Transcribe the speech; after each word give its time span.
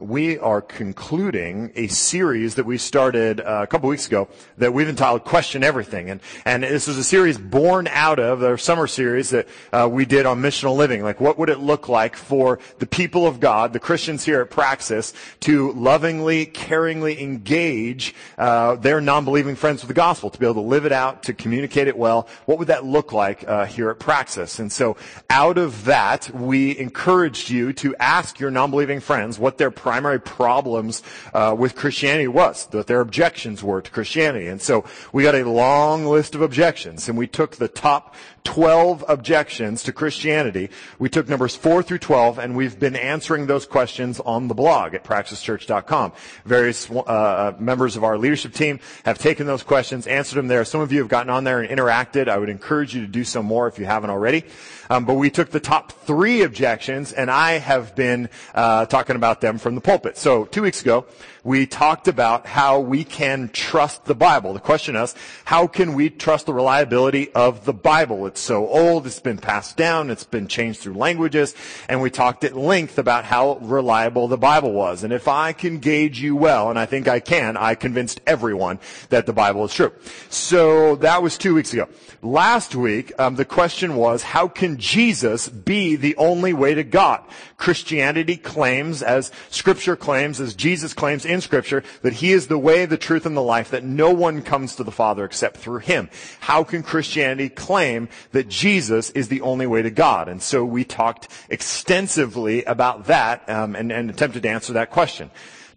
we 0.00 0.38
are 0.38 0.60
concluding 0.60 1.72
a 1.74 1.88
series 1.88 2.54
that 2.54 2.64
we 2.64 2.78
started 2.78 3.40
uh, 3.40 3.60
a 3.62 3.66
couple 3.66 3.88
weeks 3.88 4.06
ago 4.06 4.28
that 4.56 4.72
we've 4.72 4.88
entitled 4.88 5.24
Question 5.24 5.64
Everything. 5.64 6.10
And, 6.10 6.20
and 6.44 6.62
this 6.62 6.86
was 6.86 6.96
a 6.98 7.04
series 7.04 7.38
born 7.38 7.88
out 7.88 8.18
of 8.18 8.42
our 8.42 8.56
summer 8.56 8.86
series 8.86 9.30
that 9.30 9.48
uh, 9.72 9.88
we 9.90 10.04
did 10.04 10.26
on 10.26 10.40
missional 10.40 10.76
living. 10.76 11.02
Like, 11.02 11.20
what 11.20 11.38
would 11.38 11.50
it 11.50 11.58
look 11.58 11.88
like 11.88 12.16
for 12.16 12.58
the 12.78 12.86
people 12.86 13.26
of 13.26 13.40
God, 13.40 13.72
the 13.72 13.80
Christians 13.80 14.24
here 14.24 14.40
at 14.40 14.50
Praxis, 14.50 15.12
to 15.40 15.72
lovingly, 15.72 16.46
caringly 16.46 17.18
engage 17.18 18.14
uh, 18.36 18.76
their 18.76 19.00
non-believing 19.00 19.56
friends 19.56 19.82
with 19.82 19.88
the 19.88 19.94
gospel, 19.94 20.30
to 20.30 20.38
be 20.38 20.46
able 20.46 20.62
to 20.62 20.68
live 20.68 20.84
it 20.84 20.92
out, 20.92 21.24
to 21.24 21.32
communicate 21.34 21.88
it 21.88 21.96
well? 21.96 22.28
What 22.46 22.58
would 22.58 22.68
that 22.68 22.84
look 22.84 23.12
like 23.12 23.48
uh, 23.48 23.66
here 23.66 23.90
at 23.90 23.98
Praxis? 23.98 24.58
And 24.58 24.70
so, 24.70 24.96
out 25.28 25.58
of 25.58 25.84
that, 25.86 26.30
we 26.34 26.78
encouraged 26.78 27.50
you 27.50 27.72
to 27.74 27.96
ask 27.96 28.38
your 28.38 28.50
non-believing 28.50 29.00
friends 29.00 29.38
what 29.38 29.58
their 29.58 29.70
primary 29.88 30.20
problems 30.20 31.02
uh, 31.32 31.56
with 31.58 31.74
Christianity 31.74 32.28
was, 32.28 32.66
what 32.66 32.86
their 32.86 33.00
objections 33.00 33.62
were 33.62 33.80
to 33.80 33.90
Christianity. 33.90 34.46
And 34.46 34.60
so 34.60 34.84
we 35.14 35.22
got 35.22 35.34
a 35.34 35.48
long 35.48 36.04
list 36.04 36.34
of 36.34 36.42
objections, 36.42 37.08
and 37.08 37.16
we 37.16 37.26
took 37.26 37.56
the 37.56 37.68
top 37.68 38.14
12 38.48 39.04
objections 39.08 39.82
to 39.82 39.92
Christianity. 39.92 40.70
We 40.98 41.10
took 41.10 41.28
numbers 41.28 41.54
4 41.54 41.82
through 41.82 41.98
12, 41.98 42.38
and 42.38 42.56
we've 42.56 42.80
been 42.80 42.96
answering 42.96 43.46
those 43.46 43.66
questions 43.66 44.20
on 44.20 44.48
the 44.48 44.54
blog 44.54 44.94
at 44.94 45.04
praxischurch.com. 45.04 46.14
Various 46.46 46.90
uh, 46.90 47.52
members 47.58 47.96
of 47.96 48.04
our 48.04 48.16
leadership 48.16 48.54
team 48.54 48.80
have 49.04 49.18
taken 49.18 49.46
those 49.46 49.62
questions, 49.62 50.06
answered 50.06 50.36
them 50.36 50.48
there. 50.48 50.64
Some 50.64 50.80
of 50.80 50.92
you 50.92 51.00
have 51.00 51.08
gotten 51.08 51.28
on 51.28 51.44
there 51.44 51.60
and 51.60 51.68
interacted. 51.68 52.26
I 52.26 52.38
would 52.38 52.48
encourage 52.48 52.94
you 52.94 53.02
to 53.02 53.06
do 53.06 53.22
so 53.22 53.42
more 53.42 53.68
if 53.68 53.78
you 53.78 53.84
haven't 53.84 54.08
already. 54.08 54.44
Um, 54.88 55.04
but 55.04 55.14
we 55.14 55.28
took 55.28 55.50
the 55.50 55.60
top 55.60 55.92
three 55.92 56.42
objections, 56.42 57.12
and 57.12 57.30
I 57.30 57.58
have 57.58 57.94
been 57.94 58.30
uh, 58.54 58.86
talking 58.86 59.16
about 59.16 59.42
them 59.42 59.58
from 59.58 59.74
the 59.74 59.82
pulpit. 59.82 60.16
So 60.16 60.46
two 60.46 60.62
weeks 60.62 60.80
ago, 60.80 61.04
we 61.44 61.66
talked 61.66 62.08
about 62.08 62.46
how 62.46 62.80
we 62.80 63.04
can 63.04 63.50
trust 63.50 64.04
the 64.04 64.14
Bible. 64.14 64.54
The 64.54 64.60
question 64.60 64.96
is, 64.96 65.14
how 65.44 65.66
can 65.66 65.94
we 65.94 66.10
trust 66.10 66.46
the 66.46 66.54
reliability 66.54 67.32
of 67.32 67.64
the 67.64 67.72
Bible? 67.72 68.26
It's 68.26 68.37
so 68.38 68.66
old, 68.68 69.06
it's 69.06 69.20
been 69.20 69.38
passed 69.38 69.76
down, 69.76 70.10
it's 70.10 70.24
been 70.24 70.48
changed 70.48 70.80
through 70.80 70.94
languages, 70.94 71.54
and 71.88 72.00
we 72.00 72.10
talked 72.10 72.44
at 72.44 72.56
length 72.56 72.98
about 72.98 73.24
how 73.24 73.58
reliable 73.60 74.28
the 74.28 74.38
Bible 74.38 74.72
was. 74.72 75.04
And 75.04 75.12
if 75.12 75.28
I 75.28 75.52
can 75.52 75.78
gauge 75.78 76.20
you 76.20 76.36
well, 76.36 76.70
and 76.70 76.78
I 76.78 76.86
think 76.86 77.08
I 77.08 77.20
can, 77.20 77.56
I 77.56 77.74
convinced 77.74 78.20
everyone 78.26 78.78
that 79.10 79.26
the 79.26 79.32
Bible 79.32 79.64
is 79.64 79.74
true. 79.74 79.92
So 80.30 80.96
that 80.96 81.22
was 81.22 81.36
two 81.36 81.54
weeks 81.54 81.72
ago. 81.72 81.88
Last 82.22 82.74
week, 82.74 83.12
um, 83.18 83.36
the 83.36 83.44
question 83.44 83.94
was, 83.94 84.22
how 84.22 84.48
can 84.48 84.76
Jesus 84.78 85.48
be 85.48 85.96
the 85.96 86.16
only 86.16 86.52
way 86.52 86.74
to 86.74 86.82
God? 86.82 87.22
Christianity 87.58 88.36
claims, 88.36 89.02
as 89.02 89.30
Scripture 89.50 89.96
claims, 89.96 90.40
as 90.40 90.54
Jesus 90.54 90.94
claims 90.94 91.26
in 91.26 91.40
Scripture, 91.40 91.82
that 92.02 92.14
He 92.14 92.32
is 92.32 92.46
the 92.46 92.56
way, 92.56 92.86
the 92.86 92.96
truth, 92.96 93.26
and 93.26 93.36
the 93.36 93.42
life, 93.42 93.70
that 93.72 93.84
no 93.84 94.10
one 94.10 94.42
comes 94.42 94.76
to 94.76 94.84
the 94.84 94.92
Father 94.92 95.24
except 95.24 95.56
through 95.58 95.80
Him. 95.80 96.08
How 96.40 96.62
can 96.62 96.82
Christianity 96.84 97.48
claim 97.48 98.08
that 98.30 98.48
Jesus 98.48 99.10
is 99.10 99.28
the 99.28 99.40
only 99.40 99.66
way 99.66 99.82
to 99.82 99.90
God? 99.90 100.28
And 100.28 100.40
so 100.40 100.64
we 100.64 100.84
talked 100.84 101.28
extensively 101.50 102.64
about 102.64 103.06
that 103.06 103.46
um, 103.50 103.74
and, 103.74 103.90
and 103.90 104.08
attempted 104.08 104.44
to 104.44 104.48
answer 104.48 104.72
that 104.74 104.90
question. 104.90 105.30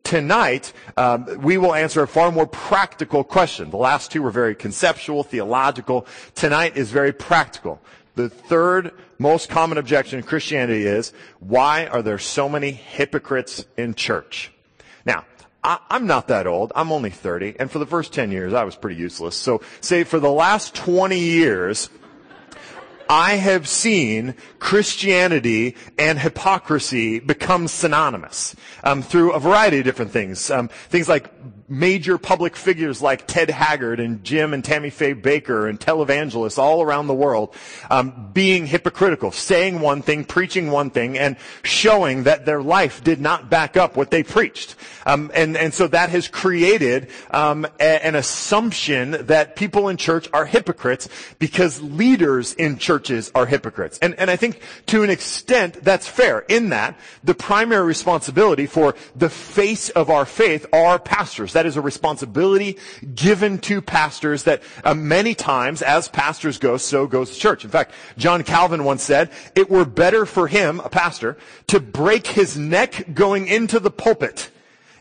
Tonight, 0.03 0.73
um, 0.97 1.41
we 1.41 1.57
will 1.57 1.73
answer 1.73 2.03
a 2.03 2.07
far 2.07 2.31
more 2.31 2.47
practical 2.47 3.23
question. 3.23 3.71
The 3.71 3.77
last 3.77 4.11
two 4.11 4.21
were 4.21 4.31
very 4.31 4.55
conceptual, 4.55 5.23
theological. 5.23 6.07
Tonight 6.35 6.77
is 6.77 6.91
very 6.91 7.11
practical. 7.11 7.81
The 8.15 8.29
third 8.29 8.91
most 9.21 9.49
common 9.49 9.77
objection 9.77 10.17
in 10.17 10.25
Christianity 10.25 10.85
is, 10.85 11.13
why 11.39 11.85
are 11.85 12.01
there 12.01 12.17
so 12.17 12.49
many 12.49 12.71
hypocrites 12.71 13.65
in 13.77 13.93
church? 13.93 14.51
Now, 15.05 15.25
I, 15.63 15.77
am 15.91 16.07
not 16.07 16.27
that 16.29 16.47
old. 16.47 16.71
I'm 16.75 16.91
only 16.91 17.11
30. 17.11 17.55
And 17.59 17.69
for 17.69 17.77
the 17.77 17.85
first 17.85 18.13
10 18.13 18.31
years, 18.31 18.53
I 18.53 18.63
was 18.63 18.75
pretty 18.75 18.99
useless. 18.99 19.35
So 19.35 19.61
say 19.79 20.03
for 20.03 20.19
the 20.19 20.31
last 20.31 20.73
20 20.73 21.19
years, 21.19 21.89
I 23.07 23.35
have 23.35 23.67
seen 23.67 24.35
Christianity 24.57 25.75
and 25.99 26.17
hypocrisy 26.17 27.19
become 27.19 27.67
synonymous 27.67 28.55
um, 28.83 29.03
through 29.03 29.33
a 29.33 29.39
variety 29.39 29.79
of 29.79 29.83
different 29.83 30.11
things. 30.11 30.49
Um, 30.49 30.67
things 30.67 31.07
like 31.07 31.29
major 31.71 32.17
public 32.17 32.57
figures 32.57 33.01
like 33.01 33.25
Ted 33.27 33.49
Haggard 33.49 34.01
and 34.01 34.25
Jim 34.25 34.53
and 34.53 34.63
Tammy 34.63 34.89
Faye 34.89 35.15
Bakker 35.15 35.69
and 35.69 35.79
televangelists 35.79 36.57
all 36.57 36.81
around 36.81 37.07
the 37.07 37.13
world 37.13 37.55
um, 37.89 38.29
being 38.33 38.67
hypocritical, 38.67 39.31
saying 39.31 39.79
one 39.79 40.01
thing, 40.01 40.25
preaching 40.25 40.69
one 40.69 40.89
thing, 40.89 41.17
and 41.17 41.37
showing 41.63 42.23
that 42.23 42.45
their 42.45 42.61
life 42.61 43.01
did 43.05 43.21
not 43.21 43.49
back 43.49 43.77
up 43.77 43.95
what 43.95 44.11
they 44.11 44.21
preached. 44.21 44.75
Um, 45.05 45.31
and, 45.33 45.55
and 45.55 45.73
so 45.73 45.87
that 45.87 46.09
has 46.09 46.27
created 46.27 47.07
um, 47.31 47.65
a, 47.79 48.05
an 48.05 48.15
assumption 48.15 49.11
that 49.27 49.55
people 49.55 49.87
in 49.87 49.95
church 49.95 50.27
are 50.33 50.45
hypocrites 50.45 51.07
because 51.39 51.81
leaders 51.81 52.53
in 52.53 52.79
churches 52.79 53.31
are 53.33 53.45
hypocrites. 53.45 53.97
And, 53.99 54.13
and 54.15 54.29
I 54.29 54.35
think 54.35 54.61
to 54.87 55.03
an 55.03 55.09
extent 55.09 55.81
that's 55.81 56.07
fair 56.07 56.39
in 56.49 56.69
that 56.69 56.99
the 57.23 57.33
primary 57.33 57.85
responsibility 57.85 58.65
for 58.65 58.93
the 59.15 59.29
face 59.29 59.89
of 59.89 60.09
our 60.09 60.25
faith 60.25 60.65
are 60.73 60.99
pastors. 60.99 61.53
That 61.61 61.67
is 61.67 61.77
a 61.77 61.81
responsibility 61.81 62.79
given 63.13 63.59
to 63.59 63.83
pastors 63.83 64.45
that 64.45 64.63
uh, 64.83 64.95
many 64.95 65.35
times 65.35 65.83
as 65.83 66.07
pastors 66.07 66.57
go, 66.57 66.77
so 66.77 67.05
goes 67.05 67.29
the 67.29 67.35
church. 67.39 67.63
In 67.63 67.69
fact, 67.69 67.93
John 68.17 68.41
Calvin 68.43 68.83
once 68.83 69.03
said, 69.03 69.29
it 69.53 69.69
were 69.69 69.85
better 69.85 70.25
for 70.25 70.47
him, 70.47 70.79
a 70.79 70.89
pastor, 70.89 71.37
to 71.67 71.79
break 71.79 72.25
his 72.25 72.57
neck 72.57 73.13
going 73.13 73.45
into 73.45 73.79
the 73.79 73.91
pulpit 73.91 74.49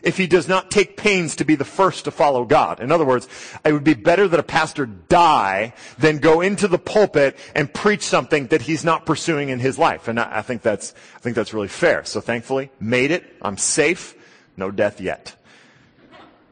if 0.03 0.17
he 0.17 0.27
does 0.27 0.47
not 0.47 0.69
take 0.69 0.97
pains 0.97 1.35
to 1.37 1.45
be 1.45 1.55
the 1.55 1.65
first 1.65 2.05
to 2.05 2.11
follow 2.11 2.45
God. 2.45 2.79
In 2.79 2.91
other 2.91 3.05
words, 3.05 3.27
it 3.65 3.73
would 3.73 3.83
be 3.83 3.95
better 3.95 4.27
that 4.27 4.39
a 4.39 4.43
pastor 4.43 4.85
die 4.85 5.73
than 5.97 6.19
go 6.19 6.41
into 6.41 6.67
the 6.67 6.77
pulpit 6.77 7.39
and 7.55 7.73
preach 7.73 8.03
something 8.03 8.45
that 8.47 8.61
he's 8.61 8.85
not 8.85 9.07
pursuing 9.07 9.49
in 9.49 9.57
his 9.57 9.79
life. 9.79 10.07
And 10.07 10.19
I, 10.19 10.37
I 10.37 10.41
think 10.43 10.61
that's, 10.61 10.93
I 11.15 11.19
think 11.21 11.35
that's 11.35 11.55
really 11.55 11.69
fair. 11.69 12.05
So 12.05 12.21
thankfully, 12.21 12.69
made 12.79 13.09
it. 13.09 13.23
I'm 13.41 13.57
safe. 13.57 14.13
No 14.55 14.69
death 14.69 15.01
yet. 15.01 15.35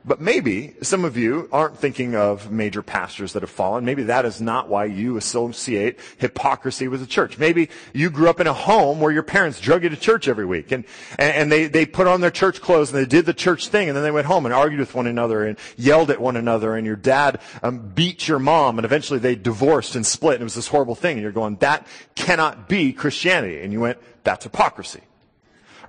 But 0.05 0.21
maybe 0.21 0.75
some 0.81 1.03
of 1.03 1.17
you 1.17 1.49
aren't 1.51 1.77
thinking 1.77 2.15
of 2.15 2.51
major 2.51 2.81
pastors 2.81 3.33
that 3.33 3.43
have 3.43 3.49
fallen. 3.49 3.83
Maybe 3.83 4.03
that 4.03 4.25
is 4.25 4.39
not 4.39 4.69
why 4.69 4.85
you 4.85 5.17
associate 5.17 5.99
hypocrisy 6.17 6.87
with 6.87 7.01
the 7.01 7.05
church. 7.05 7.37
Maybe 7.37 7.69
you 7.93 8.09
grew 8.09 8.29
up 8.29 8.39
in 8.39 8.47
a 8.47 8.53
home 8.53 9.01
where 9.01 9.11
your 9.11 9.23
parents 9.23 9.59
drug 9.59 9.83
you 9.83 9.89
to 9.89 9.97
church 9.97 10.27
every 10.27 10.45
week 10.45 10.71
and, 10.71 10.85
and 11.17 11.51
they, 11.51 11.67
they 11.67 11.85
put 11.85 12.07
on 12.07 12.21
their 12.21 12.31
church 12.31 12.61
clothes 12.61 12.91
and 12.91 12.99
they 12.99 13.05
did 13.05 13.25
the 13.25 13.33
church 13.33 13.67
thing 13.67 13.89
and 13.89 13.95
then 13.95 14.03
they 14.03 14.11
went 14.11 14.25
home 14.25 14.45
and 14.45 14.53
argued 14.53 14.79
with 14.79 14.95
one 14.95 15.07
another 15.07 15.45
and 15.45 15.57
yelled 15.75 16.11
at 16.11 16.21
one 16.21 16.37
another 16.37 16.75
and 16.75 16.87
your 16.87 16.95
dad 16.95 17.39
um, 17.61 17.79
beat 17.93 18.27
your 18.27 18.39
mom 18.39 18.77
and 18.79 18.85
eventually 18.85 19.19
they 19.19 19.35
divorced 19.35 19.95
and 19.95 20.05
split 20.05 20.35
and 20.35 20.41
it 20.41 20.45
was 20.45 20.55
this 20.55 20.67
horrible 20.67 20.95
thing 20.95 21.13
and 21.13 21.21
you're 21.21 21.31
going, 21.31 21.57
that 21.57 21.85
cannot 22.15 22.69
be 22.69 22.93
Christianity. 22.93 23.61
And 23.61 23.73
you 23.73 23.81
went, 23.81 23.97
that's 24.23 24.45
hypocrisy. 24.45 25.01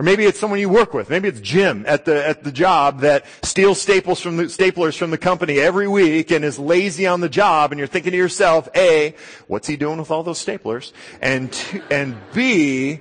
Or 0.00 0.02
maybe 0.02 0.24
it's 0.24 0.40
someone 0.40 0.58
you 0.58 0.70
work 0.70 0.94
with. 0.94 1.10
Maybe 1.10 1.28
it's 1.28 1.42
Jim 1.42 1.84
at 1.86 2.06
the, 2.06 2.26
at 2.26 2.42
the 2.42 2.50
job 2.50 3.00
that 3.00 3.26
steals 3.42 3.82
staples 3.82 4.18
from 4.18 4.38
the, 4.38 4.44
staplers 4.44 4.96
from 4.96 5.10
the 5.10 5.18
company 5.18 5.58
every 5.58 5.86
week 5.86 6.30
and 6.30 6.42
is 6.42 6.58
lazy 6.58 7.06
on 7.06 7.20
the 7.20 7.28
job 7.28 7.70
and 7.70 7.78
you're 7.78 7.86
thinking 7.86 8.12
to 8.12 8.16
yourself, 8.16 8.66
A, 8.74 9.14
what's 9.46 9.68
he 9.68 9.76
doing 9.76 9.98
with 9.98 10.10
all 10.10 10.22
those 10.22 10.42
staplers? 10.42 10.92
And, 11.20 11.54
and 11.90 12.16
B, 12.32 13.00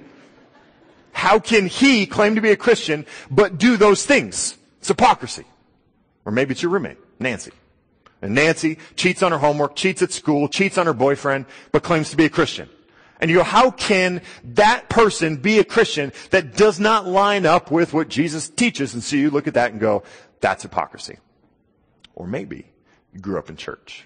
how 1.14 1.40
can 1.40 1.68
he 1.68 2.06
claim 2.06 2.36
to 2.36 2.42
be 2.42 2.52
a 2.52 2.58
Christian 2.58 3.06
but 3.31 3.58
do 3.58 3.78
those 3.78 4.06
things? 4.06 4.58
It's 4.80 4.90
hypocrisy. 4.90 5.46
Or 6.26 6.34
maybe 6.34 6.52
it's 6.52 6.62
your 6.62 6.72
roommate, 6.72 6.98
Nancy. 7.18 7.52
And 8.22 8.36
Nancy 8.36 8.78
cheats 8.98 9.24
on 9.24 9.31
her 9.31 9.38
homework, 9.38 9.78
cheats 9.78 10.02
at 10.02 10.12
school, 10.12 10.50
cheats 10.50 10.78
on 10.78 10.86
her 10.86 10.94
boyfriend, 10.94 11.46
but 11.72 11.81
claims 11.81 12.10
to 12.10 12.18
be 12.18 12.26
a 12.26 12.30
Christian. 12.30 12.68
And 13.19 13.30
you 13.30 13.38
go, 13.38 13.44
how 13.44 13.72
can 13.72 14.22
that 14.44 14.88
person 14.88 15.38
be 15.38 15.59
a 15.59 15.63
Christian 15.63 16.13
that 16.30 16.56
does 16.56 16.80
not 16.80 17.06
line 17.06 17.46
up 17.46 17.69
with 17.69 17.94
what 17.94 18.07
Jesus 18.07 18.50
teaches? 18.50 18.94
And 18.94 19.03
so 19.03 19.18
you 19.18 19.30
look 19.30 19.47
at 19.47 19.56
that 19.56 19.71
and 19.71 19.80
go, 19.80 20.04
that's 20.39 20.63
hypocrisy. 20.63 21.18
Or 22.16 22.27
maybe 22.27 22.71
you 23.13 23.19
grew 23.19 23.38
up 23.38 23.50
in 23.50 23.57
church 23.57 24.06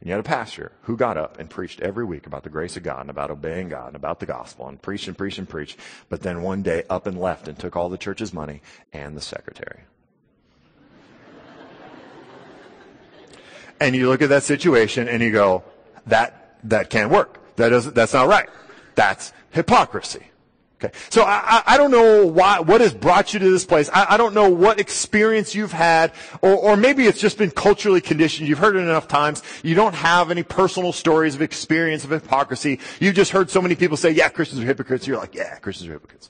and 0.00 0.08
you 0.08 0.12
had 0.12 0.20
a 0.20 0.28
pastor 0.28 0.72
who 0.82 0.96
got 0.96 1.16
up 1.16 1.38
and 1.38 1.48
preached 1.48 1.80
every 1.80 2.04
week 2.04 2.26
about 2.26 2.44
the 2.44 2.50
grace 2.50 2.76
of 2.76 2.82
God 2.82 3.02
and 3.02 3.10
about 3.10 3.30
obeying 3.30 3.68
God 3.68 3.88
and 3.88 3.96
about 3.96 4.20
the 4.20 4.26
gospel 4.26 4.68
and 4.68 4.80
preached 4.80 5.08
and 5.08 5.16
preached 5.16 5.38
and 5.38 5.48
preached, 5.48 5.78
but 6.08 6.22
then 6.22 6.42
one 6.42 6.62
day 6.62 6.84
up 6.88 7.06
and 7.06 7.18
left 7.18 7.48
and 7.48 7.58
took 7.58 7.76
all 7.76 7.88
the 7.88 7.98
church's 7.98 8.32
money 8.32 8.62
and 8.92 9.16
the 9.16 9.20
secretary. 9.20 9.84
and 13.80 13.94
you 13.94 14.08
look 14.08 14.22
at 14.22 14.28
that 14.30 14.42
situation 14.42 15.08
and 15.08 15.22
you 15.22 15.32
go, 15.32 15.62
that, 16.06 16.58
that 16.64 16.90
can't 16.90 17.10
work. 17.10 17.40
That 17.56 17.70
doesn't, 17.70 17.94
that's 17.94 18.12
not 18.12 18.28
right. 18.28 18.48
That's 18.94 19.32
hypocrisy. 19.50 20.26
Okay. 20.78 20.94
So 21.08 21.22
I, 21.24 21.62
I 21.66 21.78
don't 21.78 21.90
know 21.90 22.26
why, 22.26 22.60
what 22.60 22.82
has 22.82 22.92
brought 22.92 23.32
you 23.32 23.40
to 23.40 23.50
this 23.50 23.64
place. 23.64 23.88
I, 23.94 24.06
I 24.10 24.16
don't 24.18 24.34
know 24.34 24.50
what 24.50 24.78
experience 24.78 25.54
you've 25.54 25.72
had, 25.72 26.12
or, 26.42 26.54
or 26.54 26.76
maybe 26.76 27.06
it's 27.06 27.18
just 27.18 27.38
been 27.38 27.50
culturally 27.50 28.02
conditioned. 28.02 28.46
You've 28.46 28.58
heard 28.58 28.76
it 28.76 28.80
enough 28.80 29.08
times. 29.08 29.42
You 29.62 29.74
don't 29.74 29.94
have 29.94 30.30
any 30.30 30.42
personal 30.42 30.92
stories 30.92 31.34
of 31.34 31.40
experience 31.40 32.04
of 32.04 32.10
hypocrisy. 32.10 32.78
You've 33.00 33.14
just 33.14 33.32
heard 33.32 33.48
so 33.48 33.62
many 33.62 33.74
people 33.74 33.96
say, 33.96 34.10
yeah, 34.10 34.28
Christians 34.28 34.60
are 34.60 34.66
hypocrites. 34.66 35.06
You're 35.06 35.16
like, 35.16 35.34
yeah, 35.34 35.56
Christians 35.60 35.88
are 35.88 35.94
hypocrites. 35.94 36.28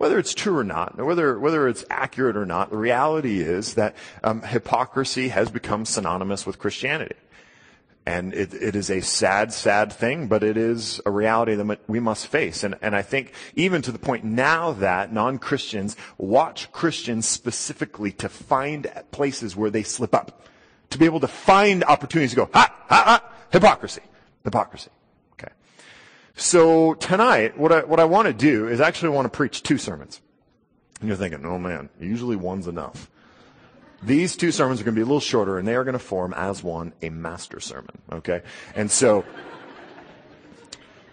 whether 0.00 0.18
it's 0.18 0.32
true 0.32 0.56
or 0.56 0.64
not, 0.64 0.96
whether, 0.96 1.38
whether 1.38 1.68
it's 1.68 1.84
accurate 1.90 2.34
or 2.34 2.46
not, 2.46 2.70
the 2.70 2.76
reality 2.78 3.40
is 3.42 3.74
that 3.74 3.94
um, 4.24 4.40
hypocrisy 4.40 5.28
has 5.28 5.50
become 5.50 5.84
synonymous 5.84 6.46
with 6.46 6.58
Christianity. 6.58 7.16
And 8.10 8.34
it, 8.34 8.52
it 8.52 8.74
is 8.74 8.90
a 8.90 9.02
sad, 9.02 9.52
sad 9.52 9.92
thing, 9.92 10.26
but 10.26 10.42
it 10.42 10.56
is 10.56 11.00
a 11.06 11.12
reality 11.12 11.54
that 11.54 11.78
we 11.86 12.00
must 12.00 12.26
face. 12.26 12.64
And, 12.64 12.74
and 12.82 12.96
I 12.96 13.02
think 13.02 13.32
even 13.54 13.82
to 13.82 13.92
the 13.92 14.00
point 14.00 14.24
now 14.24 14.72
that 14.72 15.12
non-Christians 15.12 15.96
watch 16.18 16.72
Christians 16.72 17.28
specifically 17.28 18.10
to 18.12 18.28
find 18.28 18.90
places 19.12 19.54
where 19.54 19.70
they 19.70 19.84
slip 19.84 20.12
up. 20.12 20.42
To 20.90 20.98
be 20.98 21.04
able 21.04 21.20
to 21.20 21.28
find 21.28 21.84
opportunities 21.84 22.30
to 22.30 22.36
go, 22.36 22.50
ha, 22.52 22.74
ha, 22.88 23.02
ha, 23.04 23.32
hypocrisy, 23.52 24.02
hypocrisy. 24.42 24.90
Okay. 25.34 25.52
So 26.34 26.94
tonight, 26.94 27.56
what 27.56 27.70
I, 27.70 27.84
what 27.84 28.00
I 28.00 28.06
want 28.06 28.26
to 28.26 28.34
do 28.34 28.66
is 28.66 28.80
actually 28.80 29.10
want 29.10 29.26
to 29.26 29.36
preach 29.36 29.62
two 29.62 29.78
sermons. 29.78 30.20
And 30.98 31.08
you're 31.08 31.16
thinking, 31.16 31.46
oh 31.46 31.60
man, 31.60 31.90
usually 32.00 32.34
one's 32.34 32.66
enough. 32.66 33.08
These 34.02 34.36
two 34.36 34.50
sermons 34.50 34.80
are 34.80 34.84
going 34.84 34.94
to 34.94 34.98
be 34.98 35.02
a 35.02 35.06
little 35.06 35.20
shorter 35.20 35.58
and 35.58 35.68
they 35.68 35.74
are 35.74 35.84
going 35.84 35.92
to 35.92 35.98
form 35.98 36.32
as 36.34 36.62
one 36.62 36.92
a 37.02 37.10
master 37.10 37.60
sermon. 37.60 37.98
Okay. 38.10 38.42
And 38.74 38.90
so 38.90 39.24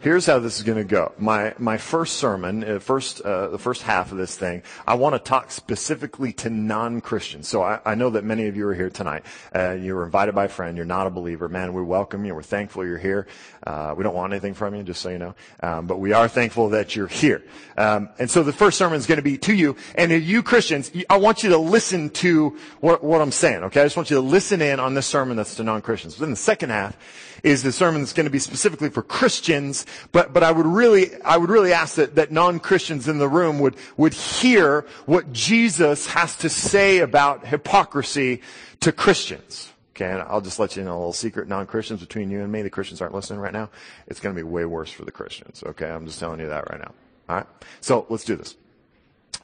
here's 0.02 0.26
how 0.26 0.40
this 0.40 0.58
is 0.58 0.64
going 0.64 0.78
to 0.78 0.84
go. 0.84 1.12
My 1.18 1.54
my 1.58 1.78
first 1.78 2.18
sermon, 2.18 2.64
uh, 2.64 2.80
first 2.80 3.22
uh, 3.22 3.48
the 3.48 3.58
first 3.58 3.82
half 3.82 4.12
of 4.12 4.18
this 4.18 4.38
thing, 4.38 4.64
I 4.86 4.96
want 4.96 5.16
to 5.16 5.20
talk 5.20 5.52
specifically 5.52 6.34
to 6.34 6.50
non-Christians. 6.50 7.48
So 7.48 7.62
I, 7.62 7.80
I, 7.86 7.96
know 7.96 8.12
that 8.12 8.24
many 8.24 8.48
of 8.48 8.56
you 8.56 8.68
are 8.68 8.74
here 8.74 8.90
tonight. 8.90 9.24
Uh, 9.56 9.72
you 9.72 9.96
were 9.96 10.06
invited 10.06 10.36
by 10.36 10.46
a 10.46 10.50
friend. 10.50 10.78
You're 10.78 10.86
not 10.86 11.08
a 11.08 11.10
believer, 11.10 11.50
man. 11.50 11.74
We 11.74 11.82
welcome 11.82 12.26
you. 12.26 12.36
We're 12.36 12.44
thankful 12.44 12.86
you're 12.86 12.98
here. 12.98 13.28
Uh, 13.66 13.94
we 13.98 14.04
don't 14.04 14.16
want 14.16 14.34
anything 14.34 14.54
from 14.54 14.76
you, 14.76 14.84
just 14.84 15.02
so 15.02 15.10
you 15.10 15.18
know. 15.18 15.36
Um, 15.62 15.88
but 15.88 16.00
we 16.00 16.14
are 16.14 16.28
thankful 16.28 16.70
that 16.70 16.96
you're 16.96 17.08
here. 17.08 17.44
Um, 17.78 18.10
and 18.20 18.30
so 18.30 18.44
the 18.44 18.54
first 18.54 18.78
sermon 18.78 18.98
is 18.98 19.08
going 19.08 19.18
to 19.18 19.24
be 19.24 19.38
to 19.40 19.54
you. 19.54 19.76
And 19.96 20.10
to 20.10 20.20
you 20.20 20.44
Christians, 20.44 20.92
I 21.10 21.18
want 21.18 21.44
you 21.44 21.50
to 21.50 21.58
listen 21.58 22.10
to 22.12 22.58
what, 22.80 23.04
what 23.04 23.22
I'm 23.22 23.32
saying. 23.32 23.64
Okay, 23.66 23.82
I 23.82 23.86
just 23.86 23.98
want 23.98 24.10
you 24.10 24.18
to 24.18 24.22
listen 24.22 24.62
in 24.62 24.80
on 24.80 24.94
this 24.94 25.08
sermon 25.08 25.38
that's 25.38 25.56
to 25.56 25.64
non-Christians. 25.64 26.16
But 26.16 26.22
then 26.22 26.30
the 26.30 26.36
second 26.36 26.70
half 26.70 26.98
is 27.44 27.64
the 27.64 27.72
sermon 27.72 28.02
that's 28.02 28.14
going 28.14 28.26
to 28.26 28.32
be 28.32 28.40
specifically 28.40 28.90
for 28.90 29.02
Christians, 29.02 29.86
but, 30.12 30.34
but 30.34 30.44
I 30.44 30.52
would 30.52 30.66
really, 30.66 31.22
I 31.24 31.38
would 31.38 31.50
really 31.50 31.74
ask 31.74 31.96
that, 31.96 32.16
that 32.16 32.32
non-Christians 32.32 33.08
in 33.08 33.18
the 33.18 33.28
room 33.28 33.60
would, 33.60 33.76
would 33.98 34.14
hear 34.14 34.86
what 35.06 35.32
Jesus 35.34 36.08
has 36.08 36.36
to 36.38 36.50
say 36.50 37.00
about 37.00 37.46
hypocrisy 37.46 38.42
to 38.82 38.92
Christians. 38.92 39.72
Okay, 39.96 40.12
and 40.12 40.22
I'll 40.22 40.42
just 40.42 40.60
let 40.60 40.76
you 40.76 40.84
know 40.84 40.94
a 40.94 40.98
little 41.00 41.14
secret, 41.14 41.48
non-Christians 41.48 42.02
between 42.02 42.30
you 42.30 42.42
and 42.42 42.52
me, 42.52 42.62
the 42.62 42.70
Christians 42.70 43.02
aren't 43.02 43.16
listening 43.16 43.40
right 43.40 43.54
now. 43.54 43.70
It's 44.06 44.20
to 44.20 44.34
be 44.34 44.44
way 44.44 44.66
worse 44.66 44.92
for 44.92 45.06
the 45.06 45.12
Christians. 45.12 45.64
Okay, 45.66 45.90
I'm 45.90 46.06
just 46.06 46.20
telling 46.20 46.40
you 46.40 46.48
that 46.50 46.70
right 46.70 46.80
now. 46.80 46.94
Alright? 47.30 47.48
So, 47.82 48.06
let's 48.10 48.24
do 48.24 48.36
this. 48.36 48.56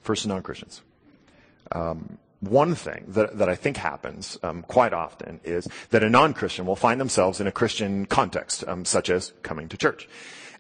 First, 0.02 0.28
non-Christians. 0.28 0.82
Um, 1.72 2.18
one 2.48 2.76
thing 2.76 3.06
that, 3.10 3.38
that 3.38 3.50
I 3.50 3.56
think 3.56 3.78
happens 3.78 4.38
um, 4.44 4.64
quite 4.64 4.94
often 4.94 5.40
is 5.44 5.68
that 5.90 6.04
a 6.04 6.10
non-Christian 6.10 6.66
will 6.66 6.76
find 6.76 7.00
themselves 7.00 7.40
in 7.40 7.48
a 7.48 7.52
Christian 7.52 8.06
context, 8.06 8.64
um, 8.68 8.86
such 8.86 9.10
as 9.10 9.34
coming 9.44 9.70
to 9.70 9.78
church. 9.78 10.08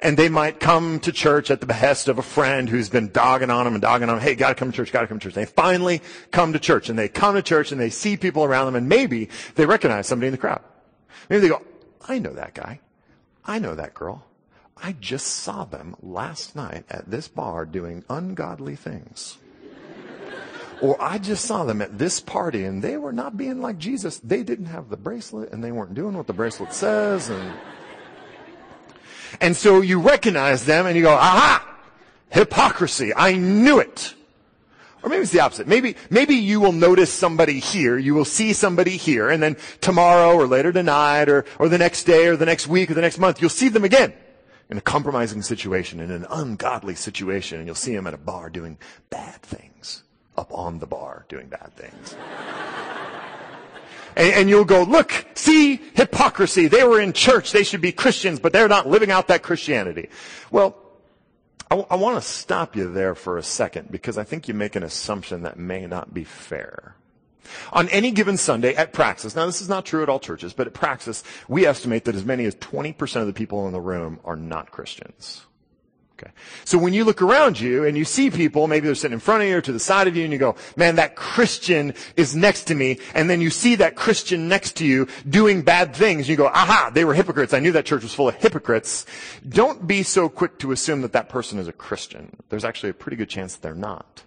And 0.01 0.17
they 0.17 0.27
might 0.27 0.59
come 0.59 0.99
to 1.01 1.13
church 1.13 1.49
at 1.49 1.61
the 1.61 1.65
behest 1.65 2.09
of 2.09 2.19
a 2.19 2.23
friend 2.23 2.67
who's 2.67 2.89
been 2.89 3.09
dogging 3.09 3.49
on 3.49 3.63
them 3.63 3.73
and 3.73 3.81
dogging 3.81 4.09
on 4.09 4.15
them. 4.15 4.23
Hey, 4.23 4.35
gotta 4.35 4.55
come 4.55 4.71
to 4.71 4.75
church, 4.75 4.91
gotta 4.91 5.07
come 5.07 5.19
to 5.19 5.23
church. 5.23 5.37
And 5.37 5.47
They 5.47 5.51
finally 5.51 6.01
come 6.31 6.51
to 6.53 6.59
church 6.59 6.89
and 6.89 6.99
they 6.99 7.07
come 7.07 7.35
to 7.35 7.41
church 7.41 7.71
and 7.71 7.79
they 7.79 7.89
see 7.89 8.17
people 8.17 8.43
around 8.43 8.65
them 8.65 8.75
and 8.75 8.89
maybe 8.89 9.29
they 9.55 9.65
recognize 9.65 10.07
somebody 10.07 10.27
in 10.27 10.33
the 10.33 10.37
crowd. 10.37 10.61
Maybe 11.29 11.41
they 11.41 11.47
go, 11.47 11.61
I 12.07 12.19
know 12.19 12.33
that 12.33 12.53
guy. 12.53 12.81
I 13.45 13.59
know 13.59 13.75
that 13.75 13.93
girl. 13.93 14.25
I 14.75 14.93
just 14.99 15.27
saw 15.27 15.63
them 15.63 15.95
last 16.01 16.55
night 16.55 16.83
at 16.89 17.09
this 17.09 17.29
bar 17.29 17.65
doing 17.65 18.03
ungodly 18.09 18.75
things. 18.75 19.37
Or 20.83 21.01
I 21.01 21.17
just 21.17 21.45
saw 21.45 21.63
them 21.63 21.81
at 21.81 21.97
this 21.97 22.19
party 22.19 22.65
and 22.65 22.83
they 22.83 22.97
were 22.97 23.13
not 23.13 23.37
being 23.37 23.61
like 23.61 23.77
Jesus. 23.77 24.17
They 24.19 24.43
didn't 24.43 24.65
have 24.65 24.89
the 24.89 24.97
bracelet 24.97 25.53
and 25.53 25.63
they 25.63 25.71
weren't 25.71 25.93
doing 25.93 26.17
what 26.17 26.27
the 26.27 26.33
bracelet 26.33 26.73
says 26.73 27.29
and 27.29 27.53
and 29.39 29.55
so 29.55 29.79
you 29.79 30.01
recognize 30.01 30.65
them 30.65 30.85
and 30.85 30.97
you 30.97 31.03
go, 31.03 31.13
aha! 31.13 31.65
Hypocrisy. 32.31 33.13
I 33.15 33.31
knew 33.35 33.79
it. 33.79 34.13
Or 35.01 35.09
maybe 35.09 35.21
it's 35.21 35.31
the 35.31 35.39
opposite. 35.39 35.67
Maybe, 35.67 35.95
maybe 36.09 36.35
you 36.35 36.59
will 36.59 36.73
notice 36.73 37.11
somebody 37.11 37.59
here, 37.59 37.97
you 37.97 38.13
will 38.13 38.25
see 38.25 38.51
somebody 38.51 38.97
here, 38.97 39.29
and 39.29 39.41
then 39.41 39.55
tomorrow 39.79 40.35
or 40.35 40.47
later 40.47 40.73
tonight 40.73 41.29
or, 41.29 41.45
or 41.59 41.69
the 41.69 41.77
next 41.77 42.03
day 42.03 42.27
or 42.27 42.35
the 42.35 42.45
next 42.45 42.67
week 42.67 42.91
or 42.91 42.93
the 42.93 43.01
next 43.01 43.19
month, 43.19 43.39
you'll 43.39 43.49
see 43.49 43.69
them 43.69 43.85
again 43.85 44.13
in 44.69 44.77
a 44.77 44.81
compromising 44.81 45.41
situation, 45.41 46.01
in 46.01 46.11
an 46.11 46.25
ungodly 46.29 46.95
situation, 46.95 47.57
and 47.57 47.67
you'll 47.67 47.73
see 47.73 47.95
them 47.95 48.05
at 48.05 48.13
a 48.13 48.17
bar 48.17 48.49
doing 48.49 48.77
bad 49.09 49.41
things 49.41 50.03
up 50.37 50.51
on 50.53 50.79
the 50.79 50.87
bar 50.87 51.25
doing 51.29 51.47
bad 51.47 51.71
things. 51.75 52.15
and, 54.15 54.33
and, 54.33 54.49
you'll 54.49 54.65
go, 54.65 54.83
look, 54.83 55.25
see, 55.35 55.77
hypocrisy. 55.93 56.67
They 56.67 56.83
were 56.83 56.99
in 56.99 57.13
church. 57.13 57.51
They 57.51 57.63
should 57.63 57.81
be 57.81 57.91
Christians, 57.91 58.39
but 58.39 58.53
they're 58.53 58.67
not 58.67 58.87
living 58.87 59.11
out 59.11 59.27
that 59.27 59.43
Christianity. 59.43 60.09
Well, 60.51 60.75
I, 61.69 61.85
I 61.91 61.95
want 61.95 62.21
to 62.21 62.27
stop 62.27 62.75
you 62.75 62.91
there 62.91 63.15
for 63.15 63.37
a 63.37 63.43
second 63.43 63.91
because 63.91 64.17
I 64.17 64.23
think 64.23 64.47
you 64.47 64.53
make 64.53 64.75
an 64.75 64.83
assumption 64.83 65.43
that 65.43 65.57
may 65.57 65.87
not 65.87 66.13
be 66.13 66.23
fair. 66.23 66.95
On 67.71 67.89
any 67.89 68.11
given 68.11 68.37
Sunday 68.37 68.73
at 68.75 68.93
Praxis, 68.93 69.35
now 69.35 69.45
this 69.45 69.61
is 69.61 69.69
not 69.69 69.85
true 69.85 70.01
at 70.01 70.09
all 70.09 70.19
churches, 70.19 70.53
but 70.53 70.67
at 70.67 70.73
Praxis, 70.73 71.23
we 71.47 71.65
estimate 71.65 72.05
that 72.05 72.15
as 72.15 72.25
many 72.25 72.45
as 72.45 72.55
20% 72.55 73.21
of 73.21 73.27
the 73.27 73.33
people 73.33 73.67
in 73.67 73.73
the 73.73 73.81
room 73.81 74.19
are 74.23 74.35
not 74.35 74.71
Christians. 74.71 75.45
Okay. 76.23 76.33
So 76.63 76.77
when 76.77 76.93
you 76.93 77.03
look 77.03 77.21
around 77.21 77.59
you 77.59 77.85
and 77.85 77.97
you 77.97 78.05
see 78.05 78.29
people, 78.29 78.67
maybe 78.67 78.85
they're 78.85 78.95
sitting 78.95 79.13
in 79.13 79.19
front 79.19 79.43
of 79.43 79.49
you 79.49 79.57
or 79.57 79.61
to 79.61 79.71
the 79.71 79.79
side 79.79 80.07
of 80.07 80.15
you 80.15 80.23
and 80.23 80.31
you 80.31 80.39
go, 80.39 80.55
man, 80.75 80.95
that 80.95 81.15
Christian 81.15 81.93
is 82.15 82.35
next 82.35 82.65
to 82.65 82.75
me. 82.75 82.99
And 83.13 83.29
then 83.29 83.41
you 83.41 83.49
see 83.49 83.75
that 83.75 83.95
Christian 83.95 84.47
next 84.47 84.77
to 84.77 84.85
you 84.85 85.07
doing 85.27 85.63
bad 85.63 85.95
things. 85.95 86.21
And 86.21 86.29
you 86.29 86.35
go, 86.37 86.47
aha, 86.47 86.91
they 86.93 87.03
were 87.03 87.13
hypocrites. 87.13 87.53
I 87.53 87.59
knew 87.59 87.71
that 87.73 87.85
church 87.85 88.03
was 88.03 88.13
full 88.13 88.29
of 88.29 88.35
hypocrites. 88.35 89.05
Don't 89.47 89.85
be 89.85 90.03
so 90.03 90.29
quick 90.29 90.59
to 90.59 90.71
assume 90.71 91.01
that 91.01 91.13
that 91.13 91.29
person 91.29 91.59
is 91.59 91.67
a 91.67 91.73
Christian. 91.73 92.35
There's 92.49 92.65
actually 92.65 92.89
a 92.91 92.93
pretty 92.93 93.17
good 93.17 93.29
chance 93.29 93.55
that 93.55 93.61
they're 93.61 93.75
not. 93.75 94.23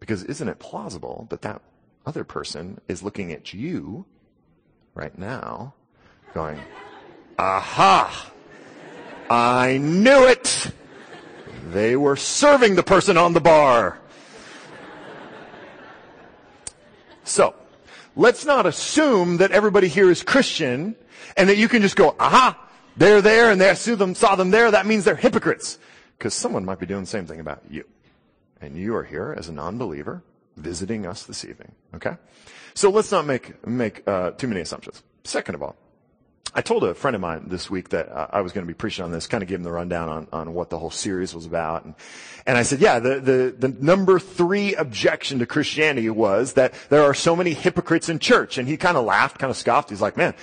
Because 0.00 0.24
isn't 0.24 0.48
it 0.48 0.58
plausible 0.58 1.26
that 1.30 1.42
that 1.42 1.62
other 2.04 2.24
person 2.24 2.80
is 2.88 3.02
looking 3.02 3.32
at 3.32 3.54
you 3.54 4.06
right 4.94 5.16
now 5.16 5.74
going, 6.34 6.58
aha, 7.38 8.32
I 9.30 9.78
knew 9.78 10.26
it. 10.26 10.72
They 11.70 11.96
were 11.96 12.16
serving 12.16 12.74
the 12.74 12.82
person 12.82 13.16
on 13.16 13.32
the 13.32 13.40
bar. 13.40 13.98
So, 17.24 17.54
let's 18.16 18.44
not 18.44 18.66
assume 18.66 19.36
that 19.36 19.52
everybody 19.52 19.88
here 19.88 20.10
is 20.10 20.22
Christian 20.22 20.96
and 21.36 21.48
that 21.48 21.56
you 21.56 21.68
can 21.68 21.80
just 21.80 21.96
go, 21.96 22.16
aha, 22.18 22.58
they're 22.96 23.22
there 23.22 23.50
and 23.50 23.60
they 23.60 23.74
saw 23.74 23.94
them, 23.94 24.14
saw 24.14 24.34
them 24.34 24.50
there. 24.50 24.70
That 24.70 24.86
means 24.86 25.04
they're 25.04 25.14
hypocrites. 25.16 25.78
Because 26.18 26.34
someone 26.34 26.64
might 26.64 26.78
be 26.78 26.86
doing 26.86 27.02
the 27.02 27.06
same 27.06 27.26
thing 27.26 27.40
about 27.40 27.62
you. 27.70 27.84
And 28.60 28.76
you 28.76 28.94
are 28.96 29.04
here 29.04 29.34
as 29.36 29.48
a 29.48 29.52
non-believer 29.52 30.22
visiting 30.56 31.06
us 31.06 31.24
this 31.24 31.44
evening. 31.44 31.72
Okay? 31.94 32.16
So 32.74 32.90
let's 32.90 33.10
not 33.10 33.26
make, 33.26 33.66
make, 33.66 34.06
uh, 34.06 34.32
too 34.32 34.48
many 34.48 34.60
assumptions. 34.60 35.02
Second 35.24 35.54
of 35.54 35.62
all, 35.62 35.76
I 36.54 36.60
told 36.60 36.84
a 36.84 36.94
friend 36.94 37.14
of 37.14 37.22
mine 37.22 37.44
this 37.46 37.70
week 37.70 37.88
that 37.90 38.10
uh, 38.10 38.26
I 38.30 38.42
was 38.42 38.52
going 38.52 38.66
to 38.66 38.70
be 38.70 38.76
preaching 38.76 39.04
on 39.04 39.10
this, 39.10 39.26
kind 39.26 39.42
of 39.42 39.48
gave 39.48 39.58
him 39.58 39.64
the 39.64 39.72
rundown 39.72 40.08
on, 40.10 40.28
on 40.32 40.52
what 40.52 40.68
the 40.68 40.78
whole 40.78 40.90
series 40.90 41.34
was 41.34 41.46
about. 41.46 41.86
And, 41.86 41.94
and 42.46 42.58
I 42.58 42.62
said, 42.62 42.80
yeah, 42.80 42.98
the, 42.98 43.20
the, 43.20 43.68
the 43.68 43.68
number 43.82 44.18
three 44.18 44.74
objection 44.74 45.38
to 45.38 45.46
Christianity 45.46 46.10
was 46.10 46.52
that 46.54 46.74
there 46.90 47.04
are 47.04 47.14
so 47.14 47.34
many 47.34 47.54
hypocrites 47.54 48.10
in 48.10 48.18
church. 48.18 48.58
And 48.58 48.68
he 48.68 48.76
kind 48.76 48.98
of 48.98 49.06
laughed, 49.06 49.38
kind 49.38 49.50
of 49.50 49.56
scoffed. 49.56 49.88
He's 49.88 50.02
like, 50.02 50.18
man, 50.18 50.34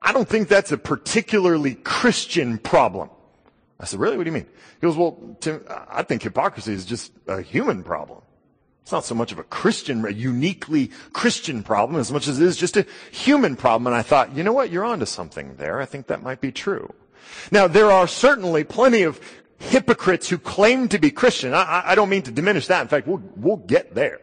I 0.00 0.12
don't 0.12 0.28
think 0.28 0.46
that's 0.46 0.70
a 0.70 0.78
particularly 0.78 1.74
Christian 1.74 2.58
problem. 2.58 3.10
I 3.80 3.84
said, 3.84 3.98
really? 3.98 4.16
What 4.16 4.24
do 4.24 4.30
you 4.30 4.34
mean? 4.34 4.46
He 4.80 4.86
goes, 4.86 4.96
well, 4.96 5.36
Tim, 5.40 5.64
I 5.68 6.04
think 6.04 6.22
hypocrisy 6.22 6.72
is 6.72 6.84
just 6.84 7.10
a 7.26 7.42
human 7.42 7.82
problem. 7.82 8.20
It's 8.88 8.92
not 8.94 9.04
so 9.04 9.14
much 9.14 9.32
of 9.32 9.38
a 9.38 9.44
Christian, 9.44 10.02
a 10.06 10.10
uniquely 10.10 10.90
Christian 11.12 11.62
problem 11.62 12.00
as 12.00 12.10
much 12.10 12.26
as 12.26 12.40
it 12.40 12.46
is 12.46 12.56
just 12.56 12.74
a 12.74 12.86
human 13.10 13.54
problem. 13.54 13.86
And 13.86 13.94
I 13.94 14.00
thought, 14.00 14.34
you 14.34 14.42
know 14.42 14.54
what? 14.54 14.70
You're 14.70 14.86
onto 14.86 15.04
something 15.04 15.56
there. 15.56 15.78
I 15.78 15.84
think 15.84 16.06
that 16.06 16.22
might 16.22 16.40
be 16.40 16.50
true. 16.50 16.94
Now, 17.52 17.68
there 17.68 17.92
are 17.92 18.08
certainly 18.08 18.64
plenty 18.64 19.02
of 19.02 19.20
hypocrites 19.58 20.30
who 20.30 20.38
claim 20.38 20.88
to 20.88 20.98
be 20.98 21.10
Christian. 21.10 21.52
I, 21.52 21.82
I 21.84 21.94
don't 21.96 22.08
mean 22.08 22.22
to 22.22 22.30
diminish 22.30 22.68
that. 22.68 22.80
In 22.80 22.88
fact, 22.88 23.06
we'll, 23.06 23.22
we'll 23.36 23.58
get 23.58 23.94
there. 23.94 24.22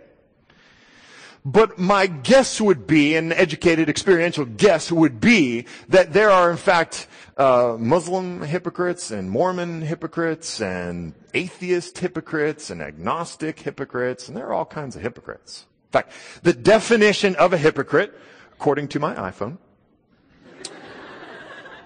But 1.45 1.77
my 1.77 2.07
guess 2.07 2.59
would 2.59 2.87
be, 2.87 3.15
an 3.15 3.33
educated, 3.33 3.87
experiential 3.87 4.45
guess 4.45 4.91
would 4.91 5.21
be, 5.21 5.67
that 5.89 6.11
there 6.11 6.31
are 6.31 6.49
in 6.49 6.57
fact 6.57 7.05
uh, 7.37 7.77
Muslim 7.79 8.41
hypocrites 8.41 9.11
and 9.11 9.29
Mormon 9.29 9.83
hypocrites 9.83 10.59
and 10.59 11.13
atheist 11.35 11.97
hypocrites 11.99 12.69
and 12.69 12.81
agnostic 12.81 13.59
hypocrites, 13.59 14.27
and 14.27 14.35
there 14.35 14.47
are 14.47 14.53
all 14.53 14.65
kinds 14.65 14.95
of 14.95 15.01
hypocrites. 15.01 15.65
In 15.87 15.91
fact, 15.91 16.13
the 16.43 16.53
definition 16.53 17.35
of 17.35 17.53
a 17.53 17.57
hypocrite, 17.57 18.13
according 18.53 18.87
to 18.89 18.99
my 18.99 19.13
iPhone, 19.15 19.57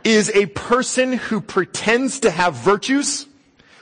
is 0.03 0.31
a 0.33 0.45
person 0.47 1.13
who 1.13 1.41
pretends 1.41 2.19
to 2.21 2.31
have 2.31 2.53
virtues 2.53 3.25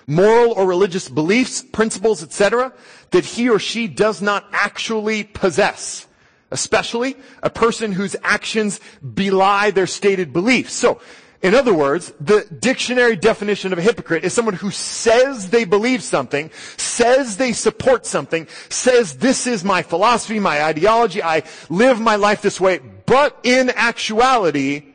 moral 0.08 0.54
or 0.54 0.66
religious 0.66 1.10
beliefs, 1.10 1.62
principles, 1.62 2.24
etc., 2.24 2.74
that 3.12 3.26
he 3.26 3.50
or 3.50 3.60
she 3.60 3.88
does 3.88 4.22
not 4.22 4.46
actually 4.54 5.24
possess. 5.24 6.08
Especially 6.50 7.18
a 7.44 7.50
person 7.50 7.92
whose 7.92 8.16
actions 8.24 8.80
belie 9.14 9.70
their 9.72 9.86
stated 9.86 10.32
beliefs. 10.32 10.74
So, 10.74 11.02
in 11.42 11.54
other 11.54 11.74
words, 11.74 12.12
the 12.20 12.46
dictionary 12.60 13.16
definition 13.16 13.72
of 13.72 13.80
a 13.80 13.82
hypocrite 13.82 14.24
is 14.24 14.34
someone 14.34 14.56
who 14.56 14.72
says 14.72 15.52
they 15.52 15.66
believe 15.66 16.02
something, 16.02 16.50
says 16.78 17.38
they 17.38 17.54
support 17.54 18.06
something, 18.06 18.48
says 18.70 19.18
this 19.18 19.46
is 19.46 19.64
my 19.64 19.84
philosophy, 19.84 20.40
my 20.40 20.64
ideology, 20.64 21.22
I 21.22 21.44
live 21.70 22.00
my 22.00 22.16
life 22.16 22.42
this 22.42 22.60
way, 22.60 22.80
but 23.06 23.38
in 23.44 23.70
actuality, 23.70 24.94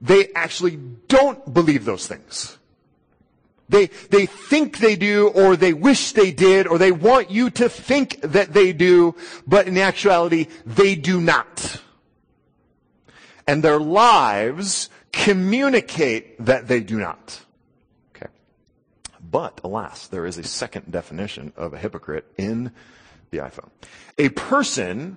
they 0.00 0.28
actually 0.34 0.76
don't 1.08 1.52
believe 1.52 1.84
those 1.84 2.06
things. 2.06 2.56
They, 3.68 3.86
they 3.86 4.26
think 4.26 4.78
they 4.78 4.94
do, 4.94 5.28
or 5.28 5.56
they 5.56 5.72
wish 5.72 6.12
they 6.12 6.30
did, 6.30 6.68
or 6.68 6.78
they 6.78 6.92
want 6.92 7.30
you 7.32 7.50
to 7.50 7.68
think 7.68 8.20
that 8.20 8.52
they 8.52 8.72
do, 8.72 9.16
but 9.46 9.66
in 9.66 9.76
actuality, 9.78 10.46
they 10.64 10.94
do 10.94 11.20
not. 11.20 11.82
And 13.48 13.64
their 13.64 13.80
lives 13.80 14.88
communicate 15.24 16.44
that 16.44 16.68
they 16.68 16.80
do 16.80 16.98
not. 16.98 17.44
Okay. 18.14 18.30
But 19.20 19.60
alas, 19.64 20.06
there 20.08 20.26
is 20.26 20.38
a 20.38 20.44
second 20.44 20.90
definition 20.90 21.52
of 21.56 21.74
a 21.74 21.78
hypocrite 21.78 22.26
in 22.36 22.72
the 23.30 23.38
iPhone. 23.38 23.70
A 24.18 24.28
person 24.30 25.16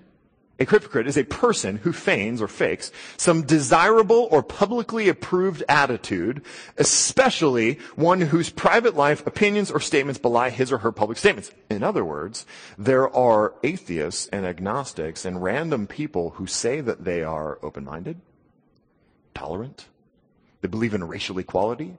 a 0.60 0.65
hypocrite 0.65 1.08
is 1.08 1.18
a 1.18 1.24
person 1.24 1.77
who 1.77 1.94
feigns 1.94 2.41
or 2.41 2.50
fakes 2.50 2.91
some 3.15 3.44
desirable 3.44 4.27
or 4.29 4.44
publicly 4.44 5.08
approved 5.08 5.63
attitude, 5.70 6.44
especially 6.77 7.79
one 7.96 8.20
whose 8.20 8.50
private 8.50 8.94
life, 8.94 9.25
opinions, 9.25 9.72
or 9.72 9.79
statements 9.79 10.20
belie 10.20 10.50
his 10.50 10.74
or 10.74 10.79
her 10.79 10.91
public 10.91 11.18
statements. 11.18 11.51
In 11.70 11.82
other 11.82 12.03
words, 12.03 12.46
there 12.77 13.10
are 13.15 13.53
atheists 13.63 14.27
and 14.34 14.46
agnostics 14.46 15.24
and 15.24 15.41
random 15.41 15.88
people 15.88 16.32
who 16.32 16.46
say 16.46 16.82
that 16.82 17.06
they 17.06 17.24
are 17.24 17.58
open-minded, 17.63 18.20
tolerant, 19.34 19.88
they 20.62 20.68
believe 20.68 20.94
in 20.94 21.04
racial 21.04 21.38
equality, 21.40 21.98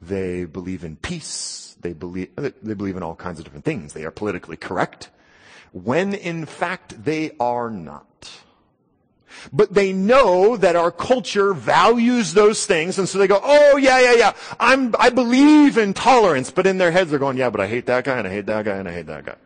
they 0.00 0.44
believe 0.44 0.84
in 0.84 0.96
peace, 0.96 1.76
they 1.80 1.92
believe, 1.92 2.30
uh, 2.36 2.50
they 2.62 2.74
believe 2.74 2.96
in 2.96 3.02
all 3.02 3.14
kinds 3.14 3.38
of 3.38 3.44
different 3.44 3.64
things. 3.64 3.92
They 3.92 4.04
are 4.04 4.10
politically 4.10 4.56
correct 4.56 5.10
when 5.72 6.14
in 6.14 6.46
fact 6.46 7.04
they 7.04 7.32
are 7.38 7.70
not. 7.70 8.04
But 9.52 9.74
they 9.74 9.92
know 9.92 10.56
that 10.56 10.74
our 10.74 10.90
culture 10.90 11.52
values 11.52 12.34
those 12.34 12.66
things, 12.66 12.98
and 12.98 13.08
so 13.08 13.18
they 13.18 13.28
go, 13.28 13.40
oh 13.42 13.76
yeah, 13.76 14.00
yeah, 14.00 14.14
yeah, 14.14 14.32
I'm, 14.58 14.94
I 14.98 15.10
believe 15.10 15.78
in 15.78 15.94
tolerance, 15.94 16.50
but 16.50 16.66
in 16.66 16.78
their 16.78 16.90
heads 16.90 17.10
they're 17.10 17.18
going, 17.18 17.36
yeah, 17.36 17.50
but 17.50 17.60
I 17.60 17.68
hate 17.68 17.86
that 17.86 18.04
guy, 18.04 18.18
and 18.18 18.26
I 18.26 18.30
hate 18.30 18.46
that 18.46 18.64
guy, 18.64 18.76
and 18.76 18.88
I 18.88 18.92
hate 18.92 19.06
that 19.06 19.26
guy. 19.26 19.36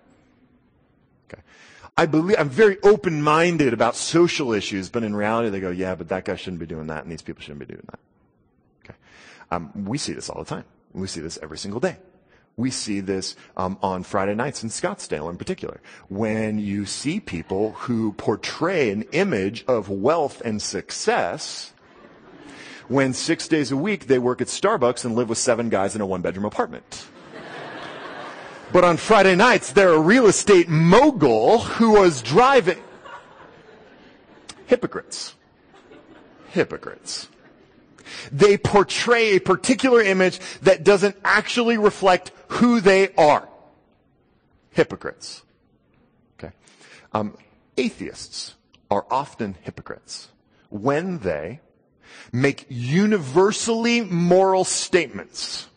I 1.97 2.07
believe, 2.07 2.37
I'm 2.39 2.49
very 2.49 2.81
open-minded 2.83 3.73
about 3.73 3.97
social 3.97 4.53
issues, 4.53 4.89
but 4.89 5.03
in 5.03 5.15
reality 5.15 5.51
they 5.51 5.61
go, 5.61 5.71
yeah, 5.71 5.95
but 5.95 6.09
that 6.09 6.25
guy 6.25 6.37
shouldn't 6.37 6.61
be 6.61 6.67
doing 6.67 6.87
that, 6.87 7.03
and 7.03 7.13
these 7.13 7.23
people 7.23 7.43
shouldn't 7.43 7.61
be 7.61 7.67
doing 7.67 7.87
that. 7.91 8.01
Okay. 8.85 8.99
Um, 9.51 9.85
we 9.85 9.99
see 9.99 10.15
this 10.15 10.31
all 10.31 10.43
the 10.43 10.49
time. 10.49 10.65
We 10.95 11.07
see 11.07 11.21
this 11.21 11.39
every 11.43 11.59
single 11.59 11.81
day. 11.81 11.99
We 12.57 12.71
see 12.71 13.01
this 13.01 13.37
um, 13.57 13.79
on 13.83 14.03
Friday 14.03 14.35
nights 14.35 14.63
in 14.63 14.69
Scottsdale 14.69 15.31
in 15.31 15.37
particular, 15.37 15.81
when 16.09 16.59
you 16.59 16.87
see 16.87 17.21
people 17.21 17.73
who 17.73 18.13
portray 18.13 18.91
an 18.91 19.03
image 19.13 19.65
of 19.67 19.89
wealth 19.89 20.43
and 20.45 20.61
success 20.61 21.73
when 22.89 23.15
six 23.15 23.49
days 23.49 23.73
a 23.73 23.77
week 23.77 24.07
they 24.07 24.19
work 24.19 24.41
at 24.41 24.49
Starbucks 24.49 25.05
and 25.05 25.15
live 25.15 25.29
with 25.29 25.39
seven 25.39 25.71
guys 25.71 25.95
in 25.95 26.01
a 26.01 26.07
one 26.07 26.21
bedroom 26.21 26.45
apartment. 26.45 27.07
But 28.73 28.85
on 28.85 28.97
Friday 28.97 29.37
nights, 29.37 29.73
they're 29.73 29.93
a 29.93 30.01
real 30.01 30.27
estate 30.27 30.69
mogul 30.69 31.59
who 31.59 31.93
was 31.93 32.23
driving. 32.23 32.83
Hypocrites. 34.67 35.35
Hypocrites. 36.49 37.29
They 38.31 38.57
portray 38.57 39.37
a 39.37 39.41
particular 39.41 40.01
image 40.01 40.41
that 40.63 40.85
doesn't 40.85 41.17
actually 41.23 41.77
reflect 41.77 42.33
who 42.49 42.81
they 42.81 43.13
are. 43.15 43.49
Hypocrites. 44.71 45.43
Okay. 46.39 46.55
Um, 47.13 47.37
atheists 47.77 48.55
are 48.91 49.05
often 49.11 49.57
hypocrites 49.63 50.29
when 50.71 51.19
they 51.19 51.61
make 52.33 52.65
universally 52.71 54.01
moral 54.01 54.65
statements 54.65 55.69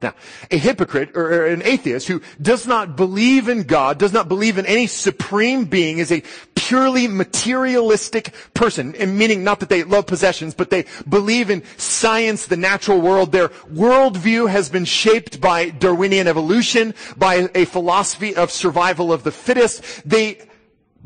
now, 0.00 0.14
a 0.52 0.58
hypocrite 0.58 1.16
or 1.16 1.46
an 1.46 1.62
atheist 1.64 2.06
who 2.06 2.22
does 2.40 2.68
not 2.68 2.96
believe 2.96 3.48
in 3.48 3.64
God, 3.64 3.98
does 3.98 4.12
not 4.12 4.28
believe 4.28 4.56
in 4.56 4.64
any 4.64 4.86
supreme 4.86 5.64
being 5.64 5.98
is 5.98 6.12
a 6.12 6.22
purely 6.54 7.08
materialistic 7.08 8.32
person, 8.54 8.92
meaning 8.92 9.42
not 9.42 9.58
that 9.58 9.68
they 9.68 9.82
love 9.82 10.06
possessions, 10.06 10.54
but 10.54 10.70
they 10.70 10.84
believe 11.08 11.50
in 11.50 11.64
science, 11.78 12.46
the 12.46 12.56
natural 12.56 13.00
world. 13.00 13.32
Their 13.32 13.48
worldview 13.48 14.48
has 14.48 14.68
been 14.68 14.84
shaped 14.84 15.40
by 15.40 15.70
Darwinian 15.70 16.28
evolution, 16.28 16.94
by 17.16 17.48
a 17.56 17.64
philosophy 17.64 18.36
of 18.36 18.52
survival 18.52 19.12
of 19.12 19.24
the 19.24 19.32
fittest. 19.32 19.82
They 20.08 20.46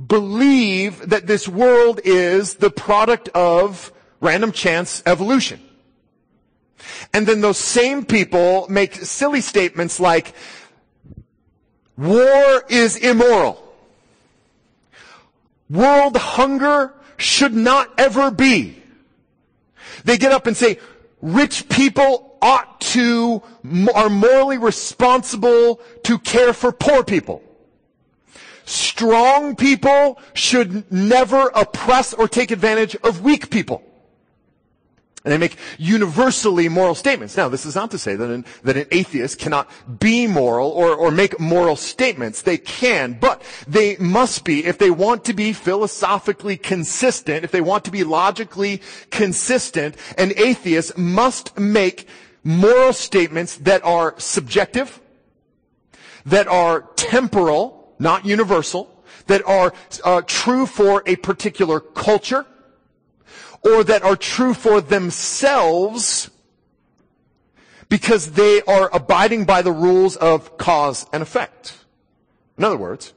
believe 0.06 1.08
that 1.08 1.26
this 1.26 1.49
world 1.49 1.99
is 2.04 2.56
the 2.56 2.70
product 2.70 3.30
of 3.30 3.90
random 4.20 4.52
chance 4.52 5.02
evolution. 5.06 5.61
And 7.12 7.27
then 7.27 7.41
those 7.41 7.59
same 7.59 8.05
people 8.05 8.67
make 8.69 8.95
silly 8.95 9.41
statements 9.41 10.01
like, 10.01 10.35
war 11.97 12.65
is 12.69 12.97
immoral. 12.97 13.62
World 15.69 16.17
hunger 16.17 16.93
should 17.17 17.55
not 17.55 17.91
ever 17.99 18.31
be. 18.31 18.83
They 20.05 20.19
get 20.19 20.33
up 20.33 20.47
and 20.47 20.57
say, 20.57 20.79
rich 21.21 21.69
people 21.69 22.37
ought 22.43 22.81
to, 22.81 23.43
are 23.95 24.11
morally 24.11 24.59
responsible 24.59 25.81
to 26.03 26.19
care 26.19 26.53
for 26.53 26.73
poor 26.73 27.05
people. 27.05 27.43
Strong 28.65 29.57
people 29.57 30.19
should 30.35 30.91
never 30.91 31.49
oppress 31.55 32.12
or 32.12 32.29
take 32.29 32.51
advantage 32.51 32.97
of 32.97 33.23
weak 33.23 33.51
people. 33.51 33.83
And 35.25 35.33
they 35.33 35.38
make 35.38 35.57
universally 35.79 36.69
moral 36.69 36.97
statements. 36.97 37.37
Now, 37.37 37.49
this 37.49 37.64
is 37.64 37.76
not 37.76 37.93
to 37.93 37.99
say 37.99 38.17
that 38.17 38.29
an, 38.29 38.45
that 38.64 38.76
an 38.76 38.87
atheist 38.91 39.38
cannot 39.38 39.71
be 40.00 40.26
moral 40.26 40.71
or, 40.71 40.97
or 40.97 41.12
make 41.12 41.38
moral 41.38 41.76
statements. 41.76 42.43
They 42.43 42.59
can, 42.59 43.19
but 43.21 43.41
they 43.69 43.97
must 43.99 44.45
be, 44.45 44.64
if 44.67 44.79
they 44.79 44.91
want 44.91 45.25
to 45.26 45.33
be 45.33 45.52
philosophically 45.52 46.57
consistent, 46.57 47.45
if 47.45 47.52
they 47.52 47.61
want 47.61 47.85
to 47.85 47.93
be 47.93 48.02
logically 48.02 48.83
consistent, 49.11 49.97
an 50.19 50.33
atheist 50.37 50.99
must 50.99 51.57
make 51.57 52.09
moral 52.43 52.93
statements 52.93 53.59
that 53.59 53.85
are 53.85 54.14
subjective, 54.19 55.00
that 56.26 56.49
are 56.49 56.83
temporal, 56.97 57.95
not 58.00 58.26
universal, 58.26 58.88
that 59.29 59.43
are 59.47 59.73
uh, 60.05 60.23
true 60.26 60.67
for 60.67 61.05
a 61.07 61.14
particular 61.14 61.79
culture, 61.79 62.45
or 63.64 63.85
that 63.85 64.02
are 64.02 64.16
true 64.16 64.54
for 64.54 64.81
themselves 64.81 66.31
because 67.88 68.33
they 68.33 68.62
are 68.62 68.90
abiding 68.92 69.45
by 69.45 69.62
the 69.62 69.73
rules 69.73 70.16
of 70.16 70.57
cause 70.57 71.07
and 71.12 71.23
effect. 71.23 71.78
In 72.59 72.64
other 72.64 72.76
words, 72.76 73.12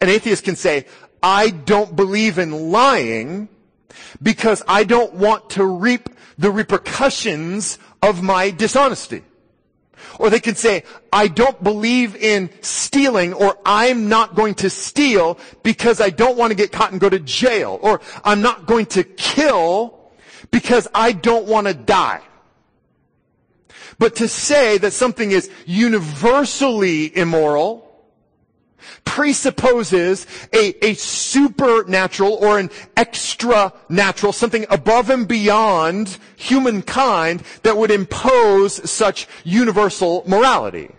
an 0.00 0.08
atheist 0.08 0.44
can 0.44 0.56
say, 0.56 0.86
I 1.22 1.50
don't 1.50 1.96
believe 1.96 2.38
in 2.38 2.70
lying 2.70 3.48
because 4.22 4.62
I 4.68 4.84
don't 4.84 5.14
want 5.14 5.50
to 5.50 5.64
reap 5.64 6.08
the 6.36 6.50
repercussions 6.50 7.78
of 8.02 8.22
my 8.22 8.50
dishonesty. 8.50 9.22
Or 10.18 10.30
they 10.30 10.40
can 10.40 10.54
say, 10.54 10.84
I 11.12 11.28
don't 11.28 11.62
believe 11.62 12.16
in 12.16 12.50
stealing 12.60 13.32
or 13.32 13.56
I'm 13.64 14.08
not 14.08 14.34
going 14.34 14.54
to 14.56 14.70
steal 14.70 15.38
because 15.62 16.00
I 16.00 16.10
don't 16.10 16.36
want 16.36 16.50
to 16.50 16.56
get 16.56 16.72
caught 16.72 16.90
and 16.92 17.00
go 17.00 17.08
to 17.08 17.20
jail. 17.20 17.78
Or 17.80 18.00
I'm 18.24 18.42
not 18.42 18.66
going 18.66 18.86
to 18.86 19.04
kill 19.04 19.98
because 20.50 20.88
I 20.94 21.12
don't 21.12 21.46
want 21.46 21.66
to 21.66 21.74
die. 21.74 22.20
But 23.98 24.16
to 24.16 24.28
say 24.28 24.78
that 24.78 24.92
something 24.92 25.32
is 25.32 25.50
universally 25.66 27.16
immoral 27.16 27.87
presupposes 29.04 30.26
a, 30.52 30.74
a 30.84 30.94
supernatural 30.94 32.34
or 32.34 32.58
an 32.58 32.70
extra 32.96 33.72
natural, 33.88 34.32
something 34.32 34.66
above 34.70 35.10
and 35.10 35.26
beyond 35.26 36.18
humankind 36.36 37.42
that 37.62 37.76
would 37.76 37.90
impose 37.90 38.90
such 38.90 39.26
universal 39.44 40.22
morality. 40.26 40.90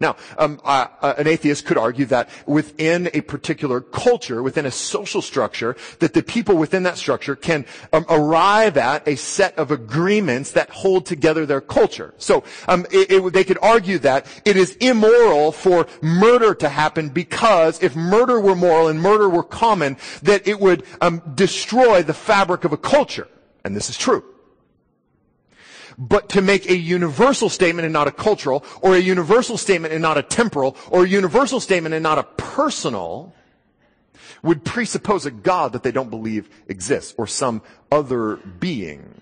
Now, 0.00 0.16
um, 0.38 0.60
uh, 0.64 0.88
uh, 1.00 1.14
an 1.18 1.28
atheist 1.28 1.66
could 1.66 1.78
argue 1.78 2.04
that 2.06 2.28
within 2.46 3.10
a 3.14 3.20
particular 3.20 3.80
culture, 3.80 4.42
within 4.42 4.66
a 4.66 4.70
social 4.70 5.22
structure, 5.22 5.76
that 6.00 6.14
the 6.14 6.22
people 6.22 6.56
within 6.56 6.82
that 6.82 6.98
structure 6.98 7.36
can 7.36 7.64
um, 7.92 8.04
arrive 8.08 8.76
at 8.76 9.06
a 9.06 9.14
set 9.14 9.56
of 9.56 9.70
agreements 9.70 10.50
that 10.50 10.68
hold 10.70 11.06
together 11.06 11.46
their 11.46 11.60
culture. 11.60 12.12
So 12.18 12.42
um, 12.66 12.86
it, 12.90 13.12
it, 13.12 13.32
they 13.32 13.44
could 13.44 13.58
argue 13.62 14.00
that 14.00 14.26
it 14.44 14.56
is 14.56 14.74
immoral 14.76 15.52
for 15.52 15.86
murder 16.02 16.56
to 16.56 16.68
happen 16.68 17.08
because 17.08 17.80
if 17.80 17.94
murder 17.94 18.40
were 18.40 18.56
moral 18.56 18.88
and 18.88 19.00
murder 19.00 19.28
were 19.28 19.44
common, 19.44 19.96
that 20.22 20.48
it 20.48 20.58
would 20.58 20.84
um, 21.00 21.22
destroy 21.36 22.02
the 22.02 22.14
fabric 22.14 22.64
of 22.64 22.72
a 22.72 22.76
culture. 22.76 23.28
And 23.64 23.76
this 23.76 23.88
is 23.88 23.96
true 23.96 24.33
but 25.98 26.28
to 26.30 26.42
make 26.42 26.68
a 26.68 26.76
universal 26.76 27.48
statement 27.48 27.84
and 27.84 27.92
not 27.92 28.08
a 28.08 28.12
cultural, 28.12 28.64
or 28.80 28.94
a 28.96 29.00
universal 29.00 29.56
statement 29.56 29.92
and 29.94 30.02
not 30.02 30.18
a 30.18 30.22
temporal, 30.22 30.76
or 30.90 31.04
a 31.04 31.08
universal 31.08 31.60
statement 31.60 31.94
and 31.94 32.02
not 32.02 32.18
a 32.18 32.22
personal, 32.22 33.32
would 34.42 34.64
presuppose 34.64 35.26
a 35.26 35.30
God 35.30 35.72
that 35.72 35.82
they 35.82 35.92
don't 35.92 36.10
believe 36.10 36.50
exists, 36.68 37.14
or 37.16 37.26
some 37.26 37.62
other 37.90 38.36
being. 38.36 39.20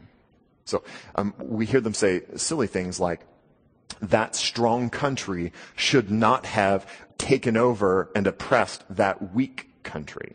So 0.64 0.82
um, 1.14 1.34
we 1.38 1.66
hear 1.66 1.80
them 1.80 1.94
say 1.94 2.22
silly 2.36 2.66
things 2.66 2.98
like, 2.98 3.20
that 4.00 4.34
strong 4.34 4.90
country 4.90 5.52
should 5.76 6.10
not 6.10 6.46
have 6.46 6.86
taken 7.18 7.56
over 7.56 8.10
and 8.16 8.26
oppressed 8.26 8.84
that 8.90 9.32
weak 9.32 9.68
country. 9.84 10.34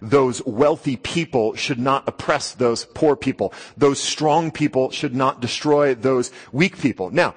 Those 0.00 0.44
wealthy 0.44 0.96
people 0.96 1.54
should 1.54 1.78
not 1.78 2.08
oppress 2.08 2.52
those 2.52 2.84
poor 2.84 3.16
people. 3.16 3.52
Those 3.76 4.00
strong 4.00 4.50
people 4.50 4.90
should 4.90 5.14
not 5.14 5.40
destroy 5.40 5.94
those 5.94 6.30
weak 6.52 6.78
people. 6.78 7.10
Now, 7.10 7.34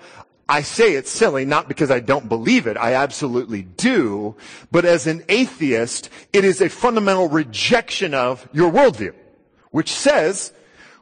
I 0.49 0.63
say 0.63 0.93
it's 0.93 1.11
silly, 1.11 1.45
not 1.45 1.67
because 1.67 1.91
I 1.91 1.99
don't 1.99 2.27
believe 2.27 2.65
it. 2.65 2.75
I 2.75 2.95
absolutely 2.95 3.61
do. 3.61 4.35
But 4.71 4.83
as 4.83 5.05
an 5.05 5.23
atheist, 5.29 6.09
it 6.33 6.43
is 6.43 6.59
a 6.59 6.69
fundamental 6.69 7.29
rejection 7.29 8.15
of 8.15 8.49
your 8.51 8.71
worldview, 8.71 9.13
which 9.69 9.91
says 9.91 10.51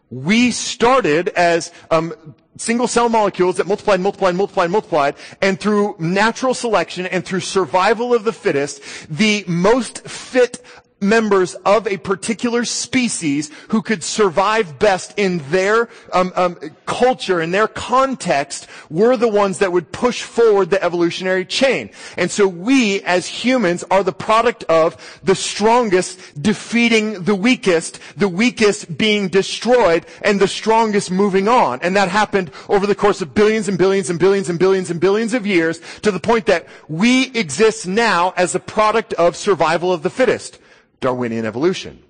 we 0.09 0.51
started 0.51 1.29
as 1.29 1.71
um, 1.91 2.13
single 2.57 2.87
cell 2.87 3.07
molecules 3.07 3.57
that 3.57 3.67
multiplied, 3.67 4.01
multiplied, 4.01 4.35
multiplied, 4.35 4.69
multiplied, 4.69 5.15
and 5.41 5.59
through 5.59 5.95
natural 5.99 6.53
selection 6.53 7.05
and 7.05 7.25
through 7.25 7.39
survival 7.39 8.13
of 8.13 8.23
the 8.23 8.33
fittest, 8.33 8.81
the 9.09 9.43
most 9.47 10.07
fit 10.07 10.61
members 10.99 11.53
of 11.65 11.87
a 11.87 11.97
particular 11.97 12.65
species 12.65 13.51
who 13.69 13.81
could 13.81 14.03
survive 14.03 14.79
best 14.79 15.13
in 15.17 15.37
their 15.49 15.89
um, 16.11 16.33
um, 16.35 16.55
culture, 16.85 17.41
in 17.41 17.51
their 17.51 17.67
context, 17.67 18.67
were 18.89 19.15
the 19.15 19.27
ones 19.27 19.59
that 19.59 19.71
would 19.71 19.91
push 19.91 20.23
forward 20.23 20.69
the 20.69 20.83
evolutionary 20.83 21.45
chain. 21.45 21.89
And 22.17 22.31
so 22.31 22.47
we, 22.47 23.01
as 23.03 23.27
humans, 23.27 23.83
are 23.91 24.03
the 24.03 24.13
product 24.13 24.63
of 24.65 25.19
the 25.23 25.35
strongest 25.35 26.41
defeating 26.41 27.23
the 27.23 27.35
weakest, 27.35 27.99
the 28.17 28.29
weakest 28.29 28.97
being 28.97 29.27
destroyed, 29.27 30.05
and 30.23 30.39
the 30.39 30.47
strongest 30.47 31.11
moving 31.11 31.47
on. 31.47 31.79
And 31.81 31.95
that 31.95 32.09
happened 32.09 32.51
over 32.69 32.87
the 32.87 32.95
course 32.95 33.21
of 33.21 33.33
billions 33.33 33.67
and 33.67 33.77
billions 33.77 34.09
and 34.09 34.19
billions 34.19 34.49
and 34.49 34.59
billions 34.59 34.89
and 34.89 34.99
billions 34.99 35.33
of 35.33 35.45
years 35.45 35.79
to 36.01 36.11
the 36.11 36.19
point 36.19 36.47
that 36.47 36.67
we 36.87 37.31
exist 37.33 37.87
now 37.87 38.33
as 38.35 38.55
a 38.55 38.59
product 38.59 39.13
of 39.13 39.35
survival 39.35 39.91
of 39.93 40.01
the 40.01 40.09
fittest. 40.09 40.59
Darwinian 40.99 41.45
evolution. 41.45 42.03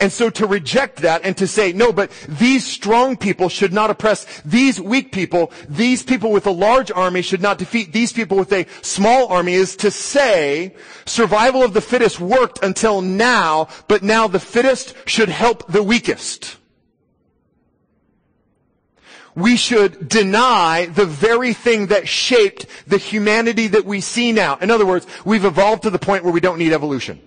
And 0.00 0.12
so 0.12 0.30
to 0.30 0.46
reject 0.46 0.98
that 0.98 1.22
and 1.24 1.36
to 1.36 1.46
say, 1.46 1.72
no, 1.72 1.92
but 1.92 2.10
these 2.28 2.66
strong 2.66 3.16
people 3.16 3.48
should 3.48 3.72
not 3.72 3.90
oppress 3.90 4.40
these 4.42 4.80
weak 4.80 5.12
people, 5.12 5.52
these 5.68 6.02
people 6.02 6.32
with 6.32 6.46
a 6.46 6.50
large 6.50 6.90
army 6.90 7.22
should 7.22 7.42
not 7.42 7.58
defeat 7.58 7.92
these 7.92 8.12
people 8.12 8.36
with 8.36 8.52
a 8.52 8.66
small 8.82 9.28
army 9.28 9.54
is 9.54 9.76
to 9.76 9.90
say 9.90 10.74
survival 11.04 11.62
of 11.62 11.74
the 11.74 11.80
fittest 11.80 12.20
worked 12.20 12.62
until 12.62 13.00
now, 13.00 13.68
but 13.88 14.02
now 14.02 14.28
the 14.28 14.40
fittest 14.40 14.94
should 15.06 15.28
help 15.28 15.66
the 15.70 15.82
weakest. 15.82 16.56
We 19.36 19.56
should 19.56 20.08
deny 20.08 20.86
the 20.86 21.06
very 21.06 21.54
thing 21.54 21.88
that 21.88 22.06
shaped 22.06 22.66
the 22.86 22.98
humanity 22.98 23.66
that 23.68 23.84
we 23.84 24.00
see 24.00 24.30
now. 24.30 24.56
In 24.58 24.70
other 24.70 24.86
words, 24.86 25.08
we've 25.24 25.44
evolved 25.44 25.82
to 25.82 25.90
the 25.90 25.98
point 25.98 26.22
where 26.22 26.32
we 26.32 26.40
don't 26.40 26.58
need 26.58 26.72
evolution. 26.72 27.20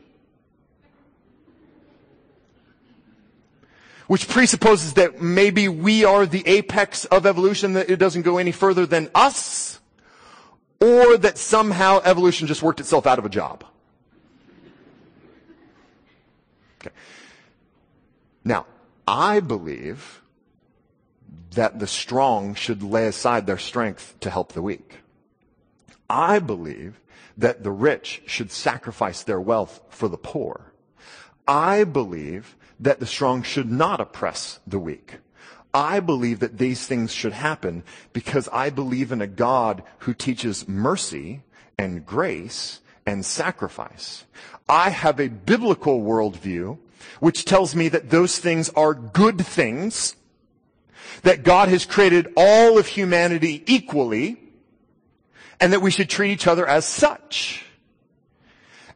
Which 4.08 4.28
presupposes 4.28 4.94
that 4.94 5.22
maybe 5.22 5.68
we 5.68 6.06
are 6.06 6.26
the 6.26 6.44
apex 6.48 7.06
of 7.06 7.26
evolution, 7.26 7.74
that 7.74 7.90
it 7.90 7.98
doesn't 7.98 8.24
go 8.24 8.38
any 8.38 8.52
further 8.52 8.86
than 8.86 9.10
us, 9.14 9.80
or 10.80 11.18
that 11.18 11.38
somehow 11.38 12.02
evolution 12.04 12.48
just 12.48 12.64
worked 12.64 12.80
itself 12.80 13.06
out 13.06 13.20
of 13.20 13.26
a 13.26 13.30
job. 13.30 13.64
Okay. 16.80 16.94
Now, 18.44 18.66
I 19.08 19.40
believe 19.40 20.22
that 21.52 21.80
the 21.80 21.88
strong 21.88 22.56
should 22.56 22.84
lay 22.84 23.08
aside 23.08 23.48
their 23.48 23.58
strength 23.58 24.16
to 24.22 24.30
help 24.30 24.54
the 24.54 24.62
weak. 24.62 25.00
I 26.10 26.40
believe 26.40 27.02
that 27.38 27.64
the 27.64 27.72
rich 27.72 28.22
should 28.26 28.52
sacrifice 28.52 29.24
their 29.24 29.42
wealth 29.42 29.82
for 29.90 30.08
the 30.08 30.18
poor. 30.18 30.72
I 31.48 31.84
believe 31.84 32.56
that 32.80 33.00
the 33.00 33.06
strong 33.06 33.44
should 33.44 33.72
not 33.72 34.00
oppress 34.00 34.60
the 34.68 34.80
weak. 34.80 35.18
I 35.74 36.00
believe 36.00 36.40
that 36.40 36.58
these 36.58 36.88
things 36.88 37.14
should 37.14 37.34
happen 37.34 37.84
because 38.14 38.50
I 38.52 38.70
believe 38.70 39.12
in 39.12 39.22
a 39.22 39.28
God 39.28 39.84
who 40.00 40.14
teaches 40.14 40.68
mercy 40.68 41.44
and 41.78 42.06
grace 42.06 42.80
and 43.06 43.26
sacrifice. 43.26 44.26
I 44.68 44.90
have 44.90 45.20
a 45.20 45.28
biblical 45.30 46.02
worldview 46.02 46.78
which 47.20 47.46
tells 47.46 47.76
me 47.76 47.90
that 47.90 48.10
those 48.10 48.40
things 48.40 48.70
are 48.70 48.94
good 48.94 49.46
things, 49.46 50.16
that 51.24 51.44
God 51.44 51.70
has 51.70 51.86
created 51.86 52.32
all 52.36 52.78
of 52.78 52.88
humanity 52.88 53.64
equally, 53.66 54.38
and 55.60 55.74
that 55.74 55.82
we 55.82 55.92
should 55.92 56.10
treat 56.10 56.32
each 56.32 56.48
other 56.48 56.68
as 56.68 56.86
such. 56.86 57.67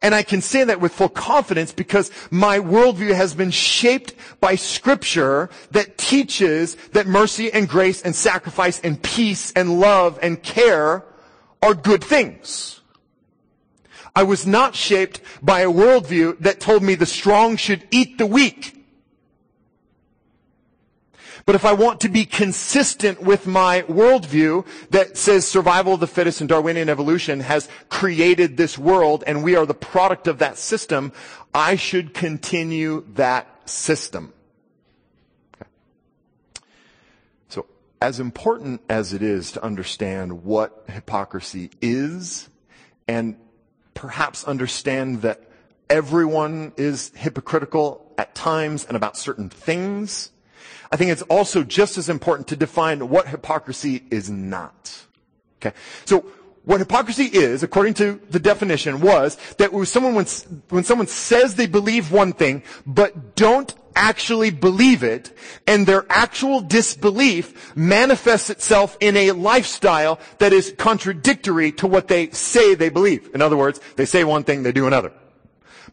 And 0.01 0.15
I 0.15 0.23
can 0.23 0.41
say 0.41 0.63
that 0.63 0.81
with 0.81 0.93
full 0.93 1.09
confidence 1.09 1.71
because 1.71 2.09
my 2.31 2.57
worldview 2.59 3.13
has 3.13 3.35
been 3.35 3.51
shaped 3.51 4.15
by 4.39 4.55
scripture 4.55 5.49
that 5.71 5.97
teaches 5.97 6.75
that 6.93 7.05
mercy 7.05 7.53
and 7.53 7.69
grace 7.69 8.01
and 8.01 8.15
sacrifice 8.15 8.79
and 8.79 9.01
peace 9.01 9.51
and 9.55 9.79
love 9.79 10.17
and 10.21 10.41
care 10.41 11.03
are 11.61 11.75
good 11.75 12.03
things. 12.03 12.81
I 14.15 14.23
was 14.23 14.47
not 14.47 14.75
shaped 14.75 15.21
by 15.41 15.61
a 15.61 15.71
worldview 15.71 16.39
that 16.39 16.59
told 16.59 16.83
me 16.83 16.95
the 16.95 17.05
strong 17.05 17.55
should 17.55 17.87
eat 17.91 18.17
the 18.17 18.25
weak 18.25 18.80
but 21.45 21.56
if 21.56 21.65
I 21.65 21.73
want 21.73 22.01
to 22.01 22.10
be 22.10 22.25
consistent 22.25 23.21
with 23.21 23.47
my 23.47 23.82
worldview 23.84 24.65
that 24.91 25.17
says 25.17 25.47
survival 25.47 25.95
of 25.95 25.99
the 25.99 26.08
fittest 26.08 26.41
and 26.41 26.49
Darwinian 26.49 26.89
evolution 26.89 27.39
has 27.41 27.67
created 27.89 28.58
this 28.58 28.77
world 28.77 29.23
and 29.25 29.43
we 29.43 29.56
are 29.56 29.65
the 29.65 29.73
product 29.73 30.27
of 30.27 30.39
that 30.39 30.58
system, 30.58 31.12
I 31.54 31.75
should 31.75 32.13
continue 32.13 33.06
that 33.13 33.69
system. 33.69 34.34
Okay. 35.56 35.69
So 37.49 37.65
as 38.01 38.19
important 38.19 38.82
as 38.89 39.13
it 39.13 39.21
is 39.21 39.51
to 39.54 39.63
understand 39.63 40.43
what 40.43 40.86
hypocrisy 40.88 41.71
is 41.82 42.49
and 43.08 43.36
perhaps 43.93 44.43
understand 44.43 45.21
that 45.23 45.41
everyone 45.89 46.71
is 46.77 47.12
hypocritical 47.15 48.13
at 48.17 48.34
times 48.34 48.86
and 48.86 48.95
about 48.95 49.17
certain 49.17 49.49
things, 49.49 50.32
I 50.91 50.97
think 50.97 51.12
it's 51.12 51.21
also 51.23 51.63
just 51.63 51.97
as 51.97 52.10
important 52.10 52.49
to 52.49 52.56
define 52.56 53.08
what 53.10 53.27
hypocrisy 53.27 54.04
is 54.12 54.30
not. 54.30 55.06
Okay. 55.58 55.75
So 56.06 56.25
what 56.65 56.80
hypocrisy 56.80 57.25
is, 57.25 57.63
according 57.63 57.93
to 57.95 58.19
the 58.30 58.39
definition, 58.39 58.99
was 58.99 59.38
that 59.58 59.71
when 59.71 59.86
someone, 59.86 60.15
when, 60.15 60.25
when 60.69 60.84
someone 60.84 61.08
says 61.08 61.56
they 61.56 61.65
believe 61.65 62.12
one 62.12 62.34
thing, 62.34 62.63
but 62.86 63.36
don't 63.36 63.73
actually 63.95 64.51
believe 64.51 65.04
it, 65.04 65.36
and 65.65 65.88
their 65.88 66.06
actual 66.10 66.62
disbelief 66.62 67.75
manifests 67.75 68.49
itself 68.49 68.97
in 68.99 69.15
a 69.15 69.32
lifestyle 69.32 70.19
that 70.39 70.54
is 70.54 70.73
contradictory 70.77 71.71
to 71.73 71.88
what 71.88 72.08
they 72.08 72.30
say 72.32 72.75
they 72.75 72.89
believe. 72.89 73.30
In 73.34 73.41
other 73.41 73.58
words, 73.58 73.80
they 73.95 74.06
say 74.06 74.23
one 74.23 74.43
thing, 74.43 74.63
they 74.63 74.71
do 74.71 74.88
another. 74.88 75.12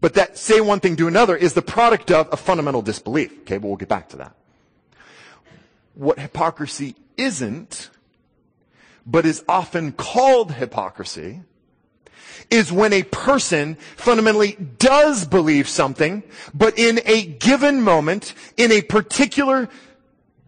But 0.00 0.14
that 0.14 0.38
say 0.38 0.60
one 0.60 0.80
thing, 0.80 0.96
do 0.96 1.08
another 1.08 1.36
is 1.36 1.54
the 1.54 1.62
product 1.62 2.10
of 2.10 2.28
a 2.32 2.36
fundamental 2.36 2.82
disbelief. 2.82 3.32
Okay, 3.40 3.58
but 3.58 3.68
we'll 3.68 3.76
get 3.76 3.88
back 3.88 4.08
to 4.10 4.16
that 4.18 4.34
what 5.98 6.18
hypocrisy 6.20 6.94
isn't, 7.16 7.90
but 9.04 9.26
is 9.26 9.44
often 9.48 9.90
called 9.90 10.52
hypocrisy, 10.52 11.40
is 12.50 12.70
when 12.70 12.92
a 12.92 13.02
person 13.02 13.74
fundamentally 13.96 14.52
does 14.78 15.26
believe 15.26 15.68
something, 15.68 16.22
but 16.54 16.78
in 16.78 17.00
a 17.04 17.26
given 17.26 17.82
moment, 17.82 18.32
in 18.56 18.70
a 18.70 18.80
particular 18.80 19.68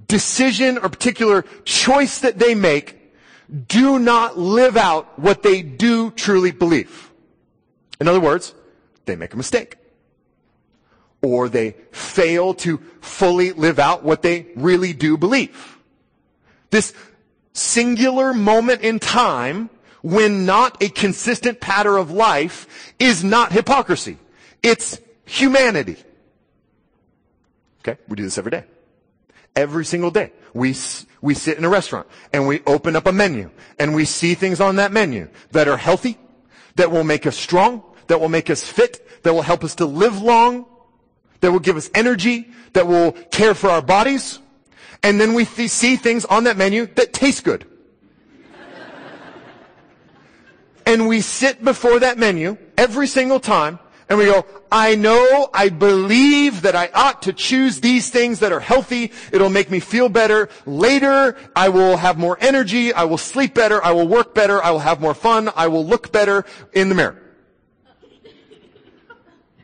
decision 0.07 0.79
or 0.79 0.89
particular 0.89 1.43
choice 1.65 2.21
that 2.21 2.39
they 2.39 2.55
make, 2.55 2.97
do 3.67 3.99
not 3.99 4.39
live 4.39 4.77
out 4.77 5.19
what 5.19 5.43
they 5.43 5.63
do 5.63 6.13
truly 6.13 6.53
believe. 6.53 7.11
In 8.01 8.07
other 8.07 8.21
words, 8.21 8.55
they 9.05 9.17
make 9.17 9.35
a 9.35 9.37
mistake. 9.37 9.80
Or 11.23 11.49
they 11.49 11.73
fail 11.93 12.55
to 12.55 12.79
fully 13.01 13.53
live 13.53 13.79
out 13.79 14.03
what 14.03 14.23
they 14.23 14.47
really 14.57 14.93
do 14.93 15.17
believe. 15.17 15.79
This 16.71 16.95
singular 17.53 18.33
moment 18.33 18.83
in 18.83 18.99
time 18.99 19.71
when 20.03 20.47
not 20.47 20.83
a 20.83 20.89
consistent 20.89 21.61
pattern 21.61 21.99
of 21.99 22.11
life 22.11 22.95
is 22.99 23.23
not 23.23 23.53
hypocrisy. 23.53 24.17
It's 24.63 24.99
humanity. 25.25 25.97
Okay? 27.81 28.01
We 28.09 28.17
do 28.17 28.23
this 28.23 28.39
every 28.39 28.51
day. 28.51 28.65
Every 29.57 29.85
single 29.85 30.11
day. 30.11 30.33
We, 30.55 30.75
we 31.21 31.35
sit 31.35 31.59
in 31.59 31.65
a 31.65 31.69
restaurant 31.69 32.07
and 32.33 32.47
we 32.47 32.61
open 32.67 32.97
up 32.97 33.07
a 33.07 33.13
menu 33.13 33.51
and 33.79 33.95
we 33.95 34.05
see 34.05 34.35
things 34.35 34.61
on 34.61 34.77
that 34.77 34.93
menu 34.93 35.29
that 35.53 35.69
are 35.69 35.77
healthy, 35.77 36.19
that 36.77 36.91
will 36.91 37.05
make 37.05 37.27
us 37.27 37.37
strong, 37.37 37.83
that 38.07 38.21
will 38.21 38.29
make 38.29 38.51
us 38.51 38.65
fit, 38.65 39.23
that 39.23 39.33
will 39.33 39.43
help 39.43 39.65
us 39.65 39.75
to 39.77 39.87
live 39.87 40.21
long, 40.23 40.67
that 41.41 41.53
will 41.53 41.59
give 41.59 41.77
us 41.77 41.91
energy, 41.95 42.51
that 42.73 42.87
will 42.87 43.13
care 43.13 43.55
for 43.55 43.71
our 43.71 43.83
bodies. 43.83 44.39
And 45.03 45.21
then 45.21 45.35
we 45.35 45.45
th- 45.45 45.71
see 45.71 45.97
things 45.97 46.25
on 46.25 46.45
that 46.45 46.57
menu 46.57 46.87
that 46.95 47.13
taste 47.13 47.45
good. 47.45 47.67
and 50.87 51.09
we 51.09 51.21
sit 51.21 51.65
before 51.65 52.01
that 52.01 52.19
menu 52.19 52.57
every 52.77 53.07
single 53.07 53.41
time 53.41 53.79
and 54.11 54.19
we 54.19 54.25
go, 54.25 54.45
I 54.73 54.97
know, 54.97 55.49
I 55.55 55.69
believe 55.69 56.63
that 56.63 56.75
I 56.75 56.91
ought 56.93 57.23
to 57.23 57.33
choose 57.33 57.81
these 57.81 58.11
things 58.11 58.41
that 58.41 58.51
are 58.51 58.59
healthy. 58.59 59.13
It'll 59.33 59.51
make 59.51 59.71
me 59.71 59.79
feel 59.79 60.09
better. 60.09 60.49
Later, 60.67 61.37
I 61.55 61.69
will 61.69 61.97
have 61.97 62.19
more 62.19 62.37
energy. 62.41 62.93
I 62.93 63.05
will 63.05 63.19
sleep 63.19 63.55
better. 63.55 63.83
I 63.83 63.93
will 63.93 64.09
work 64.09 64.35
better. 64.35 64.63
I 64.63 64.73
will 64.73 64.81
have 64.81 65.01
more 65.01 65.15
fun. 65.15 65.51
I 65.55 65.69
will 65.69 65.87
look 65.87 66.11
better 66.11 66.45
in 66.73 66.89
the 66.89 66.97
mirror. 66.97 67.20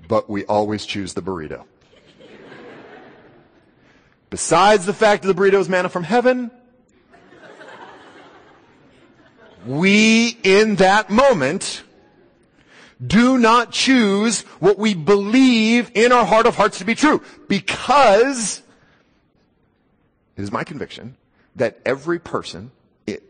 But 0.08 0.28
we 0.30 0.44
always 0.44 0.86
choose 0.86 1.14
the 1.14 1.22
burrito. 1.22 1.64
Besides 4.30 4.86
the 4.86 4.92
fact 4.92 5.22
that 5.22 5.32
the 5.32 5.40
burrito 5.40 5.60
is 5.60 5.68
manna 5.68 5.88
from 5.88 6.02
heaven, 6.02 6.50
we 9.64 10.36
in 10.42 10.76
that 10.76 11.10
moment 11.10 11.82
do 13.04 13.36
not 13.38 13.72
choose 13.72 14.42
what 14.58 14.78
we 14.78 14.94
believe 14.94 15.90
in 15.94 16.12
our 16.12 16.24
heart 16.24 16.46
of 16.46 16.56
hearts 16.56 16.78
to 16.78 16.84
be 16.84 16.94
true 16.94 17.22
because 17.48 18.62
it 20.36 20.42
is 20.42 20.50
my 20.50 20.64
conviction 20.64 21.16
that 21.56 21.78
every 21.84 22.18
person, 22.18 22.70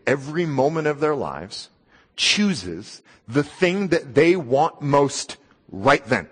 every 0.07 0.47
moment 0.47 0.87
of 0.87 1.01
their 1.01 1.15
lives, 1.15 1.69
chooses 2.17 3.03
the 3.29 3.43
thing 3.43 3.89
that 3.89 4.15
they 4.15 4.37
want 4.37 4.81
most 4.81 5.37
right 5.71 6.05
then. 6.07 6.29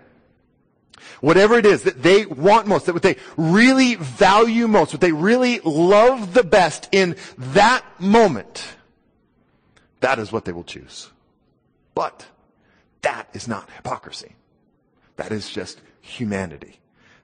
Whatever 1.20 1.58
it 1.58 1.66
is 1.66 1.82
that 1.82 2.02
they 2.02 2.26
want 2.26 2.66
most, 2.66 2.86
that 2.86 2.92
what 2.92 3.02
they 3.02 3.16
really 3.36 3.94
value 3.96 4.68
most, 4.68 4.92
what 4.92 5.00
they 5.00 5.12
really 5.12 5.60
love 5.60 6.34
the 6.34 6.44
best 6.44 6.88
in 6.92 7.16
that 7.36 7.84
moment, 7.98 8.64
that 10.00 10.18
is 10.18 10.32
what 10.32 10.44
they 10.44 10.52
will 10.52 10.64
choose. 10.64 11.10
But 11.94 12.26
that 13.02 13.28
is 13.32 13.48
not 13.48 13.68
hypocrisy. 13.70 14.34
That 15.16 15.32
is 15.32 15.50
just 15.50 15.80
humanity. 16.00 16.80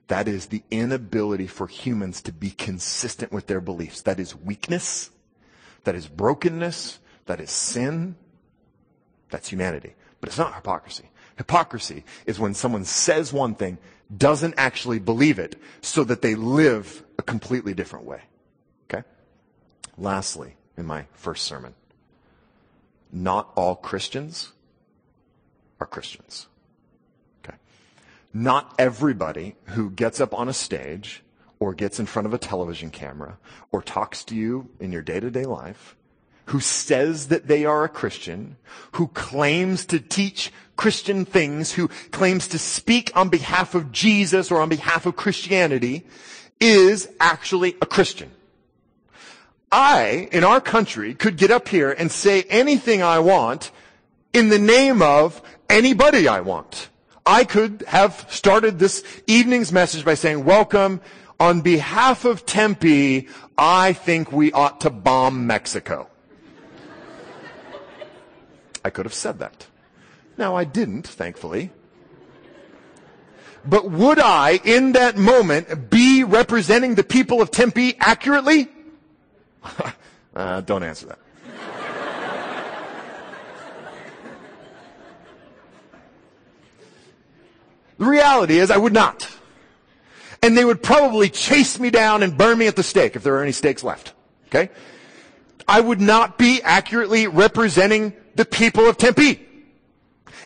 That 0.09 0.29
is 0.29 0.47
the 0.47 0.63
inability 0.71 1.47
for 1.47 1.67
humans 1.67 2.21
to 2.23 2.33
be 2.33 2.51
consistent 2.51 3.33
with 3.33 3.47
their 3.47 3.61
beliefs. 3.61 4.03
That 4.03 4.19
is 4.19 4.35
weakness. 4.35 5.11
That 5.85 5.95
is 5.95 6.09
brokenness. 6.09 6.99
That 7.27 7.41
is 7.41 7.51
sin. 7.51 8.17
That's 9.31 9.49
humanity. 9.49 9.95
But 10.21 10.29
it's 10.29 10.39
not 10.39 10.55
hypocrisy. 10.55 11.11
Hypocrisy 11.41 12.05
is 12.27 12.39
when 12.39 12.53
someone 12.53 12.85
says 12.85 13.33
one 13.33 13.55
thing, 13.55 13.79
doesn't 14.15 14.53
actually 14.59 14.99
believe 14.99 15.39
it, 15.39 15.57
so 15.81 16.05
that 16.05 16.21
they 16.21 16.35
live 16.35 17.03
a 17.19 17.23
completely 17.23 17.73
different 17.73 18.05
way. 18.05 18.21
Okay? 18.85 19.09
Lastly, 19.97 20.57
in 20.77 20.85
my 20.85 21.07
first 21.15 21.47
sermon, 21.47 21.73
not 23.11 23.51
all 23.57 23.75
Christians 23.75 24.53
are 25.81 25.87
Christians. 25.87 26.47
Okay. 27.43 27.57
Not 28.35 28.75
everybody 28.79 29.57
who 29.65 29.89
gets 29.89 30.21
up 30.21 30.35
on 30.35 30.47
a 30.47 30.53
stage 30.53 31.23
or 31.59 31.73
gets 31.73 31.99
in 31.99 32.05
front 32.05 32.27
of 32.27 32.35
a 32.35 32.39
television 32.39 32.91
camera 32.91 33.39
or 33.73 33.81
talks 33.81 34.25
to 34.25 34.35
you 34.35 34.69
in 34.79 34.93
your 34.93 35.01
day 35.01 35.21
to 35.21 35.31
day 35.31 35.47
life, 35.47 35.97
who 36.47 36.61
says 36.61 37.29
that 37.29 37.47
they 37.47 37.65
are 37.65 37.85
a 37.85 37.89
Christian, 37.89 38.57
who 38.93 39.09
claims 39.09 39.85
to 39.87 40.01
teach 40.01 40.53
Christian 40.77 41.25
things, 41.25 41.73
who 41.73 41.89
claims 42.11 42.49
to 42.49 42.59
speak 42.59 43.13
on 43.15 43.29
behalf 43.29 43.75
of 43.75 43.93
Jesus 43.93 44.51
or 44.51 44.61
on 44.61 44.69
behalf 44.69 45.07
of 45.07 45.17
Christianity, 45.17 46.05
is 46.59 47.09
actually 47.21 47.77
a 47.81 47.87
Christian. 47.87 48.31
I, 49.73 50.29
in 50.33 50.43
our 50.43 50.61
country, 50.61 51.15
could 51.15 51.37
get 51.37 51.51
up 51.51 51.69
here 51.69 51.93
and 51.93 52.11
say 52.11 52.43
anything 52.45 53.03
I 53.03 53.21
want 53.21 53.71
in 54.33 54.49
the 54.49 54.59
name 54.59 55.03
of 55.03 55.41
anybody 55.69 56.27
I 56.27 56.41
want. 56.41 56.89
I 57.25 57.45
could 57.45 57.85
have 57.87 58.27
started 58.29 58.79
this 58.79 59.05
evening's 59.29 59.73
message 59.73 60.05
by 60.05 60.15
saying, 60.15 60.45
welcome. 60.45 61.01
On 61.39 61.61
behalf 61.63 62.25
of 62.25 62.45
Tempe, 62.45 63.29
I 63.57 63.93
think 63.93 64.33
we 64.33 64.53
ought 64.53 64.81
to 64.83 64.91
bomb 64.91 65.47
Mexico. 65.47 66.10
I 68.85 68.91
could 68.91 69.07
have 69.07 69.15
said 69.15 69.39
that. 69.41 69.67
Now 70.39 70.57
I 70.57 70.65
didn't, 70.65 71.07
thankfully. 71.07 71.71
But 73.65 73.91
would 73.91 74.19
I, 74.19 74.61
in 74.65 74.93
that 74.93 75.17
moment, 75.17 75.91
be 75.91 76.25
representing 76.25 76.95
the 76.95 77.05
people 77.05 77.43
of 77.43 77.51
Tempe 77.51 77.97
accurately? 78.01 78.69
uh, 80.35 80.63
don't 80.63 80.83
answer 80.83 81.07
that. 81.07 81.19
The 87.99 88.07
reality 88.07 88.59
is 88.59 88.71
I 88.71 88.79
would 88.79 88.95
not. 88.95 89.29
And 90.43 90.57
they 90.57 90.65
would 90.65 90.83
probably 90.83 91.29
chase 91.29 91.79
me 91.79 91.91
down 91.91 92.23
and 92.23 92.37
burn 92.37 92.57
me 92.57 92.67
at 92.67 92.75
the 92.75 92.83
stake 92.83 93.15
if 93.15 93.23
there 93.23 93.37
are 93.37 93.43
any 93.43 93.53
stakes 93.53 93.85
left. 93.85 94.15
Okay? 94.47 94.71
I 95.69 95.83
would 95.83 96.01
not 96.01 96.39
be 96.39 96.63
accurately 96.63 97.27
representing 97.27 98.15
the 98.41 98.47
people 98.47 98.89
of 98.89 98.97
Tempe. 98.97 99.47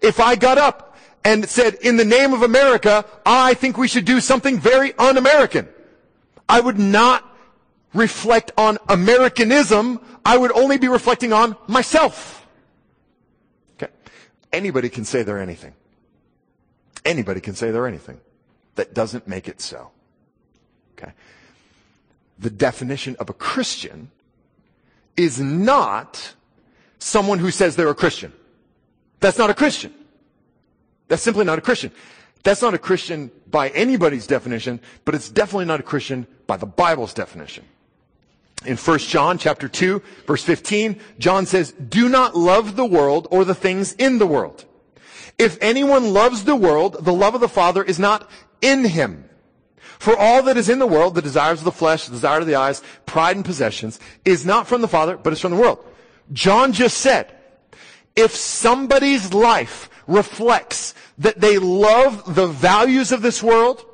If 0.03 0.19
I 0.19 0.35
got 0.35 0.59
up 0.59 0.97
and 1.25 1.49
said, 1.49 1.75
in 1.75 1.97
the 1.97 2.05
name 2.05 2.33
of 2.33 2.43
America, 2.43 3.05
I 3.25 3.55
think 3.55 3.79
we 3.79 3.87
should 3.87 4.05
do 4.05 4.21
something 4.21 4.59
very 4.59 4.93
un-American. 4.99 5.69
I 6.49 6.59
would 6.59 6.77
not 6.77 7.25
reflect 7.93 8.51
on 8.59 8.79
Americanism. 8.89 10.01
I 10.25 10.37
would 10.37 10.51
only 10.51 10.77
be 10.77 10.89
reflecting 10.89 11.33
on 11.33 11.57
myself. 11.69 12.45
Okay. 13.77 13.93
Anybody 14.53 14.89
can 14.89 15.05
say 15.05 15.23
they're 15.23 15.39
anything. 15.39 15.75
Anybody 17.05 17.41
can 17.41 17.55
say 17.55 17.71
they're 17.71 17.87
anything. 17.87 18.21
That 18.75 18.93
doesn't 18.93 19.29
make 19.29 19.47
it 19.47 19.61
so. 19.61 19.93
Okay? 20.99 21.13
The 22.41 22.51
definition 22.51 23.15
of 23.21 23.31
a 23.31 23.35
Christian 23.35 24.11
is 25.17 25.39
not 25.39 26.35
someone 27.05 27.39
who 27.39 27.51
says 27.51 27.77
they're 27.77 27.89
a 27.89 27.95
Christian. 27.95 28.33
That's 29.21 29.39
not 29.39 29.51
a 29.51 29.55
Christian. 29.55 29.93
That's 31.09 31.23
simply 31.23 31.45
not 31.45 31.59
a 31.59 31.63
Christian. 31.63 31.93
That's 32.43 32.63
not 32.63 32.75
a 32.75 32.79
Christian 32.79 33.31
by 33.51 33.69
anybody's 33.71 34.27
definition, 34.27 34.81
but 35.05 35.15
it's 35.15 35.29
definitely 35.29 35.67
not 35.67 35.81
a 35.81 35.83
Christian 35.83 36.27
by 36.47 36.57
the 36.57 36.67
Bible's 36.67 37.15
definition. 37.15 37.65
In 38.65 38.77
1 38.77 38.99
John 39.01 39.37
chapter 39.37 39.69
2, 39.69 40.03
verse 40.27 40.43
15, 40.43 40.99
John 41.19 41.45
says, 41.45 41.73
Do 41.73 42.09
not 42.09 42.35
love 42.35 42.77
the 42.77 42.87
world 42.87 43.29
or 43.31 43.45
the 43.45 43.55
things 43.55 43.93
in 43.95 44.19
the 44.19 44.27
world. 44.27 44.65
If 45.39 45.59
anyone 45.61 46.15
loves 46.15 46.45
the 46.45 46.57
world, 46.57 47.05
the 47.05 47.13
love 47.13 47.35
of 47.35 47.41
the 47.43 47.49
Father 47.49 47.83
is 47.85 47.99
not 47.99 48.31
in 48.63 48.85
him. 48.85 49.29
For 49.99 50.17
all 50.17 50.43
that 50.45 50.57
is 50.57 50.71
in 50.71 50.79
the 50.79 50.87
world, 50.87 51.15
the 51.15 51.23
desires 51.23 51.61
of 51.61 51.65
the 51.65 51.73
flesh, 51.73 52.07
the 52.07 52.13
desire 52.13 52.41
of 52.41 52.47
the 52.47 52.55
eyes, 52.55 52.83
pride 53.05 53.37
and 53.37 53.45
possessions, 53.45 54.01
is 54.25 54.47
not 54.47 54.67
from 54.67 54.81
the 54.81 54.89
Father, 54.89 55.17
but 55.17 55.33
is 55.33 55.41
from 55.41 55.53
the 55.53 55.61
world. 55.61 55.85
John 56.33 56.73
just 56.73 56.99
said, 56.99 57.31
if 58.17 58.35
somebody's 58.35 59.35
life 59.35 59.91
reflects 60.07 60.95
that 61.19 61.41
they 61.41 61.59
love 61.59 62.35
the 62.35 62.47
values 62.47 63.13
of 63.13 63.23
this 63.23 63.43
world, 63.43 63.85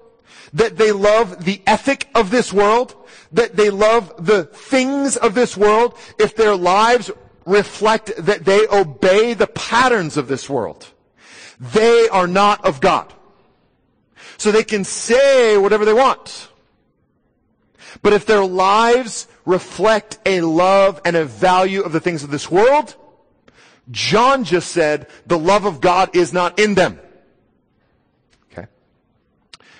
that 0.52 0.76
they 0.76 0.92
love 0.92 1.44
the 1.44 1.62
ethic 1.66 2.08
of 2.14 2.30
this 2.30 2.52
world, 2.52 2.94
that 3.32 3.56
they 3.56 3.70
love 3.70 4.12
the 4.24 4.44
things 4.44 5.16
of 5.16 5.34
this 5.34 5.56
world, 5.56 5.96
if 6.18 6.34
their 6.34 6.56
lives 6.56 7.10
reflect 7.46 8.12
that 8.18 8.44
they 8.44 8.66
obey 8.68 9.34
the 9.34 9.46
patterns 9.46 10.16
of 10.16 10.28
this 10.28 10.50
world, 10.50 10.88
they 11.58 12.08
are 12.08 12.26
not 12.26 12.64
of 12.64 12.80
God. 12.80 13.12
So 14.36 14.50
they 14.50 14.64
can 14.64 14.84
say 14.84 15.58
whatever 15.58 15.84
they 15.84 15.92
want. 15.92 16.48
But 18.02 18.12
if 18.12 18.26
their 18.26 18.44
lives 18.44 19.26
reflect 19.44 20.18
a 20.26 20.40
love 20.42 21.00
and 21.04 21.16
a 21.16 21.24
value 21.24 21.82
of 21.82 21.92
the 21.92 22.00
things 22.00 22.22
of 22.22 22.30
this 22.30 22.50
world, 22.50 22.96
John 23.90 24.44
just 24.44 24.70
said 24.70 25.08
the 25.26 25.38
love 25.38 25.64
of 25.64 25.80
God 25.80 26.14
is 26.14 26.32
not 26.32 26.58
in 26.58 26.74
them. 26.74 27.00
Okay? 28.52 28.68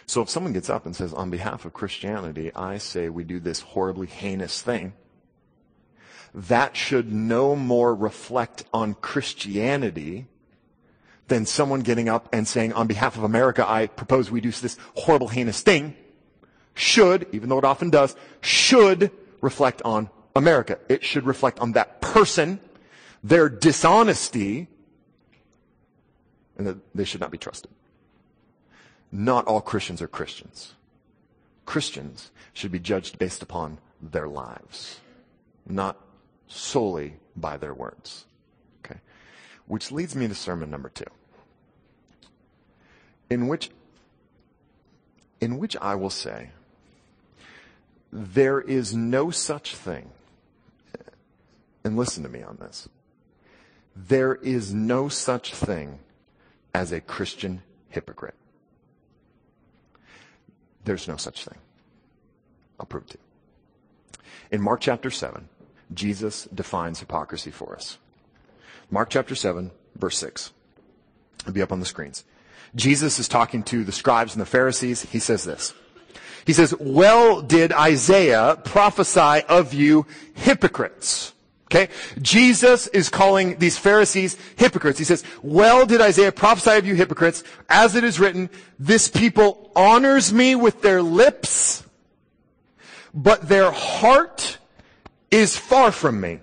So 0.07 0.23
if 0.23 0.29
someone 0.29 0.53
gets 0.53 0.70
up 0.70 0.87
and 0.87 0.96
says, 0.96 1.12
on 1.12 1.31
behalf 1.31 1.64
of 1.64 1.73
Christianity, 1.73 2.51
I 2.55 2.79
say 2.79 3.09
we 3.09 3.25
do 3.25 3.38
this 3.38 3.61
horribly 3.61 4.07
heinous 4.07 4.62
thing, 4.62 4.94
that 6.35 6.77
should 6.77 7.12
no 7.12 7.57
more 7.57 7.94
reflect 7.94 8.64
on 8.73 8.94
Christianity 8.94 10.27
than 11.29 11.46
someone 11.46 11.81
getting 11.81 12.09
up 12.09 12.29
and 12.33 12.46
saying, 12.46 12.73
on 12.73 12.87
behalf 12.87 13.16
of 13.16 13.23
America, 13.23 13.68
I 13.68 13.87
propose 13.87 14.31
we 14.31 14.40
do 14.40 14.51
this 14.51 14.77
horrible, 14.94 15.29
heinous 15.29 15.61
thing, 15.61 15.94
should, 16.75 17.27
even 17.33 17.49
though 17.49 17.59
it 17.59 17.64
often 17.64 17.90
does, 17.90 18.16
should 18.40 19.11
reflect 19.40 19.83
on 19.85 20.11
America. 20.35 20.79
It 20.88 21.05
should 21.05 21.26
reflect 21.26 21.59
on 21.61 21.72
that 21.72 22.00
person, 22.00 22.61
their 23.22 23.48
dishonesty, 23.48 24.68
and 26.57 26.66
that 26.66 26.76
they 26.94 27.05
should 27.05 27.20
not 27.20 27.31
be 27.31 27.38
trusted. 27.38 27.70
Not 29.12 29.46
all 29.46 29.61
Christians 29.61 30.00
are 30.03 30.09
Christians. 30.09 30.74
Christians 31.66 32.31
should 32.53 32.72
be 32.72 32.79
judged 32.79 33.18
based 33.18 33.42
upon 33.42 33.79
their 34.00 34.29
lives, 34.29 35.00
not 35.66 35.96
solely 36.46 37.14
by 37.37 37.57
their 37.57 37.74
words. 37.74 38.26
Okay? 38.85 39.00
Which 39.66 39.92
leads 39.92 40.14
me 40.16 40.29
to 40.29 40.35
sermon 40.35 40.70
number 40.70 40.88
two, 40.88 41.05
in 43.29 43.46
which, 43.46 43.70
in 45.40 45.59
which 45.59 45.76
I 45.81 45.94
will 45.94 46.11
say, 46.11 46.50
there 48.12 48.61
is 48.61 48.94
no 48.94 49.31
such 49.31 49.75
thing, 49.75 50.11
and 51.85 51.96
listen 51.96 52.23
to 52.23 52.29
me 52.29 52.42
on 52.42 52.57
this, 52.61 52.88
there 53.94 54.35
is 54.37 54.75
no 54.75 55.09
such 55.09 55.55
thing 55.55 55.99
as 56.75 56.92
a 56.92 57.01
Christian 57.01 57.62
hypocrite. 57.88 58.35
There's 60.85 61.09
no 61.09 61.16
such 61.16 61.44
thing. 61.44 61.59
I'll 62.79 62.87
prove 62.87 63.05
it 63.05 63.11
to 63.11 63.18
you. 63.18 64.20
In 64.53 64.62
Mark 64.62 64.81
chapter 64.81 65.11
7, 65.11 65.49
Jesus 65.92 66.49
defines 66.55 67.01
hypocrisy 67.01 67.51
for 67.51 67.75
us. 67.75 67.99
Mark 68.90 69.11
chapter 69.11 69.35
7, 69.35 69.70
verse 69.96 70.18
6. 70.18 70.53
It'll 71.40 71.53
be 71.53 71.62
up 71.62 71.73
on 71.73 71.81
the 71.81 71.87
screens. 71.87 72.25
Jesus 72.75 73.18
is 73.18 73.29
talking 73.29 73.62
to 73.64 73.85
the 73.85 73.92
scribes 73.92 74.35
and 74.35 74.40
the 74.40 74.46
Pharisees. 74.46 75.03
He 75.03 75.18
says 75.18 75.44
this. 75.44 75.75
He 76.46 76.53
says, 76.53 76.74
well 76.79 77.42
did 77.42 77.72
Isaiah 77.72 78.59
prophesy 78.64 79.44
of 79.48 79.74
you 79.74 80.07
hypocrites. 80.35 81.35
Okay? 81.66 81.88
Jesus 82.20 82.88
is 82.88 83.09
calling 83.09 83.59
these 83.59 83.79
Pharisees 83.79 84.37
hypocrites. 84.57 84.98
He 84.98 85.05
says, 85.05 85.22
well 85.42 85.87
did 85.87 86.00
Isaiah 86.00 86.33
prophesy 86.33 86.79
of 86.79 86.87
you 86.87 86.94
hypocrites, 86.94 87.44
as 87.68 87.94
it 87.94 88.03
is 88.03 88.18
written, 88.18 88.50
this 88.79 89.09
people 89.09 89.70
honors 89.76 90.33
me 90.33 90.57
with 90.57 90.83
their 90.83 91.03
lips, 91.03 91.85
but 93.14 93.48
their 93.48 93.70
heart 93.70 94.59
is 95.31 95.57
far 95.57 95.92
from 95.92 96.20
me. 96.20 96.40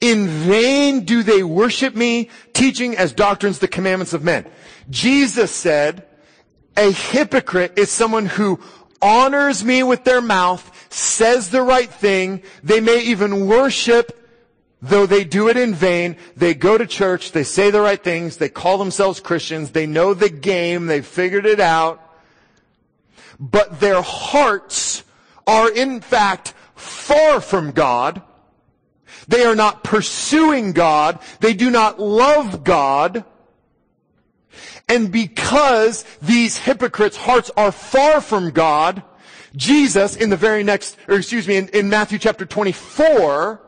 In 0.00 0.26
vain 0.28 1.04
do 1.04 1.22
they 1.22 1.42
worship 1.42 1.94
me, 1.94 2.30
teaching 2.52 2.96
as 2.96 3.12
doctrines 3.12 3.58
the 3.58 3.68
commandments 3.68 4.12
of 4.12 4.24
men. 4.24 4.46
Jesus 4.90 5.50
said, 5.50 6.04
a 6.76 6.92
hypocrite 6.92 7.76
is 7.76 7.90
someone 7.90 8.26
who 8.26 8.60
honors 9.00 9.64
me 9.64 9.82
with 9.82 10.04
their 10.04 10.20
mouth, 10.20 10.86
says 10.92 11.50
the 11.50 11.62
right 11.62 11.90
thing. 11.90 12.42
They 12.62 12.80
may 12.80 13.00
even 13.02 13.46
worship, 13.46 14.12
though 14.82 15.06
they 15.06 15.24
do 15.24 15.48
it 15.48 15.56
in 15.56 15.74
vain. 15.74 16.16
They 16.36 16.54
go 16.54 16.78
to 16.78 16.86
church, 16.86 17.32
they 17.32 17.44
say 17.44 17.70
the 17.70 17.80
right 17.80 18.02
things, 18.02 18.36
they 18.36 18.48
call 18.48 18.78
themselves 18.78 19.20
Christians, 19.20 19.70
they 19.70 19.86
know 19.86 20.14
the 20.14 20.28
game, 20.28 20.86
they 20.86 21.02
figured 21.02 21.46
it 21.46 21.60
out. 21.60 22.02
But 23.40 23.80
their 23.80 24.02
hearts 24.02 25.04
are 25.46 25.70
in 25.70 26.00
fact 26.00 26.54
far 26.74 27.40
from 27.40 27.72
God. 27.72 28.22
They 29.28 29.44
are 29.44 29.54
not 29.54 29.84
pursuing 29.84 30.72
God. 30.72 31.20
They 31.40 31.54
do 31.54 31.70
not 31.70 32.00
love 32.00 32.64
God. 32.64 33.24
And 34.88 35.12
because 35.12 36.04
these 36.22 36.56
hypocrites' 36.56 37.16
hearts 37.16 37.50
are 37.56 37.72
far 37.72 38.20
from 38.20 38.50
God, 38.50 39.02
Jesus 39.54 40.16
in 40.16 40.30
the 40.30 40.36
very 40.36 40.62
next, 40.62 40.96
or 41.08 41.16
excuse 41.16 41.46
me, 41.46 41.56
in, 41.56 41.68
in, 41.68 41.88
Matthew 41.90 42.18
chapter 42.18 42.46
24, 42.46 43.60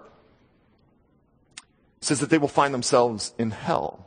says 2.00 2.20
that 2.20 2.30
they 2.30 2.38
will 2.38 2.48
find 2.48 2.72
themselves 2.72 3.34
in 3.38 3.50
hell. 3.50 4.06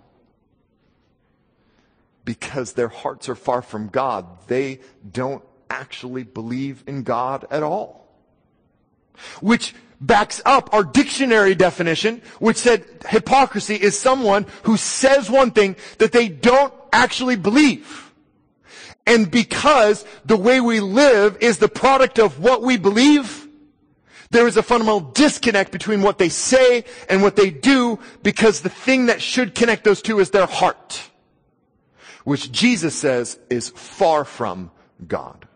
Because 2.25 2.73
their 2.73 2.87
hearts 2.87 3.27
are 3.29 3.35
far 3.35 3.61
from 3.61 3.89
God. 3.89 4.25
They 4.47 4.79
don't 5.09 5.43
actually 5.69 6.23
believe 6.23 6.83
in 6.87 7.03
God 7.03 7.45
at 7.51 7.63
all 7.63 8.03
which 9.41 9.73
backs 10.01 10.41
up 10.45 10.73
our 10.73 10.83
dictionary 10.83 11.55
definition, 11.55 12.21
which 12.39 12.57
said 12.57 12.85
hypocrisy 13.07 13.75
is 13.75 13.97
someone 13.97 14.45
who 14.63 14.77
says 14.77 15.29
one 15.29 15.51
thing 15.51 15.75
that 15.97 16.11
they 16.11 16.27
don't 16.27 16.73
actually 16.93 17.35
believe. 17.35 18.11
And 19.05 19.29
because 19.29 20.05
the 20.23 20.37
way 20.37 20.61
we 20.61 20.79
live 20.79 21.37
is 21.41 21.57
the 21.57 21.67
product 21.67 22.19
of 22.19 22.39
what 22.39 22.61
we 22.61 22.77
believe, 22.77 23.47
there 24.31 24.47
is 24.47 24.55
a 24.55 24.63
fundamental 24.63 25.01
disconnect 25.01 25.71
between 25.71 26.01
what 26.01 26.17
they 26.17 26.29
say 26.29 26.85
and 27.09 27.21
what 27.21 27.35
they 27.35 27.51
do 27.51 27.99
because 28.23 28.61
the 28.61 28.69
thing 28.69 29.07
that 29.07 29.21
should 29.21 29.53
connect 29.55 29.83
those 29.83 30.01
two 30.01 30.19
is 30.19 30.31
their 30.31 30.45
heart, 30.45 31.09
which 32.23 32.51
Jesus 32.51 32.95
says 32.95 33.37
is 33.49 33.69
far 33.69 34.23
from 34.23 34.71
God. 35.05 35.47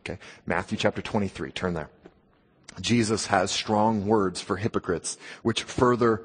Okay. 0.00 0.18
Matthew 0.46 0.76
chapter 0.76 1.00
23. 1.00 1.52
Turn 1.52 1.74
there. 1.74 1.90
Jesus 2.80 3.26
has 3.26 3.50
strong 3.50 4.06
words 4.06 4.40
for 4.40 4.56
hypocrites, 4.56 5.16
which 5.42 5.62
further, 5.62 6.22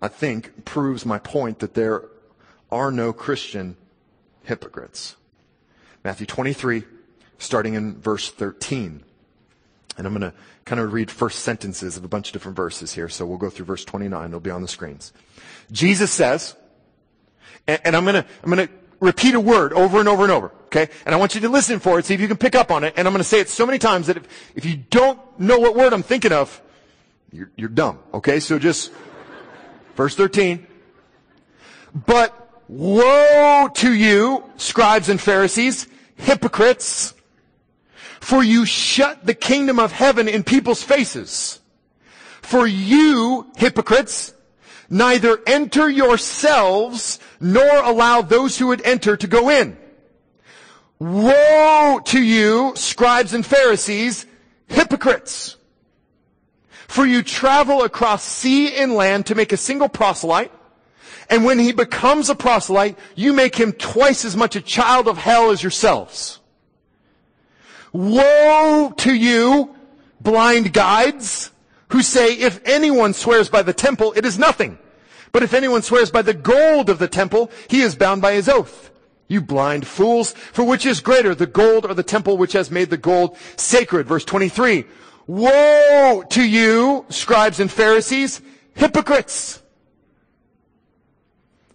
I 0.00 0.08
think, 0.08 0.64
proves 0.64 1.04
my 1.04 1.18
point 1.18 1.58
that 1.60 1.74
there 1.74 2.04
are 2.70 2.90
no 2.90 3.12
Christian 3.12 3.76
hypocrites. 4.46 5.16
Matthew 6.04 6.26
23, 6.26 6.84
starting 7.38 7.74
in 7.74 8.00
verse 8.00 8.30
13. 8.30 9.02
And 9.98 10.06
I'm 10.06 10.12
going 10.12 10.30
to 10.30 10.36
kind 10.64 10.80
of 10.80 10.92
read 10.92 11.10
first 11.10 11.40
sentences 11.40 11.96
of 11.96 12.04
a 12.04 12.08
bunch 12.08 12.28
of 12.28 12.32
different 12.32 12.56
verses 12.56 12.92
here. 12.92 13.08
So 13.08 13.26
we'll 13.26 13.38
go 13.38 13.50
through 13.50 13.66
verse 13.66 13.84
29. 13.84 14.26
It'll 14.26 14.40
be 14.40 14.50
on 14.50 14.62
the 14.62 14.68
screens. 14.68 15.12
Jesus 15.72 16.10
says, 16.10 16.54
and, 17.66 17.80
and 17.84 17.96
I'm 17.96 18.04
going 18.04 18.22
to, 18.22 18.26
I'm 18.42 18.50
going 18.50 18.68
to 18.68 18.72
repeat 19.00 19.34
a 19.34 19.40
word 19.40 19.72
over 19.72 20.00
and 20.00 20.08
over 20.08 20.22
and 20.22 20.32
over. 20.32 20.52
Okay? 20.66 20.88
And 21.04 21.14
I 21.14 21.18
want 21.18 21.34
you 21.34 21.40
to 21.42 21.48
listen 21.48 21.78
for 21.78 21.98
it, 21.98 22.04
see 22.04 22.14
if 22.14 22.20
you 22.20 22.28
can 22.28 22.36
pick 22.36 22.54
up 22.54 22.70
on 22.70 22.84
it. 22.84 22.94
And 22.96 23.06
I'm 23.06 23.12
going 23.12 23.22
to 23.22 23.28
say 23.28 23.40
it 23.40 23.48
so 23.48 23.64
many 23.64 23.78
times 23.78 24.08
that 24.08 24.16
if, 24.16 24.24
if 24.54 24.64
you 24.64 24.76
don't 24.76 25.18
know 25.38 25.58
what 25.58 25.74
word 25.74 25.92
I'm 25.92 26.02
thinking 26.02 26.32
of, 26.32 26.60
you're, 27.32 27.50
you're 27.56 27.68
dumb. 27.68 27.98
Okay? 28.12 28.40
So 28.40 28.58
just, 28.58 28.92
verse 29.94 30.14
13. 30.14 30.66
But 31.94 32.45
woe 32.68 33.68
to 33.74 33.92
you, 33.92 34.44
scribes 34.56 35.08
and 35.08 35.20
Pharisees, 35.20 35.86
hypocrites, 36.16 37.14
for 38.20 38.42
you 38.42 38.64
shut 38.64 39.24
the 39.24 39.34
kingdom 39.34 39.78
of 39.78 39.92
heaven 39.92 40.28
in 40.28 40.42
people's 40.42 40.82
faces. 40.82 41.60
For 42.42 42.66
you, 42.66 43.46
hypocrites, 43.56 44.34
neither 44.88 45.40
enter 45.46 45.88
yourselves 45.88 47.18
nor 47.40 47.82
allow 47.82 48.22
those 48.22 48.58
who 48.58 48.68
would 48.68 48.82
enter 48.82 49.16
to 49.16 49.26
go 49.26 49.48
in. 49.50 49.76
Woe 50.98 52.00
to 52.06 52.20
you, 52.20 52.72
scribes 52.74 53.34
and 53.34 53.44
Pharisees, 53.44 54.26
hypocrites! 54.68 55.56
For 56.88 57.04
you 57.04 57.22
travel 57.22 57.82
across 57.82 58.22
sea 58.22 58.74
and 58.74 58.94
land 58.94 59.26
to 59.26 59.34
make 59.34 59.52
a 59.52 59.56
single 59.56 59.88
proselyte, 59.88 60.52
and 61.28 61.44
when 61.44 61.58
he 61.58 61.72
becomes 61.72 62.30
a 62.30 62.34
proselyte, 62.34 62.98
you 63.14 63.32
make 63.32 63.56
him 63.56 63.72
twice 63.72 64.24
as 64.24 64.36
much 64.36 64.56
a 64.56 64.60
child 64.60 65.08
of 65.08 65.18
hell 65.18 65.50
as 65.50 65.62
yourselves. 65.62 66.40
Woe 67.92 68.92
to 68.98 69.14
you, 69.14 69.74
blind 70.20 70.72
guides, 70.72 71.50
who 71.88 72.02
say, 72.02 72.34
if 72.34 72.60
anyone 72.64 73.14
swears 73.14 73.48
by 73.48 73.62
the 73.62 73.72
temple, 73.72 74.12
it 74.16 74.24
is 74.24 74.38
nothing. 74.38 74.78
But 75.32 75.42
if 75.42 75.54
anyone 75.54 75.82
swears 75.82 76.10
by 76.10 76.22
the 76.22 76.34
gold 76.34 76.90
of 76.90 76.98
the 76.98 77.08
temple, 77.08 77.50
he 77.68 77.82
is 77.82 77.94
bound 77.94 78.22
by 78.22 78.32
his 78.32 78.48
oath. 78.48 78.90
You 79.28 79.40
blind 79.40 79.86
fools, 79.86 80.32
for 80.32 80.64
which 80.64 80.86
is 80.86 81.00
greater, 81.00 81.34
the 81.34 81.46
gold 81.46 81.84
or 81.84 81.94
the 81.94 82.02
temple 82.02 82.36
which 82.36 82.52
has 82.52 82.70
made 82.70 82.90
the 82.90 82.96
gold 82.96 83.36
sacred? 83.56 84.06
Verse 84.06 84.24
23. 84.24 84.84
Woe 85.26 86.24
to 86.30 86.42
you, 86.42 87.04
scribes 87.08 87.58
and 87.58 87.70
Pharisees, 87.70 88.40
hypocrites! 88.74 89.62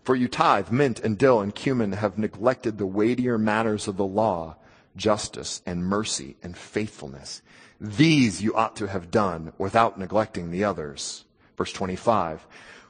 For 0.04 0.16
you 0.16 0.28
tithe, 0.28 0.72
mint 0.72 1.00
and 1.00 1.18
dill 1.18 1.42
and 1.42 1.54
cumin 1.54 1.94
have 1.94 2.18
neglected 2.18 2.78
the 2.78 2.88
weightier 2.88 3.38
matters 3.38 3.88
of 3.88 3.98
the 3.98 4.06
law, 4.06 4.58
justice 4.96 5.62
and 5.66 5.86
mercy 5.86 6.38
and 6.42 6.58
faithfulness. 6.58 7.42
These 7.80 8.42
you 8.42 8.56
ought 8.56 8.76
to 8.78 8.88
have 8.88 9.12
done 9.12 9.54
without 9.58 10.00
neglecting 10.00 10.52
the 10.52 10.64
others. 10.64 11.26
Verse 11.56 11.72
25. 11.72 12.46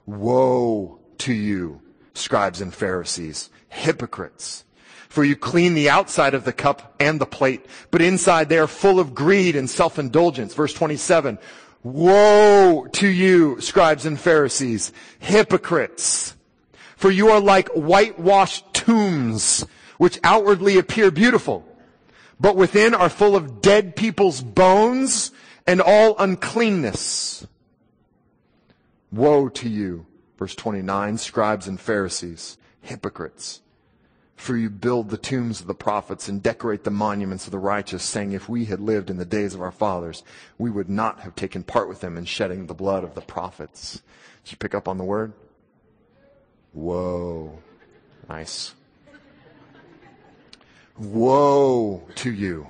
Woe 0.06 1.00
to 1.20 1.34
you, 1.34 1.82
scribes 2.14 2.62
and 2.62 2.74
Pharisees, 2.74 3.50
hypocrites! 3.70 4.64
For 5.10 5.26
you 5.26 5.36
clean 5.36 5.74
the 5.74 5.90
outside 5.90 6.34
of 6.34 6.46
the 6.46 6.54
cup 6.54 6.96
and 6.98 7.20
the 7.20 7.26
plate, 7.26 7.66
but 7.92 8.02
inside 8.02 8.48
they 8.48 8.58
are 8.58 8.68
full 8.68 8.98
of 8.98 9.14
greed 9.14 9.58
and 9.58 9.70
self-indulgence. 9.70 10.54
Verse 10.54 10.74
27. 10.74 11.38
Woe 11.84 12.88
to 12.94 13.08
you, 13.08 13.60
scribes 13.60 14.06
and 14.06 14.18
Pharisees, 14.18 14.94
hypocrites! 15.20 16.36
For 17.02 17.10
you 17.10 17.30
are 17.30 17.40
like 17.40 17.70
whitewashed 17.70 18.76
tombs, 18.76 19.66
which 19.98 20.20
outwardly 20.24 20.78
appear 20.78 21.10
beautiful, 21.10 21.68
but 22.40 22.56
within 22.56 22.94
are 22.94 23.10
full 23.10 23.36
of 23.36 23.60
dead 23.60 23.96
people's 23.96 24.44
bones 24.44 25.32
and 25.66 25.82
all 25.82 26.16
uncleanness. 26.20 27.48
Woe 29.12 29.50
to 29.50 29.68
you, 29.68 30.06
verse 30.38 30.54
29, 30.54 31.18
scribes 31.18 31.68
and 31.68 31.82
Pharisees, 31.82 32.60
hypocrites! 32.82 33.62
For 34.36 34.56
you 34.56 34.70
build 34.70 35.10
the 35.10 35.18
tombs 35.18 35.60
of 35.60 35.66
the 35.66 35.74
prophets 35.74 36.30
and 36.30 36.44
decorate 36.44 36.84
the 36.84 36.92
monuments 36.92 37.46
of 37.46 37.52
the 37.52 37.58
righteous, 37.58 38.04
saying, 38.04 38.34
If 38.34 38.48
we 38.48 38.66
had 38.66 38.80
lived 38.80 39.10
in 39.10 39.18
the 39.18 39.26
days 39.26 39.56
of 39.56 39.62
our 39.62 39.72
fathers, 39.72 40.22
we 40.60 40.70
would 40.70 40.90
not 40.90 41.22
have 41.22 41.34
taken 41.34 41.64
part 41.64 41.90
with 41.90 42.02
them 42.02 42.16
in 42.16 42.26
shedding 42.26 42.68
the 42.68 42.76
blood 42.76 43.04
of 43.04 43.16
the 43.16 43.22
prophets. 43.22 44.04
Did 44.44 44.52
you 44.52 44.58
pick 44.58 44.76
up 44.76 44.88
on 44.88 45.00
the 45.00 45.04
word? 45.04 45.34
Whoa. 46.74 47.60
Nice. 48.30 48.74
Woe 50.98 52.08
to 52.16 52.32
you. 52.32 52.68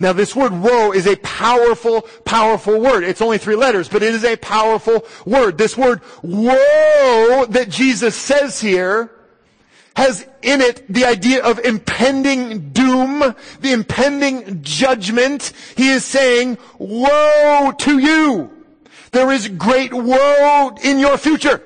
Now 0.00 0.12
this 0.12 0.34
word 0.34 0.52
woe 0.52 0.92
is 0.92 1.06
a 1.06 1.16
powerful, 1.16 2.02
powerful 2.24 2.80
word. 2.80 3.04
It's 3.04 3.20
only 3.20 3.38
three 3.38 3.56
letters, 3.56 3.88
but 3.88 4.02
it 4.02 4.14
is 4.14 4.24
a 4.24 4.36
powerful 4.36 5.04
word. 5.26 5.58
This 5.58 5.76
word 5.76 6.00
woe 6.22 7.46
that 7.50 7.68
Jesus 7.68 8.14
says 8.16 8.60
here 8.60 9.10
has 9.96 10.26
in 10.42 10.60
it 10.60 10.84
the 10.92 11.04
idea 11.04 11.42
of 11.44 11.58
impending 11.60 12.70
doom, 12.70 13.34
the 13.60 13.72
impending 13.72 14.62
judgment. 14.62 15.52
He 15.76 15.90
is 15.90 16.04
saying, 16.04 16.58
woe 16.78 17.72
to 17.78 17.98
you. 17.98 18.50
There 19.12 19.30
is 19.30 19.48
great 19.48 19.92
woe 19.92 20.76
in 20.82 20.98
your 20.98 21.16
future. 21.16 21.62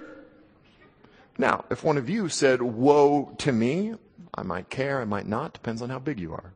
Now, 1.39 1.65
if 1.71 1.85
one 1.85 1.97
of 1.97 2.11
you 2.11 2.29
said, 2.29 2.61
woe 2.61 3.33
to 3.39 3.53
me, 3.53 3.95
I 4.35 4.43
might 4.43 4.69
care, 4.69 5.01
I 5.01 5.05
might 5.05 5.27
not, 5.27 5.53
depends 5.53 5.81
on 5.81 5.89
how 5.89 6.01
big 6.01 6.19
you 6.19 6.33
are. 6.33 6.53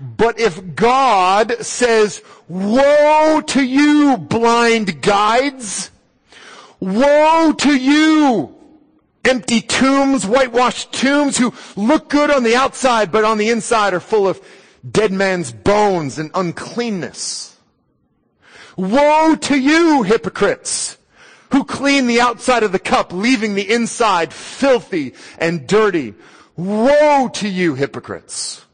But 0.00 0.40
if 0.40 0.74
God 0.74 1.64
says, 1.64 2.22
woe 2.48 3.42
to 3.48 3.62
you, 3.62 4.16
blind 4.16 5.02
guides, 5.02 5.90
woe 6.80 7.52
to 7.58 7.76
you, 7.76 8.56
empty 9.24 9.60
tombs, 9.60 10.24
whitewashed 10.24 10.92
tombs 10.92 11.38
who 11.38 11.52
look 11.76 12.08
good 12.08 12.30
on 12.30 12.42
the 12.42 12.56
outside, 12.56 13.12
but 13.12 13.24
on 13.24 13.38
the 13.38 13.50
inside 13.50 13.94
are 13.94 14.00
full 14.00 14.26
of 14.26 14.40
dead 14.88 15.12
man's 15.12 15.52
bones 15.52 16.18
and 16.18 16.30
uncleanness. 16.34 17.56
Woe 18.76 19.36
to 19.36 19.56
you, 19.56 20.02
hypocrites, 20.02 20.98
who 21.52 21.64
clean 21.64 22.06
the 22.06 22.20
outside 22.20 22.62
of 22.62 22.72
the 22.72 22.78
cup, 22.78 23.12
leaving 23.12 23.54
the 23.54 23.70
inside 23.70 24.32
filthy 24.32 25.14
and 25.38 25.66
dirty. 25.66 26.14
Woe 26.56 27.28
to 27.34 27.48
you, 27.48 27.74
hypocrites. 27.74 28.64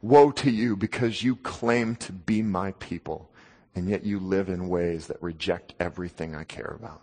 Woe 0.00 0.30
to 0.32 0.50
you 0.50 0.76
because 0.76 1.22
you 1.22 1.36
claim 1.36 1.96
to 1.96 2.12
be 2.12 2.42
my 2.42 2.72
people, 2.72 3.30
and 3.74 3.88
yet 3.88 4.04
you 4.04 4.18
live 4.18 4.48
in 4.48 4.68
ways 4.68 5.08
that 5.08 5.22
reject 5.22 5.74
everything 5.78 6.34
I 6.34 6.44
care 6.44 6.76
about. 6.78 7.02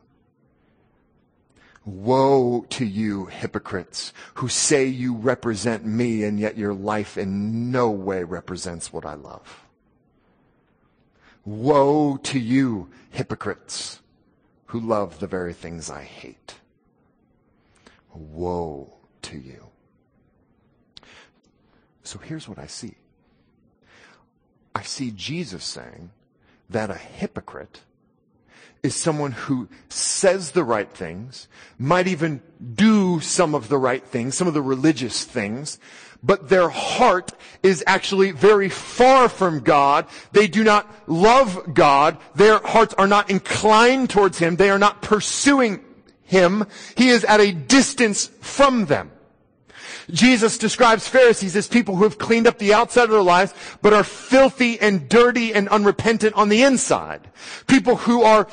Woe 1.86 2.66
to 2.70 2.86
you, 2.86 3.26
hypocrites, 3.26 4.14
who 4.36 4.48
say 4.48 4.86
you 4.86 5.16
represent 5.16 5.86
me 5.86 6.24
and 6.24 6.40
yet 6.40 6.58
your 6.58 6.74
life 6.74 7.18
in 7.18 7.72
no 7.72 7.90
way 7.90 8.24
represents 8.24 8.94
what 8.94 9.06
I 9.06 9.16
love. 9.16 9.66
Woe 11.46 12.18
to 12.18 12.40
you, 12.40 12.90
hypocrites, 13.10 14.02
who 14.70 14.80
love 14.80 15.20
the 15.20 15.26
very 15.26 15.54
things 15.54 15.90
I 15.90 16.04
hate. 16.04 16.54
Woe 18.14 18.94
to 19.24 19.38
you. 19.38 19.66
So 22.04 22.20
here's 22.20 22.48
what 22.48 22.60
I 22.60 22.68
see. 22.68 22.94
I 24.76 24.84
see 24.84 25.10
Jesus 25.10 25.64
saying 25.64 26.12
that 26.70 26.92
a 26.92 26.96
hypocrite 26.96 27.82
is 28.84 28.96
someone 28.96 29.32
who 29.32 29.70
says 29.90 30.52
the 30.52 30.64
right 30.64 30.92
things, 30.92 31.48
might 31.80 32.08
even 32.08 32.42
do 32.76 33.20
some 33.22 33.56
of 33.56 33.70
the 33.70 33.78
right 33.78 34.06
things, 34.06 34.36
some 34.36 34.48
of 34.48 34.54
the 34.54 34.62
religious 34.62 35.24
things, 35.24 35.80
but 36.22 36.50
their 36.50 36.70
heart 36.70 37.32
is 37.64 37.84
actually 37.88 38.32
very 38.32 38.70
far 38.70 39.30
from 39.30 39.62
God. 39.62 40.06
They 40.32 40.48
do 40.48 40.64
not 40.64 40.90
love 41.08 41.74
God. 41.74 42.18
Their 42.36 42.60
hearts 42.60 42.94
are 42.96 43.08
not 43.08 43.30
inclined 43.30 44.10
towards 44.10 44.40
Him. 44.40 44.56
They 44.56 44.70
are 44.70 44.80
not 44.80 45.02
pursuing 45.02 45.84
Him. 46.24 46.66
He 46.96 47.10
is 47.10 47.24
at 47.24 47.40
a 47.40 47.52
distance 47.52 48.28
from 48.42 48.86
them. 48.86 49.12
Jesus 50.12 50.58
describes 50.58 51.08
Pharisees 51.08 51.56
as 51.56 51.68
people 51.68 51.96
who 51.96 52.04
have 52.04 52.18
cleaned 52.18 52.48
up 52.48 52.58
the 52.58 52.74
outside 52.74 53.04
of 53.04 53.12
their 53.12 53.22
lives, 53.22 53.54
but 53.82 53.94
are 53.94 54.04
filthy 54.04 54.80
and 54.80 55.08
dirty 55.08 55.54
and 55.54 55.70
unrepentant 55.70 56.34
on 56.34 56.50
the 56.50 56.64
inside. 56.64 57.30
People 57.68 57.96
who 57.96 58.24
are 58.24 58.48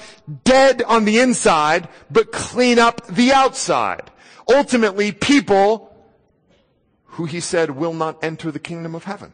dead 0.45 0.83
on 0.83 1.05
the 1.05 1.19
inside, 1.19 1.89
but 2.11 2.31
clean 2.31 2.79
up 2.79 3.07
the 3.07 3.33
outside. 3.33 4.11
Ultimately, 4.49 5.13
people 5.13 5.96
who 7.17 7.25
he 7.25 7.41
said 7.41 7.71
will 7.71 7.95
not 7.95 8.23
enter 8.23 8.51
the 8.51 8.59
kingdom 8.59 8.95
of 8.95 9.05
heaven. 9.05 9.33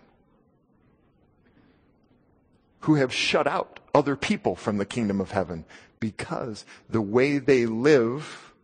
Who 2.82 2.94
have 2.94 3.12
shut 3.12 3.48
out 3.48 3.80
other 3.92 4.14
people 4.14 4.54
from 4.54 4.78
the 4.78 4.84
kingdom 4.84 5.20
of 5.20 5.32
heaven 5.32 5.64
because 5.98 6.64
the 6.88 7.00
way 7.00 7.38
they 7.38 7.66
live 7.66 8.54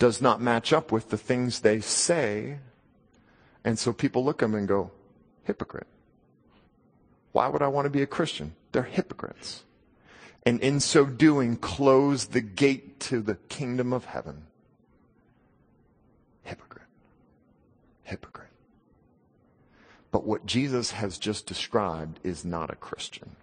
does 0.00 0.20
not 0.20 0.40
match 0.40 0.72
up 0.72 0.90
with 0.90 1.10
the 1.10 1.16
things 1.16 1.60
they 1.60 1.80
say. 1.80 2.58
And 3.64 3.78
so 3.78 3.92
people 3.92 4.24
look 4.24 4.42
at 4.42 4.46
them 4.46 4.56
and 4.56 4.66
go, 4.66 4.90
hypocrite. 5.44 5.86
Why 7.30 7.46
would 7.46 7.62
I 7.62 7.68
want 7.68 7.86
to 7.86 7.90
be 7.90 8.02
a 8.02 8.08
Christian? 8.08 8.56
They're 8.72 8.82
hypocrites. 8.82 9.62
And 10.44 10.60
in 10.60 10.80
so 10.80 11.06
doing, 11.06 11.56
close 11.56 12.26
the 12.26 12.40
gate 12.40 12.98
to 13.00 13.20
the 13.20 13.36
kingdom 13.48 13.92
of 13.92 14.06
heaven. 14.06 14.46
Hypocrite. 16.42 16.86
Hypocrite. 18.06 18.48
But 20.10 20.24
what 20.24 20.46
Jesus 20.46 20.92
has 20.92 21.18
just 21.18 21.46
described 21.46 22.20
is 22.22 22.44
not 22.44 22.70
a 22.70 22.76
Christian 22.76 23.36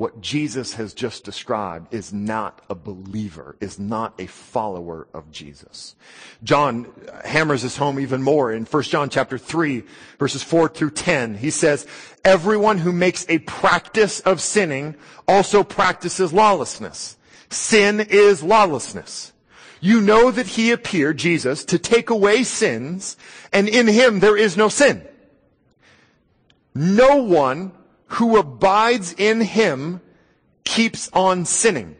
what 0.00 0.22
Jesus 0.22 0.74
has 0.74 0.94
just 0.94 1.24
described 1.24 1.92
is 1.92 2.10
not 2.10 2.62
a 2.70 2.74
believer, 2.74 3.54
is 3.60 3.78
not 3.78 4.14
a 4.18 4.26
follower 4.26 5.06
of 5.12 5.30
Jesus. 5.30 5.94
John 6.42 6.90
hammers 7.22 7.60
this 7.60 7.76
home 7.76 8.00
even 8.00 8.22
more 8.22 8.50
in 8.50 8.64
1 8.64 8.82
John 8.84 9.10
chapter 9.10 9.36
3 9.36 9.84
verses 10.18 10.42
4 10.42 10.68
through 10.68 10.92
10. 10.92 11.34
He 11.34 11.50
says, 11.50 11.86
everyone 12.24 12.78
who 12.78 12.92
makes 12.92 13.26
a 13.28 13.40
practice 13.40 14.20
of 14.20 14.40
sinning 14.40 14.96
also 15.28 15.62
practices 15.62 16.32
lawlessness. 16.32 17.18
Sin 17.50 18.00
is 18.00 18.42
lawlessness. 18.42 19.34
You 19.80 20.00
know 20.00 20.30
that 20.30 20.46
he 20.46 20.70
appeared, 20.70 21.16
Jesus, 21.16 21.64
to 21.64 21.78
take 21.78 22.10
away 22.10 22.42
sins, 22.42 23.16
and 23.52 23.68
in 23.68 23.86
him 23.86 24.20
there 24.20 24.36
is 24.36 24.56
no 24.56 24.68
sin. 24.68 25.06
No 26.74 27.16
one 27.16 27.72
who 28.06 28.36
abides 28.36 29.14
in 29.14 29.40
him 29.40 30.00
keeps 30.64 31.08
on 31.12 31.44
sinning. 31.46 31.96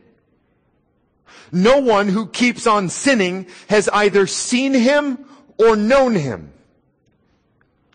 No 1.52 1.78
one 1.78 2.08
who 2.08 2.28
keeps 2.28 2.66
on 2.66 2.88
sinning 2.88 3.46
has 3.68 3.88
either 3.92 4.26
seen 4.26 4.74
him 4.74 5.24
or 5.58 5.74
known 5.74 6.14
him. 6.14 6.52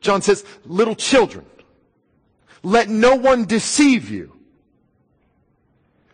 John 0.01 0.21
says, 0.21 0.43
little 0.65 0.95
children, 0.95 1.45
let 2.63 2.89
no 2.89 3.15
one 3.15 3.45
deceive 3.45 4.09
you. 4.09 4.34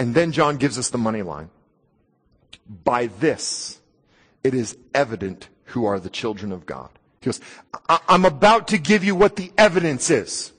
And 0.00 0.14
then 0.14 0.32
John 0.32 0.56
gives 0.56 0.78
us 0.78 0.88
the 0.88 0.96
money 0.96 1.20
line. 1.20 1.50
By 2.66 3.08
this, 3.08 3.82
it 4.42 4.54
is 4.54 4.78
evident 4.94 5.50
who 5.64 5.84
are 5.84 6.00
the 6.00 6.08
children 6.08 6.52
of 6.52 6.64
God. 6.64 6.88
He 7.20 7.26
goes, 7.26 7.38
I'm 8.08 8.24
about 8.24 8.68
to 8.68 8.78
give 8.78 9.04
you 9.04 9.14
what 9.14 9.36
the 9.36 9.52
evidence 9.58 10.08
is 10.08 10.54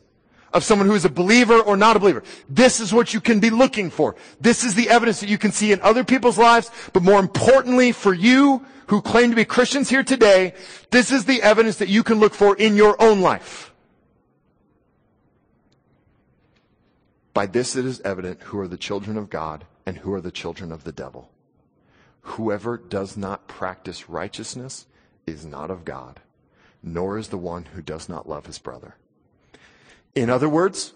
of 0.53 0.63
someone 0.63 0.87
who 0.87 0.93
is 0.93 1.05
a 1.05 1.09
believer 1.09 1.59
or 1.59 1.75
not 1.75 1.95
a 1.95 1.99
believer. 1.99 2.21
This 2.49 2.79
is 2.79 2.93
what 2.93 3.15
you 3.15 3.19
can 3.19 3.39
be 3.39 3.49
looking 3.49 3.89
for. 3.89 4.15
This 4.39 4.63
is 4.63 4.75
the 4.75 4.91
evidence 4.91 5.21
that 5.21 5.29
you 5.29 5.39
can 5.39 5.51
see 5.51 5.71
in 5.71 5.81
other 5.81 6.03
people's 6.03 6.37
lives, 6.37 6.69
but 6.93 7.01
more 7.01 7.19
importantly 7.19 7.93
for 7.93 8.13
you 8.13 8.63
who 8.89 9.01
claim 9.01 9.31
to 9.31 9.35
be 9.35 9.43
Christians 9.43 9.89
here 9.89 10.03
today, 10.03 10.53
this 10.91 11.11
is 11.11 11.25
the 11.25 11.41
evidence 11.41 11.77
that 11.77 11.89
you 11.89 12.03
can 12.03 12.19
look 12.19 12.35
for 12.35 12.55
in 12.57 12.75
your 12.75 13.01
own 13.01 13.21
life. 13.21 13.70
By 17.33 17.45
this 17.45 17.75
it 17.75 17.85
is 17.85 18.01
evident 18.01 18.41
who 18.43 18.59
are 18.59 18.67
the 18.67 18.77
children 18.77 19.17
of 19.17 19.29
God 19.29 19.65
and 19.85 19.97
who 19.97 20.13
are 20.13 20.21
the 20.21 20.31
children 20.31 20.71
of 20.71 20.83
the 20.83 20.91
devil. 20.91 21.29
Whoever 22.21 22.77
does 22.77 23.17
not 23.17 23.47
practice 23.47 24.09
righteousness 24.09 24.85
is 25.25 25.45
not 25.45 25.71
of 25.71 25.85
God, 25.85 26.19
nor 26.83 27.17
is 27.17 27.29
the 27.29 27.37
one 27.37 27.65
who 27.65 27.81
does 27.81 28.09
not 28.09 28.27
love 28.27 28.45
his 28.45 28.59
brother. 28.59 28.95
In 30.13 30.29
other 30.29 30.49
words, 30.49 30.93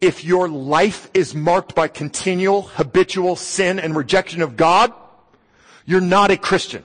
if 0.00 0.24
your 0.24 0.48
life 0.48 1.10
is 1.14 1.34
marked 1.34 1.74
by 1.74 1.88
continual 1.88 2.62
habitual 2.62 3.36
sin 3.36 3.78
and 3.78 3.96
rejection 3.96 4.42
of 4.42 4.56
God, 4.56 4.92
you're 5.86 6.00
not 6.00 6.30
a 6.30 6.36
Christian. 6.36 6.84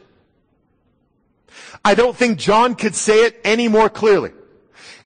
I 1.83 1.95
don't 1.95 2.15
think 2.15 2.39
John 2.39 2.75
could 2.75 2.95
say 2.95 3.25
it 3.25 3.39
any 3.43 3.67
more 3.67 3.89
clearly. 3.89 4.31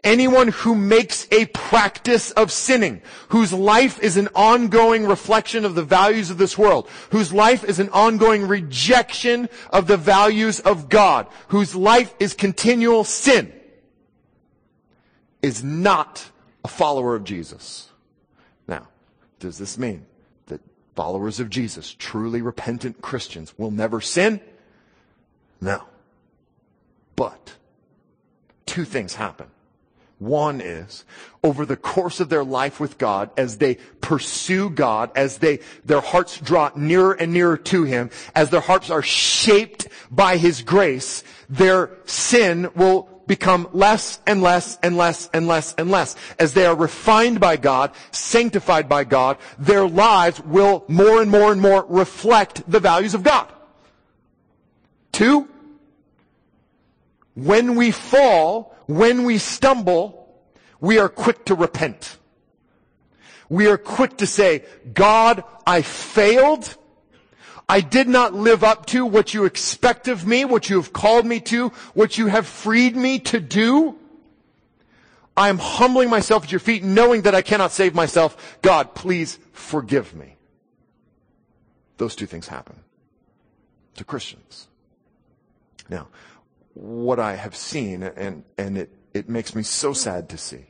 Anyone 0.04 0.49
who 0.49 0.76
makes 0.76 1.28
a 1.32 1.45
practice 1.45 2.32
of 2.32 2.51
sinning, 2.51 3.01
whose 3.30 3.54
life 3.54 4.01
is 4.04 4.18
an 4.18 4.28
ongoing 4.36 5.06
reflection 5.06 5.64
of 5.64 5.76
the 5.76 5.84
values 5.84 6.30
of 6.30 6.38
this 6.38 6.58
world, 6.58 6.89
whose 7.12 7.32
life 7.32 7.64
is 7.64 7.80
an 7.80 7.89
ongoing 7.89 8.45
rejection 8.45 9.47
of 9.70 9.88
the 9.88 9.95
values 9.95 10.60
of 10.60 10.89
God, 10.89 11.28
whose 11.47 11.74
life 11.74 12.14
is 12.20 12.34
continual 12.34 13.06
sin, 13.06 13.54
is 15.41 15.64
not 15.64 16.30
a 16.66 16.68
follower 16.68 17.16
of 17.16 17.24
Jesus. 17.24 17.89
Now, 18.68 18.89
does 19.39 19.58
this 19.58 19.78
mean 19.78 20.06
that 20.47 20.60
followers 20.95 21.39
of 21.39 21.49
Jesus, 21.49 21.95
truly 21.97 22.41
repentant 22.41 23.01
Christians, 23.01 23.54
will 23.58 23.72
never 23.72 24.01
sin? 24.01 24.41
No. 25.62 25.84
But, 27.16 27.54
two 28.66 28.84
things 28.84 29.16
happen. 29.16 29.47
One 30.24 30.61
is, 30.61 31.03
over 31.43 31.65
the 31.65 31.76
course 31.76 32.21
of 32.21 32.30
their 32.30 32.45
life 32.45 32.80
with 32.80 32.97
God, 32.97 33.30
as 33.36 33.57
they 33.57 33.76
pursue 33.99 34.69
God, 34.69 35.11
as 35.15 35.39
they, 35.39 35.59
their 35.84 35.99
hearts 35.99 36.39
draw 36.39 36.71
nearer 36.78 37.11
and 37.11 37.34
nearer 37.34 37.57
to 37.57 37.84
Him, 37.84 38.09
as 38.34 38.49
their 38.49 38.61
hearts 38.61 38.89
are 38.89 39.01
shaped 39.01 39.89
by 40.09 40.38
His 40.38 40.61
grace, 40.61 41.26
their 41.49 41.91
sin 42.05 42.69
will 42.74 43.09
become 43.28 43.67
less 43.74 44.21
and 44.26 44.41
less 44.41 44.78
and 44.82 44.95
less 44.95 45.30
and 45.34 45.45
less 45.45 45.76
and 45.78 45.91
less. 45.91 46.15
As 46.39 46.53
they 46.53 46.65
are 46.65 46.76
refined 46.76 47.41
by 47.41 47.57
God, 47.57 47.91
sanctified 48.11 48.88
by 48.88 49.03
God, 49.03 49.38
their 49.59 49.86
lives 49.86 50.39
will 50.41 50.86
more 50.88 51.21
and 51.21 51.30
more 51.30 51.51
and 51.51 51.59
more 51.59 51.86
reflect 51.89 52.63
the 52.71 52.80
values 52.80 53.13
of 53.13 53.24
God. 53.24 53.51
Two, 55.11 55.49
when 57.36 57.76
we 57.76 57.91
fall, 57.91 58.72
when 58.88 59.24
we 59.24 59.38
stumble, 59.38 60.28
we 60.80 61.00
are 61.00 61.10
quick 61.10 61.46
to 61.46 61.56
repent. 61.56 62.18
We 63.50 63.68
are 63.68 63.78
quick 63.78 64.18
to 64.18 64.28
say, 64.28 64.66
God, 64.94 65.44
I 65.66 65.82
failed. 65.82 66.76
I 67.70 67.82
did 67.82 68.08
not 68.08 68.34
live 68.34 68.64
up 68.64 68.86
to 68.88 69.06
what 69.06 69.34
you 69.34 69.46
expect 69.46 70.08
of 70.08 70.26
me, 70.26 70.46
what 70.46 70.70
you 70.70 70.78
have 70.78 70.92
called 70.92 71.26
me 71.26 71.40
to, 71.42 71.70
what 71.94 72.18
you 72.18 72.28
have 72.28 72.48
freed 72.48 72.96
me 72.96 73.20
to 73.20 73.40
do. 73.40 73.98
I 75.36 75.50
am 75.50 75.58
humbling 75.58 76.10
myself 76.10 76.44
at 76.44 76.52
your 76.52 76.60
feet, 76.60 76.84
knowing 76.84 77.24
that 77.24 77.34
I 77.34 77.42
cannot 77.42 77.72
save 77.72 77.96
myself. 77.96 78.60
God, 78.62 78.94
please 78.94 79.40
forgive 79.52 80.14
me. 80.14 80.36
Those 81.98 82.16
two 82.16 82.26
things 82.26 82.48
happen 82.48 82.80
to 83.96 84.04
Christians. 84.04 84.68
Now, 85.90 86.08
what 86.74 87.19
I 87.19 87.36
have 87.36 87.55
seen, 87.55 88.03
and, 88.03 88.43
and 88.57 88.78
it, 88.78 88.89
it 89.13 89.30
makes 89.30 89.55
me 89.55 89.63
so 89.63 89.93
sad 89.93 90.30
to 90.30 90.38
see. 90.38 90.65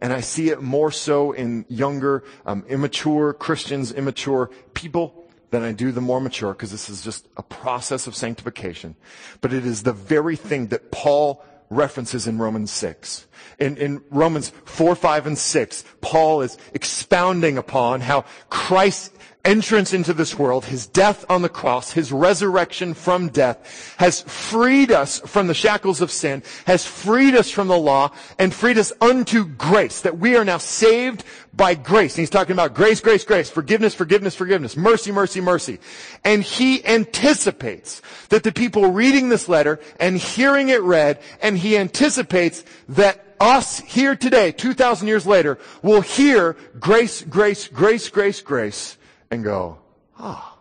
And 0.00 0.12
I 0.12 0.20
see 0.20 0.50
it 0.50 0.60
more 0.60 0.90
so 0.90 1.32
in 1.32 1.64
younger, 1.68 2.24
um, 2.44 2.64
immature 2.68 3.32
Christians, 3.32 3.92
immature 3.92 4.50
people 4.74 5.30
than 5.50 5.62
I 5.62 5.72
do 5.72 5.92
the 5.92 6.00
more 6.00 6.20
mature, 6.20 6.52
because 6.52 6.72
this 6.72 6.88
is 6.88 7.02
just 7.02 7.28
a 7.36 7.42
process 7.42 8.06
of 8.06 8.16
sanctification. 8.16 8.96
But 9.40 9.52
it 9.52 9.64
is 9.64 9.84
the 9.84 9.92
very 9.92 10.34
thing 10.34 10.68
that 10.68 10.90
Paul 10.90 11.44
references 11.70 12.26
in 12.26 12.38
Romans 12.38 12.70
6. 12.72 13.26
In, 13.58 13.76
in 13.76 14.02
Romans 14.10 14.50
4, 14.64 14.94
5, 14.94 15.26
and 15.26 15.38
6, 15.38 15.84
Paul 16.00 16.42
is 16.42 16.58
expounding 16.74 17.58
upon 17.58 18.00
how 18.00 18.24
Christ's 18.50 19.10
entrance 19.44 19.92
into 19.92 20.12
this 20.12 20.38
world, 20.38 20.64
his 20.64 20.86
death 20.86 21.24
on 21.28 21.42
the 21.42 21.48
cross, 21.48 21.92
his 21.92 22.12
resurrection 22.12 22.94
from 22.94 23.28
death, 23.28 23.94
has 23.98 24.22
freed 24.22 24.92
us 24.92 25.20
from 25.20 25.46
the 25.46 25.54
shackles 25.54 26.00
of 26.00 26.10
sin, 26.10 26.42
has 26.66 26.86
freed 26.86 27.34
us 27.34 27.50
from 27.50 27.68
the 27.68 27.78
law, 27.78 28.10
and 28.38 28.54
freed 28.54 28.78
us 28.78 28.92
unto 29.00 29.44
grace, 29.44 30.00
that 30.02 30.18
we 30.18 30.36
are 30.36 30.44
now 30.44 30.58
saved 30.58 31.24
by 31.54 31.74
grace. 31.74 32.14
And 32.14 32.22
he's 32.22 32.30
talking 32.30 32.52
about 32.52 32.74
grace, 32.74 33.00
grace, 33.00 33.24
grace, 33.24 33.50
forgiveness, 33.50 33.94
forgiveness, 33.94 34.34
forgiveness, 34.34 34.76
mercy, 34.76 35.12
mercy, 35.12 35.40
mercy. 35.40 35.80
And 36.24 36.42
he 36.42 36.84
anticipates 36.86 38.00
that 38.28 38.44
the 38.44 38.52
people 38.52 38.92
reading 38.92 39.28
this 39.28 39.48
letter 39.48 39.80
and 39.98 40.16
hearing 40.16 40.68
it 40.68 40.82
read, 40.82 41.20
and 41.42 41.58
he 41.58 41.76
anticipates 41.76 42.64
that 42.90 43.31
us 43.42 43.80
here 43.80 44.14
today, 44.14 44.52
2,000 44.52 45.08
years 45.08 45.26
later, 45.26 45.58
will 45.82 46.00
hear 46.00 46.56
grace, 46.78 47.22
grace, 47.22 47.66
grace, 47.66 48.08
grace, 48.08 48.40
grace, 48.40 48.96
and 49.30 49.42
go, 49.42 49.78
ah, 50.18 50.56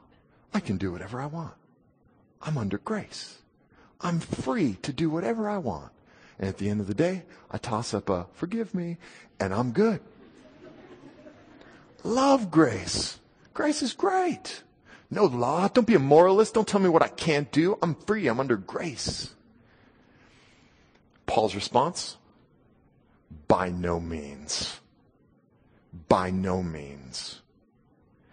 I 0.54 0.60
can 0.60 0.78
do 0.78 0.92
whatever 0.92 1.22
I 1.22 1.28
want. 1.28 1.54
I'm 2.42 2.58
under 2.58 2.80
grace. 2.80 3.38
I'm 4.02 4.20
free 4.20 4.78
to 4.82 4.92
do 4.92 5.10
whatever 5.10 5.48
I 5.48 5.60
want. 5.60 5.92
And 6.40 6.50
at 6.50 6.58
the 6.58 6.70
end 6.70 6.82
of 6.82 6.88
the 6.88 6.96
day, 6.96 7.24
I 7.52 7.60
toss 7.60 7.94
up 7.94 8.10
a 8.10 8.26
forgive 8.34 8.74
me 8.74 8.98
and 9.40 9.54
I'm 9.54 9.72
good. 9.72 10.02
Love 12.04 12.50
grace. 12.50 13.20
Grace 13.54 13.84
is 13.84 13.94
great. 13.94 14.64
No 15.12 15.26
law. 15.26 15.68
Don't 15.68 15.86
be 15.86 15.94
a 15.94 16.00
moralist. 16.00 16.56
Don't 16.56 16.68
tell 16.68 16.80
me 16.80 16.90
what 16.90 17.04
I 17.04 17.10
can't 17.10 17.52
do. 17.52 17.78
I'm 17.82 17.94
free. 17.94 18.28
I'm 18.28 18.40
under 18.40 18.58
grace. 18.58 19.36
Paul's 21.28 21.54
response? 21.54 22.18
By 23.52 23.68
no 23.68 23.99
means. 23.99 24.80
By 26.08 26.32
no 26.32 26.64
means. 26.64 27.41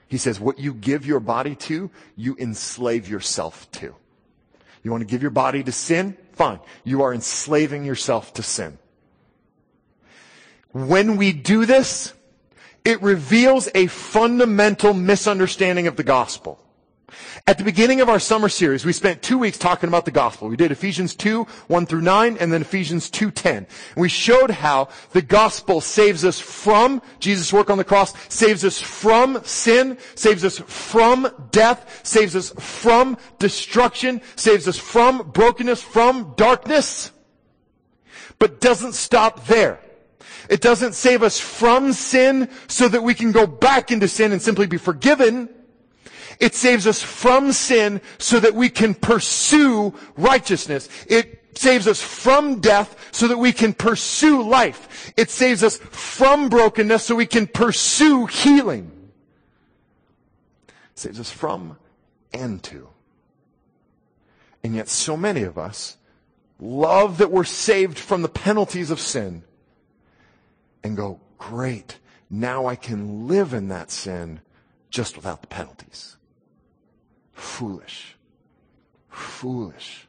He 0.06 0.16
says, 0.16 0.38
what 0.38 0.60
you 0.60 0.72
give 0.72 1.04
your 1.04 1.18
body 1.18 1.56
to, 1.56 1.90
you 2.14 2.36
enslave 2.38 3.08
yourself 3.08 3.68
to. 3.72 3.96
You 4.84 4.92
want 4.92 5.00
to 5.00 5.08
give 5.08 5.20
your 5.20 5.32
body 5.32 5.64
to 5.64 5.72
sin? 5.72 6.16
Fine. 6.34 6.60
You 6.84 7.02
are 7.02 7.12
enslaving 7.12 7.84
yourself 7.84 8.32
to 8.34 8.44
sin. 8.44 8.78
When 10.70 11.16
we 11.16 11.32
do 11.32 11.66
this, 11.66 12.12
it 12.84 13.02
reveals 13.02 13.68
a 13.74 13.88
fundamental 13.88 14.94
misunderstanding 14.94 15.88
of 15.88 15.96
the 15.96 16.04
gospel. 16.04 16.64
At 17.46 17.56
the 17.56 17.64
beginning 17.64 18.02
of 18.02 18.10
our 18.10 18.18
summer 18.18 18.50
series, 18.50 18.84
we 18.84 18.92
spent 18.92 19.22
two 19.22 19.38
weeks 19.38 19.56
talking 19.56 19.88
about 19.88 20.04
the 20.04 20.10
gospel. 20.10 20.48
We 20.48 20.56
did 20.56 20.70
Ephesians 20.70 21.14
2, 21.14 21.44
1 21.44 21.86
through 21.86 22.02
9, 22.02 22.36
and 22.38 22.52
then 22.52 22.60
Ephesians 22.60 23.08
2, 23.08 23.30
10. 23.30 23.66
We 23.96 24.10
showed 24.10 24.50
how 24.50 24.88
the 25.12 25.22
gospel 25.22 25.80
saves 25.80 26.24
us 26.24 26.38
from 26.38 27.00
Jesus' 27.18 27.52
work 27.52 27.70
on 27.70 27.78
the 27.78 27.84
cross, 27.84 28.12
saves 28.28 28.64
us 28.64 28.78
from 28.78 29.42
sin, 29.44 29.96
saves 30.14 30.44
us 30.44 30.58
from 30.58 31.48
death, 31.50 32.00
saves 32.02 32.36
us 32.36 32.50
from 32.58 33.16
destruction, 33.38 34.20
saves 34.36 34.68
us 34.68 34.76
from 34.76 35.30
brokenness, 35.30 35.82
from 35.82 36.34
darkness, 36.36 37.10
but 38.38 38.60
doesn't 38.60 38.92
stop 38.92 39.46
there. 39.46 39.80
It 40.50 40.60
doesn't 40.60 40.94
save 40.94 41.22
us 41.22 41.40
from 41.40 41.92
sin 41.94 42.50
so 42.68 42.88
that 42.88 43.02
we 43.02 43.14
can 43.14 43.32
go 43.32 43.46
back 43.46 43.90
into 43.90 44.08
sin 44.08 44.32
and 44.32 44.42
simply 44.42 44.66
be 44.66 44.78
forgiven. 44.78 45.48
It 46.40 46.54
saves 46.54 46.86
us 46.86 47.02
from 47.02 47.52
sin 47.52 48.00
so 48.18 48.38
that 48.40 48.54
we 48.54 48.68
can 48.68 48.94
pursue 48.94 49.94
righteousness. 50.16 50.88
It 51.08 51.58
saves 51.58 51.88
us 51.88 52.00
from 52.00 52.60
death 52.60 53.08
so 53.10 53.28
that 53.28 53.38
we 53.38 53.52
can 53.52 53.72
pursue 53.72 54.42
life. 54.42 55.12
It 55.16 55.30
saves 55.30 55.64
us 55.64 55.78
from 55.78 56.48
brokenness 56.48 57.04
so 57.04 57.16
we 57.16 57.26
can 57.26 57.46
pursue 57.46 58.26
healing. 58.26 59.10
It 60.68 60.98
saves 60.98 61.18
us 61.18 61.30
from 61.30 61.76
and 62.32 62.62
to. 62.64 62.88
And 64.62 64.74
yet 64.74 64.88
so 64.88 65.16
many 65.16 65.42
of 65.42 65.58
us 65.58 65.96
love 66.60 67.18
that 67.18 67.30
we're 67.30 67.44
saved 67.44 67.98
from 67.98 68.22
the 68.22 68.28
penalties 68.28 68.90
of 68.90 69.00
sin 69.00 69.42
and 70.84 70.96
go, 70.96 71.20
great, 71.38 71.98
now 72.30 72.66
I 72.66 72.76
can 72.76 73.26
live 73.26 73.54
in 73.54 73.68
that 73.68 73.90
sin 73.90 74.40
just 74.90 75.16
without 75.16 75.40
the 75.40 75.46
penalties. 75.46 76.17
Foolish. 77.38 78.16
Foolish. 79.08 80.08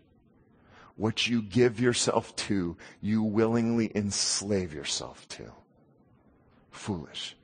What 0.96 1.28
you 1.28 1.42
give 1.44 1.80
yourself 1.80 2.36
to, 2.36 2.76
you 3.02 3.22
willingly 3.24 3.92
enslave 3.96 4.74
yourself 4.74 5.28
to. 5.30 5.52
Foolish. 6.72 7.36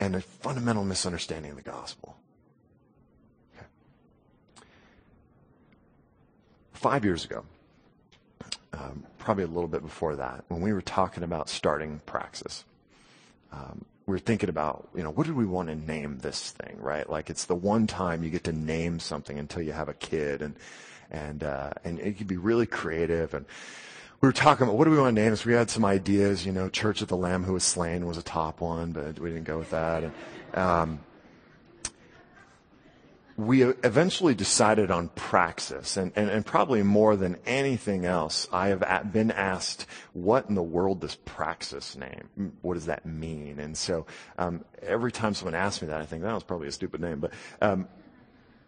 And 0.00 0.16
a 0.16 0.20
fundamental 0.20 0.84
misunderstanding 0.84 1.52
of 1.52 1.56
the 1.56 1.62
gospel. 1.62 2.16
Okay. 3.56 3.66
Five 6.72 7.04
years 7.04 7.24
ago, 7.24 7.44
um, 8.72 9.04
probably 9.18 9.44
a 9.44 9.48
little 9.48 9.68
bit 9.68 9.82
before 9.82 10.16
that, 10.16 10.44
when 10.48 10.60
we 10.60 10.72
were 10.72 10.82
talking 10.82 11.22
about 11.22 11.48
starting 11.48 12.00
Praxis, 12.06 12.64
um, 13.52 13.84
we 14.06 14.12
were 14.12 14.18
thinking 14.18 14.48
about, 14.48 14.88
you 14.94 15.02
know, 15.02 15.10
what 15.10 15.26
did 15.26 15.36
we 15.36 15.46
want 15.46 15.68
to 15.68 15.76
name 15.76 16.18
this 16.18 16.50
thing, 16.50 16.76
right? 16.80 17.08
Like 17.08 17.30
it's 17.30 17.44
the 17.44 17.54
one 17.54 17.86
time 17.86 18.22
you 18.22 18.30
get 18.30 18.44
to 18.44 18.52
name 18.52 18.98
something 18.98 19.38
until 19.38 19.62
you 19.62 19.72
have 19.72 19.88
a 19.88 19.94
kid, 19.94 20.42
and 20.42 20.56
and 21.10 21.44
uh, 21.44 21.70
and 21.84 22.00
it 22.00 22.18
could 22.18 22.26
be 22.26 22.36
really 22.36 22.66
creative. 22.66 23.34
And 23.34 23.46
we 24.20 24.28
were 24.28 24.32
talking 24.32 24.64
about 24.64 24.76
what 24.76 24.84
do 24.84 24.90
we 24.90 24.98
want 24.98 25.14
to 25.14 25.22
name 25.22 25.30
this. 25.30 25.44
We 25.44 25.52
had 25.52 25.70
some 25.70 25.84
ideas, 25.84 26.44
you 26.44 26.52
know, 26.52 26.68
Church 26.68 27.02
of 27.02 27.08
the 27.08 27.16
Lamb 27.16 27.44
who 27.44 27.52
was 27.52 27.64
slain 27.64 28.06
was 28.06 28.18
a 28.18 28.22
top 28.22 28.60
one, 28.60 28.92
but 28.92 29.18
we 29.18 29.30
didn't 29.30 29.44
go 29.44 29.58
with 29.58 29.70
that. 29.70 30.04
And, 30.04 30.12
um, 30.54 31.00
we 33.46 33.62
eventually 33.62 34.34
decided 34.34 34.90
on 34.90 35.08
praxis, 35.08 35.96
and, 35.96 36.12
and, 36.14 36.30
and, 36.30 36.46
probably 36.46 36.82
more 36.82 37.16
than 37.16 37.36
anything 37.44 38.04
else, 38.04 38.46
I 38.52 38.68
have 38.68 39.12
been 39.12 39.30
asked, 39.30 39.86
what 40.12 40.48
in 40.48 40.54
the 40.54 40.62
world 40.62 41.00
does 41.00 41.16
praxis 41.16 41.96
name? 41.96 42.52
What 42.62 42.74
does 42.74 42.86
that 42.86 43.04
mean? 43.04 43.58
And 43.58 43.76
so 43.76 44.06
um, 44.38 44.64
every 44.80 45.10
time 45.10 45.34
someone 45.34 45.54
asks 45.54 45.82
me 45.82 45.88
that, 45.88 46.00
I 46.00 46.04
think 46.04 46.22
that 46.22 46.32
was 46.32 46.44
probably 46.44 46.68
a 46.68 46.72
stupid 46.72 47.00
name. 47.00 47.20
But 47.20 47.32
um, 47.60 47.88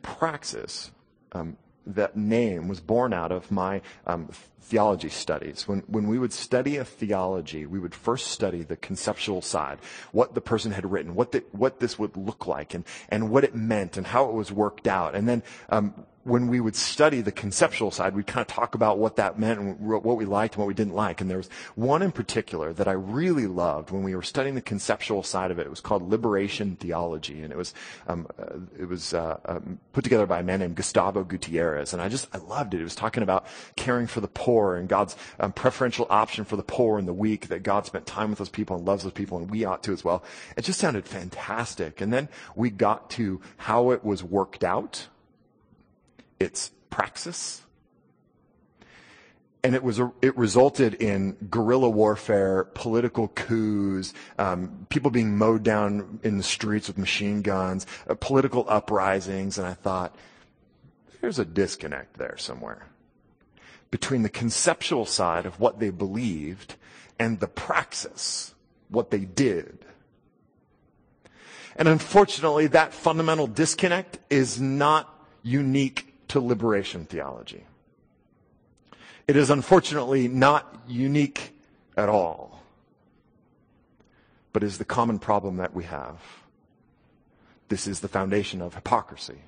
praxis 0.03 0.91
um, 1.33 1.57
that 1.87 2.17
name 2.17 2.69
was 2.69 2.81
born 2.81 3.13
out 3.13 3.33
of 3.33 3.51
my 3.51 3.83
um, 4.07 4.29
theology 4.61 5.09
studies. 5.09 5.69
When, 5.69 5.81
when 5.81 6.09
we 6.09 6.19
would 6.19 6.33
study 6.33 6.77
a 6.77 6.85
theology, 6.85 7.67
we 7.67 7.79
would 7.79 7.95
first 7.95 8.29
study 8.29 8.63
the 8.63 8.77
conceptual 8.77 9.43
side, 9.43 9.79
what 10.13 10.35
the 10.35 10.41
person 10.41 10.73
had 10.73 10.91
written, 10.91 11.15
what, 11.15 11.33
the, 11.33 11.45
what 11.53 11.81
this 11.81 11.99
would 11.99 12.17
look 12.17 12.47
like, 12.47 12.75
and, 12.75 12.85
and 13.09 13.31
what 13.31 13.45
it 13.45 13.55
meant, 13.55 13.97
and 13.97 14.07
how 14.07 14.29
it 14.29 14.33
was 14.33 14.51
worked 14.51 14.87
out. 14.87 15.15
And 15.15 15.29
then 15.29 15.43
um, 15.69 15.95
when 16.25 16.49
we 16.49 16.59
would 16.59 16.75
study 16.75 17.21
the 17.21 17.33
conceptual 17.33 17.91
side, 17.91 18.17
we'd 18.17 18.27
kind 18.27 18.41
of 18.41 18.47
talk 18.47 18.75
about 18.75 18.99
what 18.99 19.17
that 19.17 19.39
meant 19.39 19.61
and 19.61 19.79
what 19.79 20.17
we 20.17 20.25
liked 20.25 20.55
and 20.55 20.61
what 20.61 20.67
we 20.67 20.75
didn't 20.75 20.95
like. 20.95 21.21
And 21.21 21.31
there 21.31 21.37
was 21.37 21.51
one 21.75 22.01
in 22.01 22.13
particular 22.13 22.73
that 22.73 22.89
I 22.89 22.93
really 22.93 23.47
loved 23.47 23.91
when 23.91 24.03
we 24.03 24.15
were 24.15 24.23
studying 24.23 24.55
the 24.55 24.63
conceptual 24.63 25.23
side 25.23 25.51
of 25.51 25.59
it. 25.59 25.67
It 25.67 25.71
was 25.71 25.83
called 25.83 26.09
liberation 26.09 26.77
theology, 26.77 27.43
and 27.43 27.53
it 27.53 27.57
was 27.57 27.75
um, 28.09 28.27
uh, 28.39 28.57
it 28.79 28.89
was 28.89 29.13
uh, 29.13 29.39
um, 29.45 29.79
put 29.93 30.03
together 30.03 30.27
by 30.27 30.41
a 30.41 30.43
man 30.43 30.61
named 30.61 30.77
Gustavo 30.77 31.25
Gutierrez. 31.25 31.93
And 31.93 32.01
I 32.01 32.09
just 32.09 32.29
I 32.35 32.39
loved 32.39 32.73
it. 32.73 32.81
It 32.81 32.85
was 32.85 32.95
talking 32.95 33.23
about 33.23 33.47
caring 33.77 34.07
for 34.07 34.21
the 34.21 34.29
poor 34.29 34.77
and 34.77 34.89
God's 34.89 35.17
um, 35.39 35.53
preferential 35.53 36.07
option 36.09 36.45
for 36.47 36.57
the 36.57 36.63
poor 36.63 36.99
and 36.99 37.07
the 37.07 37.13
weak. 37.13 37.49
That 37.49 37.63
God 37.63 37.85
spent 37.85 38.07
time 38.07 38.31
with 38.31 38.39
those 38.39 38.49
people 38.49 38.77
and 38.77 38.87
loves 38.87 39.03
those 39.03 39.13
people, 39.13 39.37
and 39.37 39.51
we 39.51 39.65
ought 39.65 39.83
to 39.83 39.93
as 39.93 40.03
well. 40.03 40.25
It 40.57 40.63
just 40.63 40.81
sounded 40.81 41.07
fantastic. 41.07 42.01
And 42.01 42.13
then 42.13 42.31
we 42.57 42.71
got 42.71 43.11
to 43.11 43.43
how 43.59 43.91
it 43.91 44.03
was 44.03 44.25
worked 44.25 44.65
out 44.65 45.09
its 46.45 46.71
praxis. 46.91 47.63
And 49.65 49.75
it 49.75 49.83
was 49.83 49.99
it 50.21 50.37
resulted 50.37 50.95
in 50.95 51.33
guerrilla 51.51 51.89
warfare, 51.89 52.65
political 52.65 53.29
coups, 53.29 54.13
um, 54.39 54.87
people 54.91 55.11
being 55.11 55.39
mowed 55.39 55.63
down 55.63 56.21
in 56.23 56.37
the 56.37 56.43
streets 56.43 56.87
with 56.87 56.99
machine 56.99 57.41
guns, 57.41 57.87
uh, 58.07 58.15
political 58.15 58.67
uprisings, 58.69 59.57
and 59.57 59.67
I 59.67 59.73
thought, 59.73 60.15
there's 61.23 61.39
a 61.39 61.47
disconnect 61.47 62.19
there 62.19 62.37
somewhere 62.37 62.87
between 63.91 64.23
the 64.23 64.29
conceptual 64.29 65.07
side 65.07 65.47
of 65.47 65.61
what 65.61 65.79
they 65.79 65.89
believed 65.89 66.75
and 67.17 67.39
the 67.39 67.47
praxis, 67.47 68.53
what 68.89 69.13
they 69.13 69.21
did. 69.21 69.85
And 71.77 71.87
unfortunately, 71.87 72.67
that 72.67 72.93
fundamental 72.93 73.47
disconnect 73.47 74.19
is 74.31 74.61
not 74.61 75.09
unique 75.45 76.14
to 76.29 76.41
liberation 76.41 77.05
theology. 77.05 77.65
It 79.27 79.37
is 79.37 79.51
unfortunately 79.51 80.29
not 80.29 80.83
unique 80.87 81.53
at 81.97 82.09
all, 82.09 82.63
but 84.53 84.63
is 84.63 84.79
the 84.79 84.85
common 84.85 85.19
problem 85.19 85.57
that 85.57 85.75
we 85.75 85.85
have. 85.85 86.21
This 87.69 87.87
is 87.87 88.01
the 88.01 88.09
foundation 88.09 88.61
of 88.61 88.75
hypocrisy. 88.75 89.39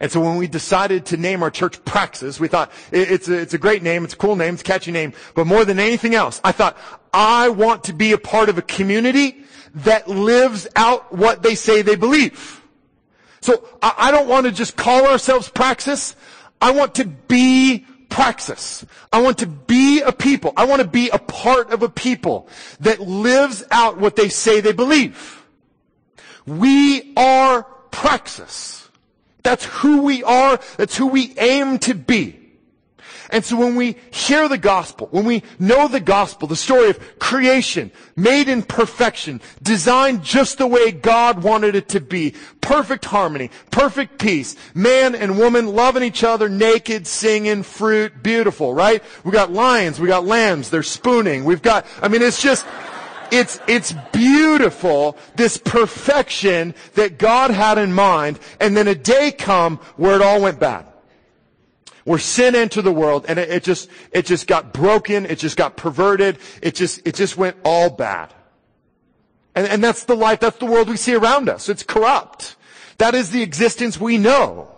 And 0.00 0.10
so 0.10 0.20
when 0.20 0.36
we 0.36 0.48
decided 0.48 1.06
to 1.06 1.16
name 1.16 1.42
our 1.42 1.50
church 1.50 1.84
Praxis, 1.84 2.40
we 2.40 2.48
thought 2.48 2.72
it's 2.90 3.28
a, 3.28 3.38
it's 3.38 3.54
a 3.54 3.58
great 3.58 3.82
name, 3.82 4.04
it's 4.04 4.14
a 4.14 4.16
cool 4.16 4.36
name, 4.36 4.54
it's 4.54 4.62
a 4.62 4.64
catchy 4.64 4.90
name, 4.90 5.12
but 5.34 5.46
more 5.46 5.64
than 5.64 5.78
anything 5.78 6.14
else, 6.14 6.40
I 6.42 6.52
thought 6.52 6.76
I 7.12 7.48
want 7.48 7.84
to 7.84 7.92
be 7.92 8.12
a 8.12 8.18
part 8.18 8.48
of 8.48 8.58
a 8.58 8.62
community 8.62 9.44
that 9.74 10.08
lives 10.08 10.66
out 10.74 11.12
what 11.12 11.42
they 11.42 11.54
say 11.54 11.82
they 11.82 11.96
believe. 11.96 12.57
So 13.40 13.68
I, 13.82 13.94
I 13.98 14.10
don't 14.10 14.28
want 14.28 14.46
to 14.46 14.52
just 14.52 14.76
call 14.76 15.06
ourselves 15.06 15.48
praxis. 15.48 16.16
I 16.60 16.72
want 16.72 16.96
to 16.96 17.04
be 17.04 17.86
praxis. 18.08 18.84
I 19.12 19.22
want 19.22 19.38
to 19.38 19.46
be 19.46 20.00
a 20.00 20.12
people. 20.12 20.52
I 20.56 20.64
want 20.64 20.82
to 20.82 20.88
be 20.88 21.08
a 21.10 21.18
part 21.18 21.70
of 21.72 21.82
a 21.82 21.88
people 21.88 22.48
that 22.80 23.00
lives 23.00 23.64
out 23.70 23.98
what 23.98 24.16
they 24.16 24.28
say 24.28 24.60
they 24.60 24.72
believe. 24.72 25.44
We 26.46 27.12
are 27.16 27.62
praxis. 27.90 28.88
That's 29.42 29.64
who 29.64 30.02
we 30.02 30.22
are. 30.24 30.58
That's 30.76 30.96
who 30.96 31.06
we 31.06 31.34
aim 31.38 31.78
to 31.80 31.94
be. 31.94 32.47
And 33.30 33.44
so 33.44 33.56
when 33.56 33.76
we 33.76 33.96
hear 34.10 34.48
the 34.48 34.56
gospel, 34.56 35.08
when 35.10 35.26
we 35.26 35.42
know 35.58 35.86
the 35.86 36.00
gospel, 36.00 36.48
the 36.48 36.56
story 36.56 36.88
of 36.88 37.18
creation, 37.18 37.90
made 38.16 38.48
in 38.48 38.62
perfection, 38.62 39.42
designed 39.62 40.24
just 40.24 40.56
the 40.56 40.66
way 40.66 40.92
God 40.92 41.42
wanted 41.42 41.74
it 41.74 41.88
to 41.90 42.00
be, 42.00 42.34
perfect 42.62 43.04
harmony, 43.04 43.50
perfect 43.70 44.18
peace, 44.18 44.56
man 44.74 45.14
and 45.14 45.38
woman 45.38 45.66
loving 45.66 46.02
each 46.02 46.24
other, 46.24 46.48
naked, 46.48 47.06
singing, 47.06 47.62
fruit, 47.62 48.22
beautiful, 48.22 48.72
right? 48.72 49.02
We 49.24 49.30
got 49.30 49.52
lions, 49.52 50.00
we 50.00 50.08
got 50.08 50.24
lambs, 50.24 50.70
they're 50.70 50.82
spooning, 50.82 51.44
we've 51.44 51.62
got, 51.62 51.86
I 52.00 52.08
mean, 52.08 52.22
it's 52.22 52.40
just, 52.40 52.66
it's, 53.30 53.60
it's 53.68 53.92
beautiful, 54.10 55.18
this 55.36 55.58
perfection 55.58 56.74
that 56.94 57.18
God 57.18 57.50
had 57.50 57.76
in 57.76 57.92
mind, 57.92 58.38
and 58.58 58.74
then 58.74 58.88
a 58.88 58.94
day 58.94 59.32
come 59.32 59.76
where 59.96 60.14
it 60.14 60.22
all 60.22 60.40
went 60.40 60.58
bad 60.58 60.86
where 62.08 62.18
sin 62.18 62.54
entered 62.54 62.80
the 62.80 62.90
world 62.90 63.26
and 63.28 63.38
it, 63.38 63.50
it, 63.50 63.62
just, 63.62 63.90
it 64.12 64.24
just 64.24 64.46
got 64.46 64.72
broken. 64.72 65.26
It 65.26 65.38
just 65.38 65.58
got 65.58 65.76
perverted. 65.76 66.38
It 66.62 66.74
just, 66.74 67.06
it 67.06 67.14
just 67.14 67.36
went 67.36 67.58
all 67.66 67.90
bad. 67.90 68.32
And, 69.54 69.66
and 69.66 69.84
that's 69.84 70.04
the 70.04 70.16
life, 70.16 70.40
that's 70.40 70.56
the 70.56 70.64
world 70.64 70.88
we 70.88 70.96
see 70.96 71.14
around 71.14 71.50
us. 71.50 71.68
It's 71.68 71.82
corrupt. 71.82 72.56
That 72.96 73.14
is 73.14 73.28
the 73.28 73.42
existence 73.42 74.00
we 74.00 74.16
know. 74.16 74.74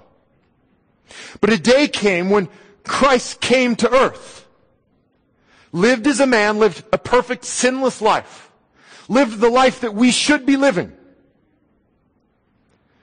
But 1.40 1.52
a 1.52 1.56
day 1.56 1.86
came 1.86 2.30
when 2.30 2.48
Christ 2.82 3.40
came 3.40 3.76
to 3.76 3.94
earth, 3.94 4.44
lived 5.70 6.08
as 6.08 6.18
a 6.18 6.26
man, 6.26 6.58
lived 6.58 6.82
a 6.92 6.98
perfect 6.98 7.44
sinless 7.44 8.02
life, 8.02 8.50
lived 9.08 9.38
the 9.38 9.50
life 9.50 9.82
that 9.82 9.94
we 9.94 10.10
should 10.10 10.46
be 10.46 10.56
living, 10.56 10.92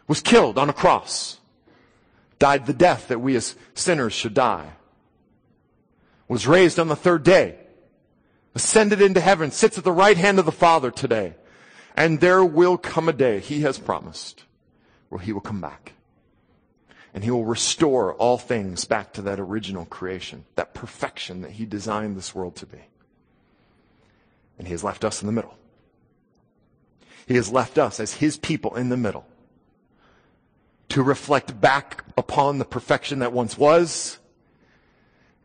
was 0.06 0.20
killed 0.20 0.58
on 0.58 0.70
a 0.70 0.74
cross 0.74 1.38
died 2.40 2.66
the 2.66 2.74
death 2.74 3.08
that 3.08 3.20
we 3.20 3.36
as 3.36 3.56
sinners 3.74 4.14
should 4.14 4.34
die, 4.34 4.74
was 6.28 6.48
raised 6.48 6.80
on 6.80 6.88
the 6.88 6.96
third 6.96 7.24
day, 7.24 7.58
ascended 8.54 9.02
into 9.02 9.20
heaven, 9.20 9.52
sits 9.52 9.78
at 9.78 9.84
the 9.84 9.92
right 9.92 10.18
hand 10.18 10.40
of 10.40 10.46
the 10.46 10.52
Father 10.52 10.92
today. 10.92 11.36
And 11.96 12.20
there 12.20 12.46
will 12.46 12.78
come 12.78 13.10
a 13.10 13.14
day, 13.14 13.40
he 13.40 13.62
has 13.62 13.80
promised, 13.80 14.44
where 15.10 15.22
he 15.22 15.34
will 15.34 15.42
come 15.42 15.62
back. 15.62 15.94
And 17.14 17.24
he 17.24 17.32
will 17.32 17.46
restore 17.46 18.14
all 18.14 18.38
things 18.38 18.86
back 18.86 19.14
to 19.14 19.24
that 19.24 19.40
original 19.40 19.86
creation, 19.86 20.46
that 20.56 20.76
perfection 20.76 21.42
that 21.42 21.52
he 21.52 21.66
designed 21.66 22.16
this 22.16 22.36
world 22.36 22.56
to 22.58 22.68
be. 22.68 22.78
And 24.60 24.68
he 24.68 24.74
has 24.74 24.84
left 24.84 25.04
us 25.04 25.22
in 25.22 25.26
the 25.26 25.34
middle. 25.34 25.58
He 27.26 27.36
has 27.36 27.52
left 27.52 27.78
us 27.78 28.00
as 28.00 28.14
his 28.14 28.38
people 28.38 28.76
in 28.76 28.90
the 28.90 28.98
middle 28.98 29.26
to 30.90 31.04
reflect 31.04 31.60
back 31.60 32.04
upon 32.18 32.58
the 32.58 32.66
perfection 32.66 33.20
that 33.20 33.34
once 33.34 33.58
was 33.58 34.18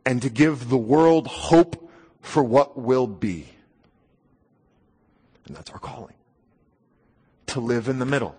and 0.04 0.22
to 0.22 0.30
give 0.30 0.68
the 0.68 0.78
world 0.78 1.26
hope 1.26 1.90
for 2.20 2.42
what 2.42 2.78
will 2.78 3.06
be. 3.06 3.48
And 5.46 5.56
that's 5.56 5.70
our 5.70 5.78
calling. 5.78 6.14
To 7.46 7.60
live 7.60 7.88
in 7.88 7.98
the 7.98 8.06
middle. 8.06 8.36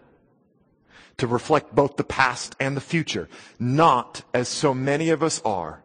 To 1.18 1.28
reflect 1.28 1.76
both 1.76 1.98
the 1.98 2.04
past 2.04 2.56
and 2.60 2.76
the 2.76 2.82
future. 2.82 3.30
Not, 3.60 4.24
as 4.34 4.48
so 4.48 4.74
many 4.74 5.10
of 5.10 5.22
us 5.22 5.42
are, 5.46 5.84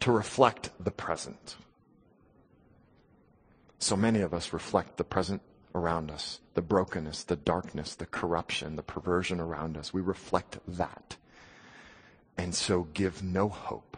to 0.00 0.12
reflect 0.12 0.70
the 0.78 0.90
present. 0.90 1.56
So 3.78 3.96
many 3.96 4.20
of 4.20 4.34
us 4.34 4.52
reflect 4.52 4.96
the 4.96 5.04
present 5.04 5.40
around 5.74 6.10
us, 6.10 6.40
the 6.54 6.62
brokenness, 6.62 7.24
the 7.24 7.36
darkness, 7.36 7.94
the 7.94 8.06
corruption, 8.06 8.76
the 8.76 8.82
perversion 8.82 9.40
around 9.40 9.76
us. 9.76 9.92
We 9.92 10.00
reflect 10.00 10.58
that. 10.66 11.16
And 12.36 12.54
so 12.54 12.88
give 12.94 13.22
no 13.22 13.48
hope. 13.48 13.96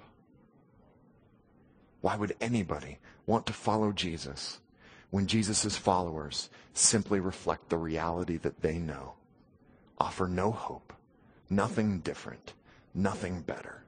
Why 2.01 2.17
would 2.17 2.37
anybody 2.41 2.99
want 3.27 3.47
to 3.47 3.53
follow 3.53 3.93
Jesus 3.93 4.59
when 5.11 5.27
Jesus' 5.27 5.77
followers 5.77 6.51
simply 6.75 7.21
reflect 7.21 7.69
the 7.69 7.79
reality 7.79 8.37
that 8.39 8.61
they 8.61 8.79
know, 8.79 9.15
offer 9.99 10.27
no 10.27 10.51
hope, 10.51 10.93
nothing 11.49 12.01
different, 12.01 12.55
nothing 12.93 13.41
better? 13.43 13.85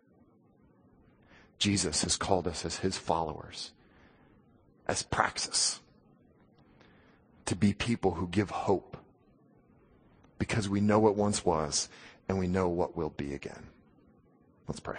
Jesus 1.59 2.03
has 2.03 2.17
called 2.17 2.47
us 2.47 2.65
as 2.65 2.79
his 2.79 2.97
followers, 2.97 3.73
as 4.87 5.03
praxis, 5.03 5.81
to 7.47 7.57
be 7.57 7.73
people 7.73 8.13
who 8.13 8.27
give 8.29 8.51
hope 8.51 8.97
because 10.39 10.69
we 10.69 10.81
know 10.81 10.99
what 10.99 11.17
once 11.17 11.45
was 11.45 11.89
and 12.29 12.39
we 12.39 12.47
know 12.47 12.69
what 12.69 12.97
will 12.97 13.11
be 13.11 13.35
again. 13.35 13.67
Let's 14.67 14.81
pray. 14.81 14.99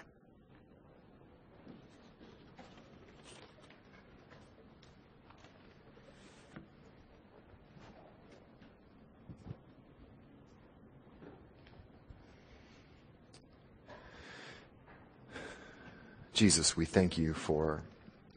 Jesus, 16.33 16.75
we 16.75 16.83
thank 16.83 17.17
you 17.17 17.33
for 17.33 17.81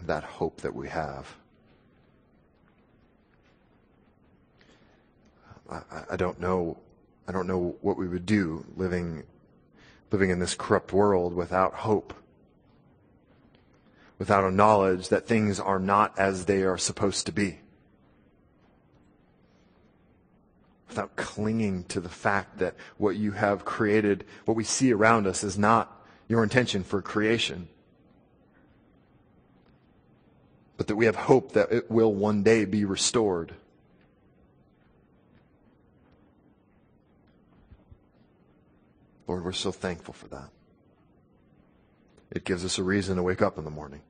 that 0.01 0.23
hope 0.23 0.61
that 0.61 0.73
we 0.73 0.89
have. 0.89 1.37
I, 5.71 5.83
I, 6.11 6.16
don't 6.16 6.41
know. 6.41 6.79
I 7.27 7.33
don't 7.33 7.47
know 7.47 7.77
what 7.81 7.97
we 7.97 8.09
would 8.09 8.27
do 8.27 8.64
living, 8.77 9.25
living 10.11 10.31
in 10.31 10.39
this 10.39 10.55
corrupt 10.55 10.93
world 10.93 11.35
without 11.35 11.75
hope, 11.75 12.14
without 14.19 14.45
a 14.45 14.51
knowledge 14.51 15.09
that 15.09 15.27
things 15.27 15.61
are 15.61 15.79
not 15.79 16.19
as 16.19 16.47
they 16.47 16.62
are 16.62 16.79
supposed 16.79 17.27
to 17.27 17.33
be, 17.33 17.59
without 20.89 21.16
clinging 21.16 21.85
to 21.85 22.01
the 22.01 22.09
fact 22.09 22.59
that 22.59 22.75
what 22.97 23.16
you 23.16 23.33
have 23.33 23.64
created, 23.64 24.25
what 24.47 24.57
we 24.57 24.64
see 24.64 24.93
around 24.93 25.27
us, 25.27 25.45
is 25.45 25.59
not 25.59 26.07
your 26.29 26.43
intention 26.43 26.83
for 26.83 27.03
creation. 27.03 27.69
but 30.79 30.87
that 30.87 30.97
we 30.97 31.05
have 31.05 31.16
hope 31.16 31.53
that 31.53 31.71
it 31.71 31.91
will 31.91 32.14
one 32.14 32.43
day 32.43 32.64
be 32.64 32.87
restored. 32.87 33.53
Lord, 39.29 39.45
we're 39.45 39.53
so 39.53 39.70
thankful 39.70 40.14
for 40.14 40.26
that. 40.29 40.49
It 42.31 42.45
gives 42.45 42.64
us 42.64 42.79
a 42.79 42.83
reason 42.83 43.16
to 43.16 43.22
wake 43.22 43.43
up 43.43 43.59
in 43.59 43.64
the 43.64 43.70
morning. 43.70 44.01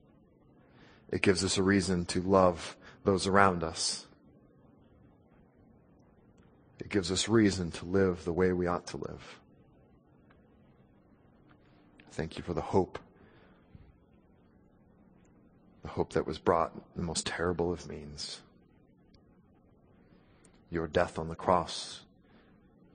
It 1.10 1.22
gives 1.22 1.44
us 1.44 1.58
a 1.58 1.62
reason 1.62 2.06
to 2.06 2.22
love 2.22 2.76
those 3.04 3.26
around 3.26 3.64
us. 3.64 4.06
It 6.78 6.88
gives 6.88 7.10
us 7.10 7.28
reason 7.28 7.70
to 7.72 7.84
live 7.84 8.24
the 8.24 8.32
way 8.32 8.52
we 8.52 8.66
ought 8.66 8.86
to 8.88 8.96
live. 8.96 9.40
Thank 12.12 12.36
you 12.36 12.42
for 12.42 12.54
the 12.54 12.60
hope 12.60 12.98
the 15.82 15.88
hope 15.88 16.12
that 16.12 16.26
was 16.26 16.38
brought 16.38 16.72
in 16.74 16.82
the 16.96 17.02
most 17.02 17.26
terrible 17.26 17.72
of 17.72 17.88
means. 17.88 18.40
Your 20.70 20.86
death 20.86 21.18
on 21.18 21.28
the 21.28 21.34
cross, 21.34 22.00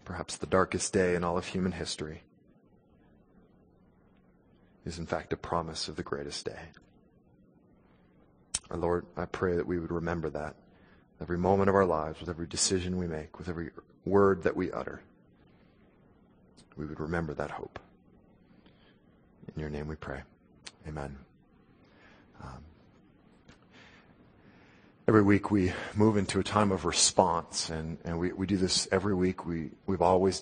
perhaps 0.06 0.38
the 0.38 0.45
darkest 0.45 0.93
day 0.93 1.16
in 1.16 1.24
all 1.24 1.38
of 1.38 1.47
human 1.47 1.72
history, 1.72 2.24
is 4.86 4.99
in 4.99 5.06
fact 5.06 5.34
a 5.34 5.38
promise 5.38 5.88
of 5.88 5.95
the 5.95 6.04
greatest 6.04 6.45
day. 6.45 6.60
Our 8.70 8.78
Lord, 8.78 9.06
I 9.16 9.26
pray 9.26 9.56
that 9.56 9.68
we 9.68 9.80
would 9.80 9.91
remember 9.91 10.30
that 10.32 10.56
every 11.22 11.38
moment 11.38 11.70
of 11.70 11.76
our 11.76 11.86
lives, 11.86 12.20
with 12.20 12.30
every 12.30 12.47
decision 12.47 12.97
we 12.97 13.08
make, 13.08 13.38
with 13.39 13.47
every 13.47 13.70
word 14.06 14.43
that 14.43 14.56
we 14.56 14.72
utter. 14.72 15.01
We 16.76 16.86
would 16.86 16.99
remember 16.99 17.34
that 17.36 17.51
hope. 17.51 17.80
In 19.54 19.62
your 19.62 19.70
name 19.70 19.88
we 19.88 19.95
pray. 19.95 20.22
Amen. 20.88 21.18
Um, 22.43 22.64
Every 25.06 25.22
week 25.22 25.51
we 25.51 25.74
move 25.95 26.16
into 26.16 26.39
a 26.39 26.43
time 26.45 26.72
of 26.72 26.86
response, 26.86 27.70
and, 27.70 27.97
and 28.06 28.18
we, 28.18 28.32
we 28.32 28.47
do 28.47 28.56
this 28.56 28.88
every 28.89 29.14
week. 29.14 29.45
We, 29.45 29.72
we've 29.86 30.01
always 30.01 30.39